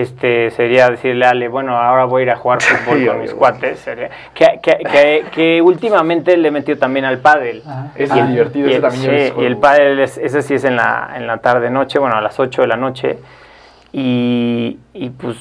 [0.00, 3.20] Este, sería decirle a Ale, bueno, ahora voy a ir a jugar fútbol Sí, con
[3.20, 7.62] mis cuates, sería, que, que, que, que últimamente le he metido también al pádel.
[7.66, 7.92] Ajá.
[7.96, 10.76] Es divertido, y ese el, también sí, y el pádel, es- ese sí es en
[10.76, 13.18] la, en la tarde-noche, bueno, a las 8 de la noche.
[13.92, 15.36] Y, y, pues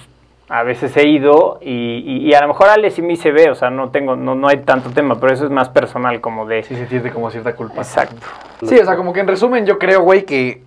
[0.48, 1.72] a veces he ido y,
[2.06, 4.36] y- y a lo mejor Ale sí me se ve, o sea, no tengo, no,
[4.36, 6.64] no hay tanto tema, pero eso es más personal como de...
[6.64, 7.78] Sí, se siente como cierta culpa.
[7.78, 8.28] Exacto.
[8.64, 10.62] Sí, o sea, como que en resumen yo creo, güey, que...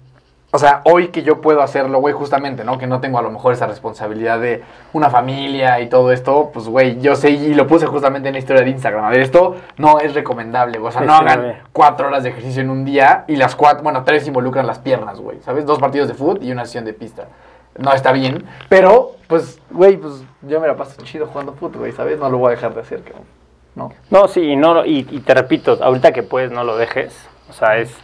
[0.50, 2.78] O sea, hoy que yo puedo hacerlo, güey, justamente, ¿no?
[2.78, 4.64] Que no tengo a lo mejor esa responsabilidad de
[4.94, 8.38] una familia y todo esto, pues, güey, yo sé y lo puse justamente en la
[8.38, 9.04] historia de Instagram.
[9.04, 10.88] A ver, esto no es recomendable, güey.
[10.88, 13.82] O sea, no sí, hagan cuatro horas de ejercicio en un día y las cuatro,
[13.82, 15.66] bueno, tres involucran las piernas, güey, ¿sabes?
[15.66, 17.28] Dos partidos de fútbol y una sesión de pista.
[17.76, 21.92] No está bien, pero, pues, güey, pues yo me la paso chido jugando fútbol, güey,
[21.92, 22.18] ¿sabes?
[22.18, 23.26] No lo voy a dejar de hacer, cabrón.
[23.74, 23.92] ¿No?
[24.08, 27.28] No, sí, no, y, y te repito, ahorita que puedes no lo dejes.
[27.50, 27.94] O sea, es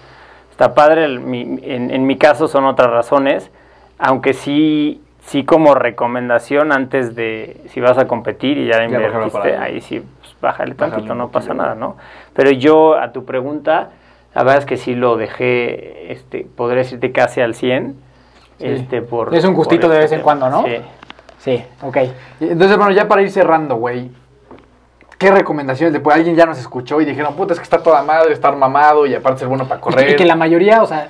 [0.55, 1.05] está padre.
[1.05, 3.51] el- mi- en, en mi caso son otras razones,
[3.98, 9.56] aunque sí, sí como recomendación antes de, si vas a competir y ya Ya invertiste,
[9.56, 9.81] ahí.
[9.81, 11.97] sí, pues, bájale tantito, no pasa nada, ¿no?
[12.35, 13.90] Pero yo, a tu pregunta,
[14.35, 17.97] la verdad es que sí lo dejé, este, podría decirte casi al 100.
[18.60, 20.62] Este, por, Es un gustito de este vez en cuando, ¿no?
[20.64, 20.76] Sí.
[21.39, 21.97] Sí, ok.
[22.40, 24.09] Entonces, bueno, ya para ir cerrando, güey.
[25.19, 26.16] ¿Qué recomendaciones le puede?
[26.19, 29.15] Alguien ya nos escuchó y dijeron, puta, es que está toda madre, estar mamado y
[29.15, 30.11] aparte ser bueno para correr.
[30.11, 31.09] y que la mayoría, o sea,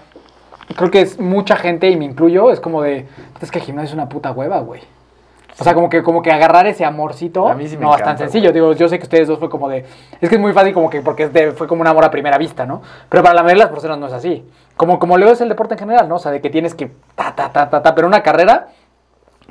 [0.77, 3.07] creo que es mucha gente, y me incluyo, es como de,
[3.41, 4.83] es que el gimnasio es una puta hueva, güey.
[5.57, 8.03] O sea, como que, como que agarrar ese amorcito A mí sí me no es
[8.03, 8.51] tan sencillo.
[8.53, 9.85] Digo, yo sé que ustedes dos fue como de.
[10.21, 12.11] Es que es muy fácil, como que porque es de- fue como un amor a
[12.11, 12.83] primera vista, ¿no?
[13.09, 14.45] Pero para la mayoría de las personas no es así.
[14.77, 16.17] Como, como luego es el deporte en general, ¿no?
[16.17, 16.91] O sea, de que tienes que.
[17.15, 17.95] Ta, ta, ta, ta, ta.
[17.95, 18.67] Pero una carrera,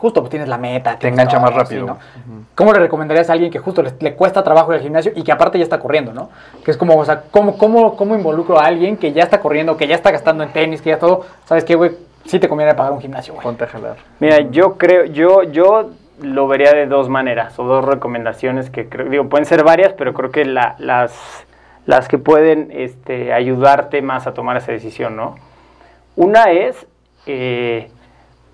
[0.03, 0.97] justo pues tienes la meta.
[0.99, 1.81] tienes engancha todo, más rápido.
[1.81, 1.88] ¿sí,
[2.27, 2.43] no?
[2.55, 5.23] ¿Cómo le recomendarías a alguien que justo le, le cuesta trabajo ir al gimnasio y
[5.23, 6.30] que aparte ya está corriendo, ¿no?
[6.65, 9.77] Que es como, o sea, ¿cómo, cómo, cómo involucro a alguien que ya está corriendo,
[9.77, 11.91] que ya está gastando en tenis, que ya todo, ¿sabes qué, güey?
[12.25, 13.43] sí te conviene pagar un gimnasio, güey.
[13.43, 13.95] Ponte a jalar.
[14.19, 15.89] Mira, yo creo, yo, yo
[16.21, 20.13] lo vería de dos maneras o dos recomendaciones que creo, digo, pueden ser varias, pero
[20.13, 21.13] creo que la- las,
[21.85, 25.35] las que pueden este, ayudarte más a tomar esa decisión, ¿no?
[26.15, 26.85] Una es
[27.25, 27.89] eh,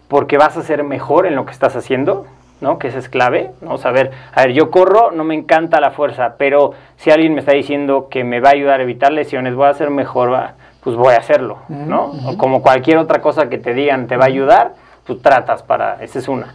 [0.09, 2.25] porque vas a ser mejor en lo que estás haciendo,
[2.59, 2.77] ¿no?
[2.79, 3.77] Que eso es clave, ¿no?
[3.77, 7.53] Saber, a ver, yo corro, no me encanta la fuerza, pero si alguien me está
[7.53, 10.37] diciendo que me va a ayudar a evitar lesiones, voy a ser mejor,
[10.83, 12.11] pues voy a hacerlo, ¿no?
[12.25, 14.73] O como cualquier otra cosa que te digan te va a ayudar,
[15.05, 16.53] tú tratas para, esa es una.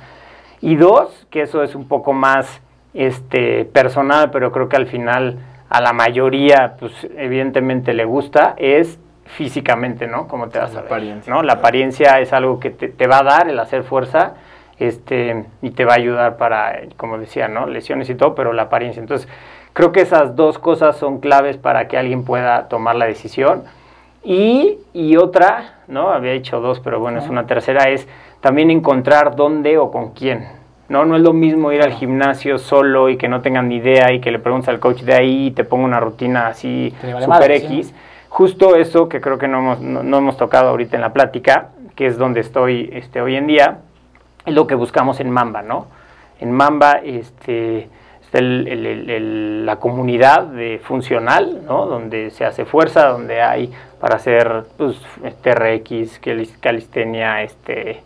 [0.61, 2.61] Y dos, que eso es un poco más
[2.93, 8.99] este, personal, pero creo que al final a la mayoría, pues evidentemente le gusta, es
[9.27, 10.29] físicamente, ¿no?
[10.29, 11.33] Cómo te vas La a ver, apariencia.
[11.33, 11.43] ¿no?
[11.43, 14.35] La apariencia es algo que te, te va a dar el hacer fuerza
[14.79, 17.67] este, y te va a ayudar para, como decía, ¿no?
[17.67, 19.01] Lesiones y todo, pero la apariencia.
[19.01, 19.29] Entonces,
[19.73, 23.65] creo que esas dos cosas son claves para que alguien pueda tomar la decisión.
[24.23, 26.11] Y, y otra, ¿no?
[26.11, 28.09] Había dicho dos, pero bueno, es una tercera, es
[28.41, 30.47] también encontrar dónde o con quién.
[30.89, 34.13] No, no es lo mismo ir al gimnasio solo y que no tengan ni idea
[34.13, 37.13] y que le preguntes al coach de ahí y te ponga una rutina así vale
[37.15, 37.95] super madre, sí.
[38.35, 42.07] Justo eso que creo que no hemos, no, hemos tocado ahorita en la plática, que
[42.07, 43.79] es donde estoy este, hoy en día,
[44.45, 45.87] es lo que buscamos en Mamba, ¿no?
[46.41, 47.89] En Mamba este,
[48.23, 51.87] está la comunidad de funcional, ¿no?
[51.87, 54.97] Donde se hace fuerza, donde hay para hacer pues,
[55.43, 58.03] TRX, calis- calistenia, este,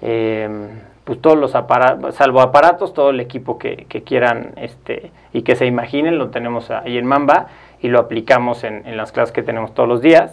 [0.00, 0.68] em,
[1.02, 5.56] pues todos los aparatos, salvo aparatos, todo el equipo que, que quieran este, y que
[5.56, 7.48] se imaginen, lo tenemos ahí en Mamba
[7.82, 10.32] y lo aplicamos en, en las clases que tenemos todos los días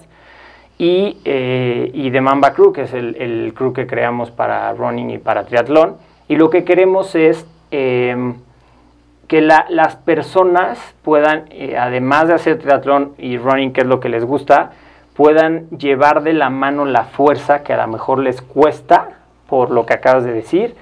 [0.77, 5.09] y, eh, y de Mamba Crew, que es el, el crew que creamos para running
[5.09, 5.97] y para triatlón.
[6.30, 8.35] Y lo que queremos es em,
[9.27, 13.99] que la- las personas puedan, eh, además de hacer triatlón y running, que es lo
[13.99, 14.71] que les gusta,
[15.15, 19.09] puedan llevar de la mano la fuerza que a lo mejor les cuesta,
[19.49, 20.76] por lo que acabas de decir,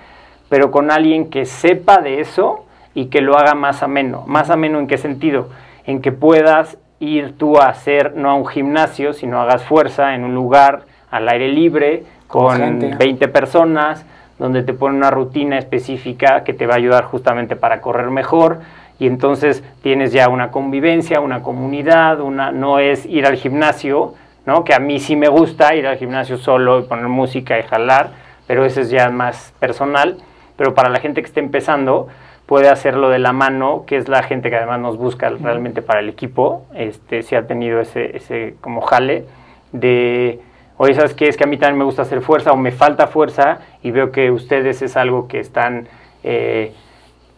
[0.50, 4.24] pero con alguien que sepa de eso y que lo haga más ameno.
[4.28, 5.48] ¿Más ameno en qué sentido?
[5.88, 10.24] En que puedas ir tú a hacer, no a un gimnasio, sino hagas fuerza en
[10.24, 12.96] un lugar al aire libre, Con con gente.
[12.98, 14.06] 20 personas,
[14.40, 18.60] donde te pone una rutina específica que te va a ayudar justamente para correr mejor.
[19.00, 24.16] Y entonces tienes ya una convivencia, una comunidad, una, no es ir al gimnasio,
[24.46, 24.64] ¿no?
[24.64, 28.12] Que a mí sí me gusta ir al gimnasio solo y poner música y jalar,
[28.48, 30.18] pero eso es ya más personal.
[30.56, 32.08] Pero para la gente que está empezando,
[32.48, 36.00] puede hacerlo de la mano, que es la gente que además nos busca realmente para
[36.00, 36.66] el equipo.
[36.74, 39.26] Este, si ha tenido ese, ese como jale
[39.74, 40.40] de,
[40.78, 41.28] oye, ¿sabes qué?
[41.28, 44.12] Es que a mí también me gusta hacer fuerza o me falta fuerza y veo
[44.12, 45.88] que ustedes es algo que están
[46.24, 46.74] eh,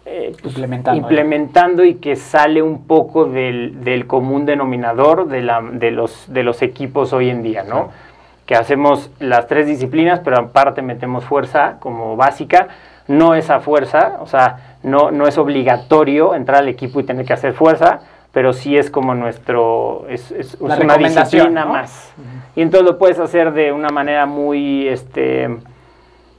[0.05, 5.61] eh, pues, Implementando, implementando y que sale un poco del, del común denominador de, la,
[5.61, 7.89] de, los, de los equipos hoy en día, ¿no?
[8.45, 12.67] Que hacemos las tres disciplinas, pero aparte metemos fuerza como básica.
[13.07, 17.33] No esa fuerza, o sea, no, no es obligatorio entrar al equipo y tener que
[17.33, 18.01] hacer fuerza,
[18.31, 20.75] pero sí es como nuestro, es, es- una
[21.31, 21.71] disciplina ¿no?
[21.73, 22.13] más.
[22.55, 25.49] Y entonces lo puedes hacer de una manera muy, este,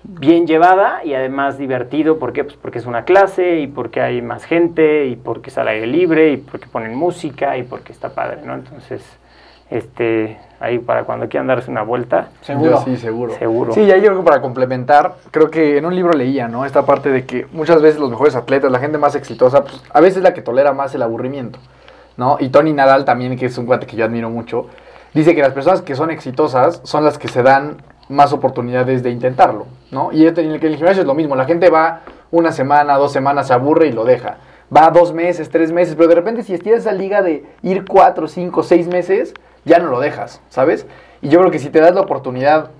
[0.02, 2.18] bien llevada y además divertido.
[2.18, 2.44] ¿Por qué?
[2.44, 5.86] Pues porque es una clase y porque hay más gente y porque es al aire
[5.86, 8.54] libre y porque ponen música y porque está padre, ¿no?
[8.54, 9.02] Entonces,
[9.70, 12.70] este, ahí para cuando quieran darse una vuelta, Seguro.
[12.73, 13.35] Yo sí, seguro.
[13.35, 13.73] seguro.
[13.73, 16.66] Sí, y ahí yo creo que para complementar, creo que en un libro leía, ¿no?
[16.66, 20.01] Esta parte de que muchas veces los mejores atletas, la gente más exitosa, pues a
[20.01, 21.59] veces es la que tolera más el aburrimiento,
[22.19, 22.37] ¿no?
[22.39, 24.66] Y Tony Nadal también, que es un cuate que yo admiro mucho,
[25.15, 27.78] dice que las personas que son exitosas son las que se dan
[28.11, 30.12] más oportunidades de intentarlo, ¿no?
[30.12, 32.01] Y en el gimnasio es lo mismo, la gente va
[32.31, 34.37] una semana, dos semanas, se aburre y lo deja.
[34.74, 38.28] Va dos meses, tres meses, pero de repente si estiras esa liga de ir cuatro,
[38.28, 39.34] cinco, seis meses,
[39.64, 40.86] ya no lo dejas, ¿sabes?
[41.22, 42.70] Y yo creo que si te das la oportunidad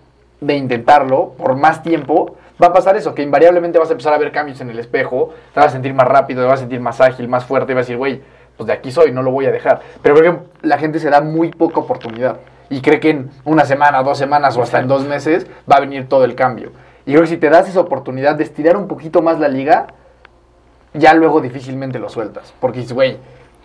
[0.41, 4.19] de intentarlo por más tiempo, va a pasar eso, que invariablemente vas a empezar a
[4.19, 6.81] ver cambios en el espejo, te vas a sentir más rápido, te vas a sentir
[6.81, 8.23] más ágil, más fuerte, y vas a decir, güey,
[8.57, 9.81] pues de aquí soy, no lo voy a dejar.
[10.03, 12.39] Pero creo que la gente se da muy poca oportunidad
[12.69, 15.81] y cree que en una semana, dos semanas o hasta en dos meses va a
[15.81, 16.71] venir todo el cambio.
[17.05, 19.89] Y creo que si te das esa oportunidad de estirar un poquito más la liga,
[20.95, 22.53] ya luego difícilmente lo sueltas.
[22.61, 23.17] Porque dices, güey,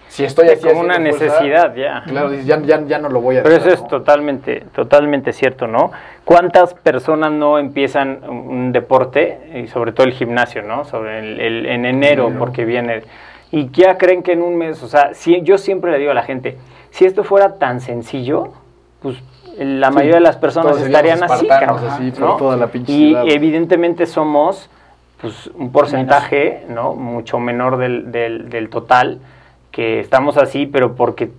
[0.07, 2.03] si estoy Es aquí como una fuerza, necesidad ya.
[2.07, 3.88] Claro, dices, ya, ya, ya no lo voy a Pero eso es ¿no?
[3.88, 5.91] totalmente, totalmente cierto, ¿no?
[6.23, 10.85] ¿Cuántas personas no empiezan un deporte, y sobre todo el gimnasio, ¿no?
[10.85, 12.39] Sobre el, el- en enero, Enero.
[12.39, 13.03] porque viene,
[13.52, 16.15] y ya creen que en un mes, o sea, si, yo siempre le digo a
[16.15, 16.57] la gente,
[16.91, 18.53] si esto fuera tan sencillo,
[19.02, 19.18] pues
[19.57, 22.35] la Sí, mayoría de las personas estarían así, espartanos, cabrón, así, por ¿no?
[22.38, 23.23] toda la pinche y ciudad.
[23.27, 24.69] evidentemente somos
[25.22, 26.94] pues un porcentaje, ¿no?
[26.96, 29.20] Mucho menor del, del, del total,
[29.72, 31.32] que estamos así, pero porque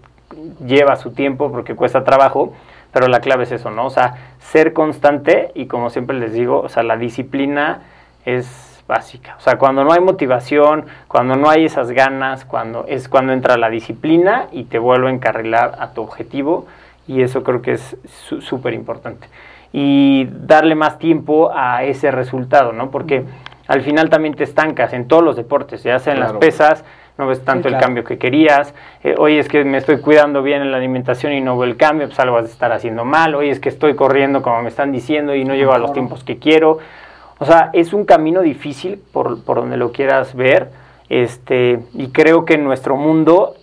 [0.64, 2.52] lleva su tiempo, porque cuesta trabajo.
[2.92, 3.86] pero la clave es eso, ¿no?
[3.86, 7.82] O sea, ser constante y como siempre les digo, o sea, la disciplina
[8.24, 9.36] es básica.
[9.38, 13.56] O sea, cuando no hay motivación, cuando no hay esas ganas, cuando es cuando entra
[13.56, 16.66] la disciplina y te vuelve a encarrilar a tu objetivo
[17.06, 17.96] y eso creo que es
[18.40, 19.28] súper importante.
[19.72, 22.90] Y darle más tiempo a ese resultado, ¿no?
[22.90, 23.24] Porque
[23.66, 26.84] al final también te estancas en todos los deportes, ya sea en las pesas,
[27.18, 30.62] no ves tanto el cambio que querías, eh, oye es que me estoy cuidando bien
[30.62, 33.34] en la alimentación y no veo el cambio, pues algo vas a estar haciendo mal,
[33.34, 36.24] oye es que estoy corriendo como me están diciendo y no llego a los tiempos
[36.24, 36.78] que quiero.
[37.38, 40.70] O sea, es un camino difícil por, por donde lo quieras ver,
[41.08, 43.54] este, y creo que en nuestro mundo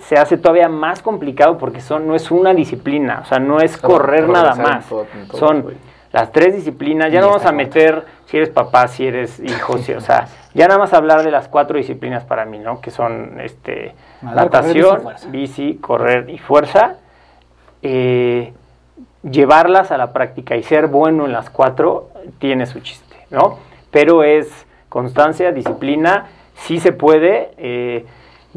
[0.00, 3.76] se hace todavía más complicado porque son, no es una disciplina, o sea, no es
[3.76, 4.86] correr nada más.
[5.32, 5.74] son
[6.18, 10.00] las tres disciplinas, ya no vamos a meter si eres papá, si eres hijo, o
[10.00, 12.80] sea, ya nada más hablar de las cuatro disciplinas para mí, ¿no?
[12.80, 16.96] Que son este natación, bici, correr y fuerza.
[17.82, 18.52] Eh,
[19.22, 23.58] llevarlas a la práctica y ser bueno en las cuatro tiene su chiste, ¿no?
[23.92, 27.52] Pero es constancia, disciplina, sí se puede.
[27.58, 28.06] Eh,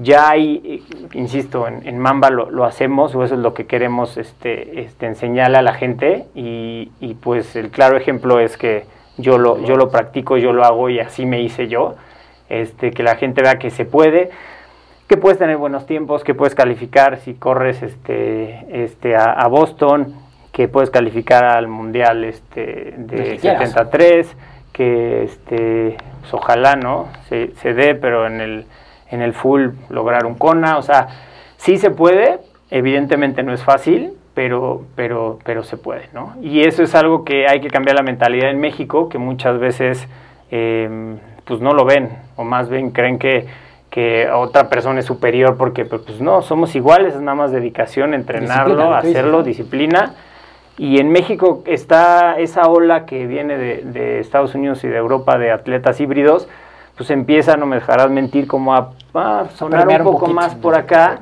[0.01, 0.83] ya hay,
[1.13, 5.61] insisto, en, Mamba lo, hacemos, o eso es lo que queremos este, este, enseñarle a
[5.61, 6.89] la gente, y,
[7.21, 8.85] pues el claro ejemplo es que
[9.17, 11.95] yo lo, yo lo practico, yo lo hago y así me hice yo,
[12.49, 14.31] este, que la gente vea que se puede,
[15.07, 20.15] que puedes tener buenos tiempos, que puedes calificar si corres este, este, a, Boston,
[20.51, 24.35] que puedes calificar al Mundial este, de 73,
[24.71, 28.65] que este, pues ojalá no se, se dé, pero en el
[29.11, 31.07] en el full lograr un Kona, o sea,
[31.57, 32.39] sí se puede,
[32.69, 36.35] evidentemente no es fácil, pero, pero, pero se puede, ¿no?
[36.41, 40.07] Y eso es algo que hay que cambiar la mentalidad en México, que muchas veces
[40.49, 43.47] em, pues no lo ven, o más bien creen que,
[43.89, 48.95] que otra persona es superior porque pues no, somos iguales, es nada más dedicación, entrenarlo,
[48.95, 50.15] hacerlo, disciplina.
[50.77, 55.37] Y en México está esa ola que viene de, de Estados Unidos y de Europa
[55.37, 56.47] de atletas híbridos,
[56.95, 58.91] pues empieza, no me dejarás mentir, como a,
[59.55, 61.19] sonar un poco más por acá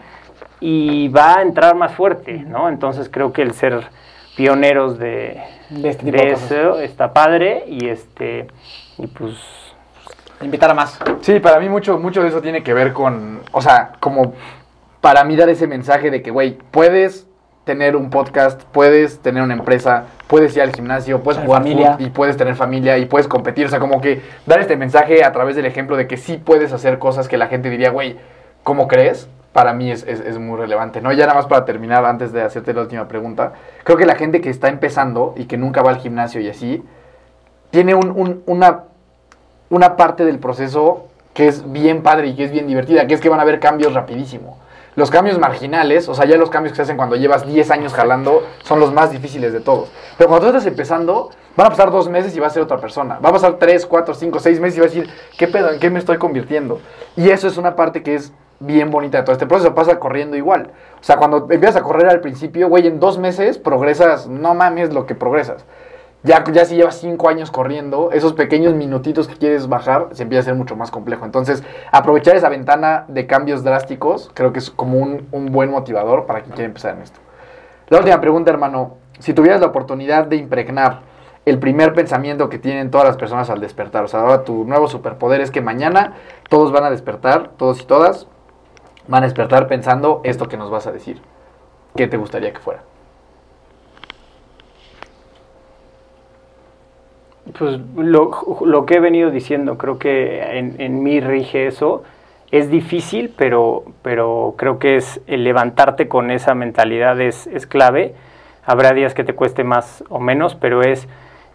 [0.60, 2.70] y va a entrar más fuerte, ¿no?
[2.70, 3.88] Entonces creo que el ser
[4.36, 5.41] pioneros de,
[5.84, 8.48] este eso está padre y este
[8.98, 9.36] y pues
[10.41, 10.99] invitar a más.
[11.22, 14.34] Sí, para mí mucho mucho de eso tiene que ver con, o sea, como
[15.02, 17.29] para mí dar ese mensaje de que güey, puedes
[17.70, 21.98] tener un podcast, puedes tener una empresa, puedes ir al gimnasio, puedes jugar familia.
[22.00, 23.68] y puedes tener familia y puedes competir.
[23.68, 26.74] O sea, como que dar este mensaje a través del ejemplo de que sí puedes
[26.74, 28.18] hacer cosas que la gente diría, güey,
[28.64, 29.30] ¿cómo crees?
[29.54, 31.12] Para mí es, es, muy relevante, ¿no?
[31.12, 34.41] Ya nada más para terminar, antes de hacerte la última pregunta, creo que la gente
[34.41, 36.84] que está empezando y que nunca va al gimnasio y así,
[37.70, 38.86] tiene un, una,
[39.70, 41.06] una parte del proceso
[41.36, 43.60] que es bien padre y que es bien divertida, que es que van a haber
[43.60, 44.58] cambios rapidísimo.
[45.00, 47.94] Los cambios marginales, o sea, ya los cambios que se hacen cuando llevas 10 años
[47.94, 49.90] jalando, son los más difíciles de todos.
[50.18, 52.82] Pero cuando tú estás empezando, van a pasar dos meses y va a ser otra
[52.82, 53.18] persona.
[53.24, 55.72] Va a pasar 3, 4, 5, 6 meses y va a decir, ¿qué pedo?
[55.72, 56.82] ¿En qué me estoy convirtiendo?
[57.16, 59.74] Y eso es una parte que es bien bonita de todo este proceso.
[59.74, 60.72] Pasa corriendo igual.
[61.00, 64.94] O sea, cuando empiezas a correr al principio, güey, en dos meses progresas, no mames
[64.94, 65.64] lo que progresas.
[66.22, 70.41] Ya, ya si llevas cinco años corriendo, esos pequeños minutitos que quieres bajar se empieza
[70.41, 71.24] a ser mucho más complejo.
[71.24, 76.26] Entonces, aprovechar esa ventana de cambios drásticos creo que es como un, un buen motivador
[76.26, 77.22] para quien quiere empezar en esto.
[77.88, 78.98] La última pregunta, hermano.
[79.20, 81.02] Si tuvieras la oportunidad de impregnar
[81.46, 84.88] el primer pensamiento que tienen todas las personas al despertar, o sea, ahora tu nuevo
[84.88, 86.14] superpoder es que mañana
[86.50, 88.28] todos van a despertar, todos y todas
[89.08, 91.22] van a despertar pensando esto que nos vas a decir.
[91.96, 92.84] ¿Qué te gustaría que fuera?
[97.58, 98.32] Pues lo,
[98.66, 102.04] lo, que he venido diciendo, creo que en, en, mí rige eso.
[102.52, 108.16] Es difícil, pero, pero creo que es el levantarte con esa mentalidad es, es clave.
[108.66, 111.08] Habrá días que te cueste más o menos, pero es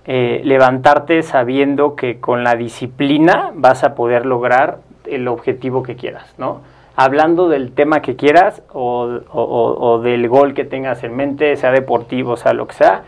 [0.06, 6.34] eh, levantarte sabiendo que con la disciplina vas a poder lograr el objetivo que quieras,
[6.38, 6.60] ¿no?
[6.96, 11.72] Hablando del tema que quieras o, o, o del gol que tengas en mente, sea
[11.72, 13.02] deportivo, sea lo que sea,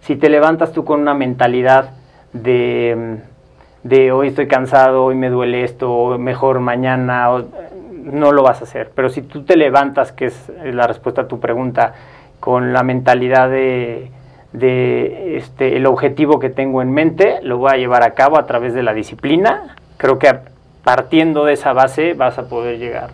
[0.00, 1.90] si te levantas tú con una mentalidad
[2.32, 3.18] de,
[3.82, 7.28] de hoy estoy cansado, hoy me duele esto, mejor mañana,
[8.04, 8.90] no lo vas a hacer.
[8.94, 11.94] Pero si tú te levantas, que es la respuesta a tu pregunta,
[12.40, 14.10] con la mentalidad de,
[14.52, 18.46] de este, el objetivo que tengo en mente, lo voy a llevar a cabo a
[18.46, 19.76] través de la disciplina.
[19.96, 20.34] Creo que
[20.82, 23.10] partiendo de esa base vas a poder llegar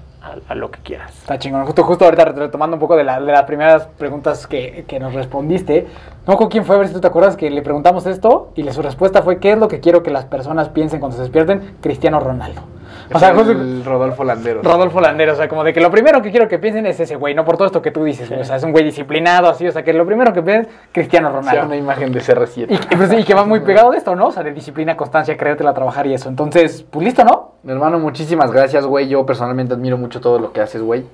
[0.48, 1.16] a, lo que quieras.
[1.16, 1.64] Está chingón.
[1.64, 5.14] Justo, justo ahorita retomando un poco de, la, de las primeras preguntas que, que, nos
[5.14, 5.86] respondiste.
[6.26, 8.70] No con quién fue, a ver si tú te acuerdas que le preguntamos esto y
[8.70, 11.76] su respuesta fue: ¿Qué es lo que quiero que las personas piensen cuando se despierten?
[11.80, 12.75] Cristiano Ronaldo.
[13.12, 13.54] O sea, justo-
[13.84, 14.62] Rodolfo Landero.
[14.62, 17.16] Rodolfo Landero, o sea, como de que lo primero que quiero que piensen es ese
[17.16, 19.48] güey, no por todo esto que tú dices, güey, o sea, es un güey disciplinado,
[19.48, 21.66] así, o sea, que lo primero que piensen Cristiano Ronaldo.
[21.66, 22.66] una imagen de CR7.
[22.68, 24.28] Y, y, pues, y que va muy pegado de esto, ¿no?
[24.28, 26.28] O sea, de disciplina, constancia, creértela trabajar y eso.
[26.28, 27.52] Entonces, pues listo, ¿no?
[27.62, 29.08] Mi hermano, muchísimas gracias, güey.
[29.08, 31.04] Yo personalmente admiro mucho todo lo que haces, güey.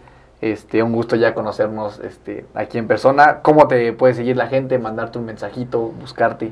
[0.41, 3.39] Este, un gusto ya conocernos este, aquí en persona.
[3.43, 4.79] ¿Cómo te puede seguir la gente?
[4.79, 6.51] Mandarte un mensajito, buscarte.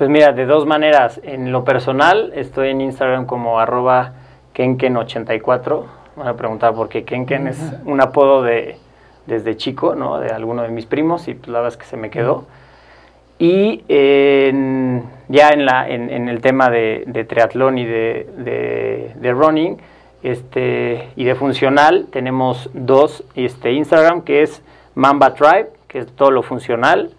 [0.00, 1.20] Pues mira, de dos maneras.
[1.24, 4.14] En lo personal, estoy en Instagram como arroba
[4.54, 5.82] kenken84.
[6.16, 8.76] Me van a preguntar por qué Kenken es un apodo de
[9.26, 10.18] desde chico, ¿no?
[10.18, 12.46] De alguno de mis primos y pues la verdad es que se me quedó.
[13.38, 19.12] Y en- ya en, la, en, en el tema de, de triatlón y de, de,
[19.16, 19.76] de running
[20.22, 24.62] este, y de funcional, tenemos dos este, Instagram, que es
[24.94, 27.10] Mamba Tribe, que es todo lo funcional.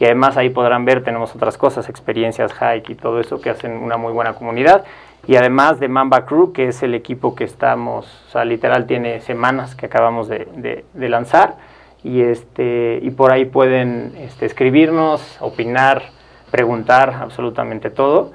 [0.00, 3.72] Y además ahí podrán ver, tenemos otras cosas, experiencias, hike y todo eso, que hacen
[3.76, 4.84] una muy buena comunidad.
[5.28, 9.20] Y además de Mamba Crew, que es el equipo que estamos, o sea, literal tiene
[9.20, 11.56] semanas que acabamos de, de- de lanzar.
[12.02, 16.02] Y, este, y por ahí pueden este, escribirnos, opinar,
[16.50, 18.32] preguntar, absolutamente todo.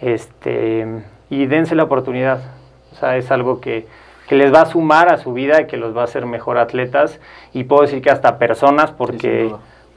[0.00, 0.86] Este,
[1.28, 2.40] y dense la oportunidad.
[2.92, 3.86] O sea, es algo que,
[4.28, 6.56] que les va a sumar a su vida y que los va a hacer mejor
[6.56, 7.20] atletas.
[7.52, 9.50] Y puedo decir que hasta personas, porque.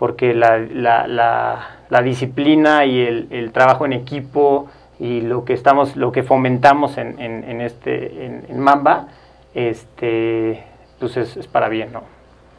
[0.05, 4.67] Porque la, la, la, la disciplina y el, el trabajo en equipo
[4.99, 9.07] y lo que estamos, lo que fomentamos en, en, en este, en, en Mamba,
[9.55, 10.63] este,
[10.99, 12.03] pues es, es para bien, ¿no?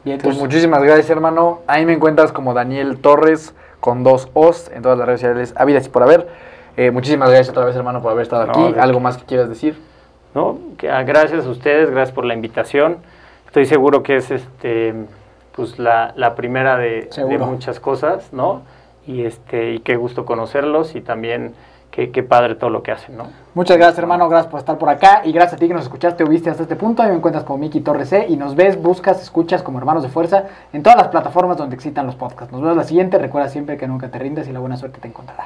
[0.03, 1.61] Bien, Pues pues, muchísimas gracias, hermano.
[1.67, 5.85] Ahí me encuentras como Daniel Torres con dos O's en todas las redes sociales habidas
[5.87, 6.27] y por haber.
[6.75, 8.77] Eh, muchísimas gracias otra vez, hermano, por haber estado No, aquí.
[8.77, 9.77] ¿Algo más que quieras decir?
[10.35, 10.59] ¿no?
[10.77, 12.97] Que, ah, gracias a ustedes, gracias por la invitación.
[13.45, 14.93] Estoy seguro que es este
[15.57, 17.09] pues la, la primera de,
[17.39, 18.61] muchas cosas, ¿no?
[19.07, 21.55] Y este y qué gusto conocerlos y también
[21.89, 23.25] qué, qué padre todo lo que hacen, ¿no?
[23.55, 26.23] muchas gracias, hermano, gracias por estar por acá y gracias a ti que nos escuchaste
[26.23, 27.01] o viste hasta este punto.
[27.01, 30.09] Ahí me encuentras como Miki Torres C y nos ves, buscas, escuchas como hermanos de
[30.09, 30.43] fuerza
[30.73, 32.51] en todas las plataformas donde existan los podcasts.
[32.51, 33.17] Nos vemos la siguiente.
[33.17, 35.45] Recuerda siempre que nunca te rindas y la buena suerte te encontrará.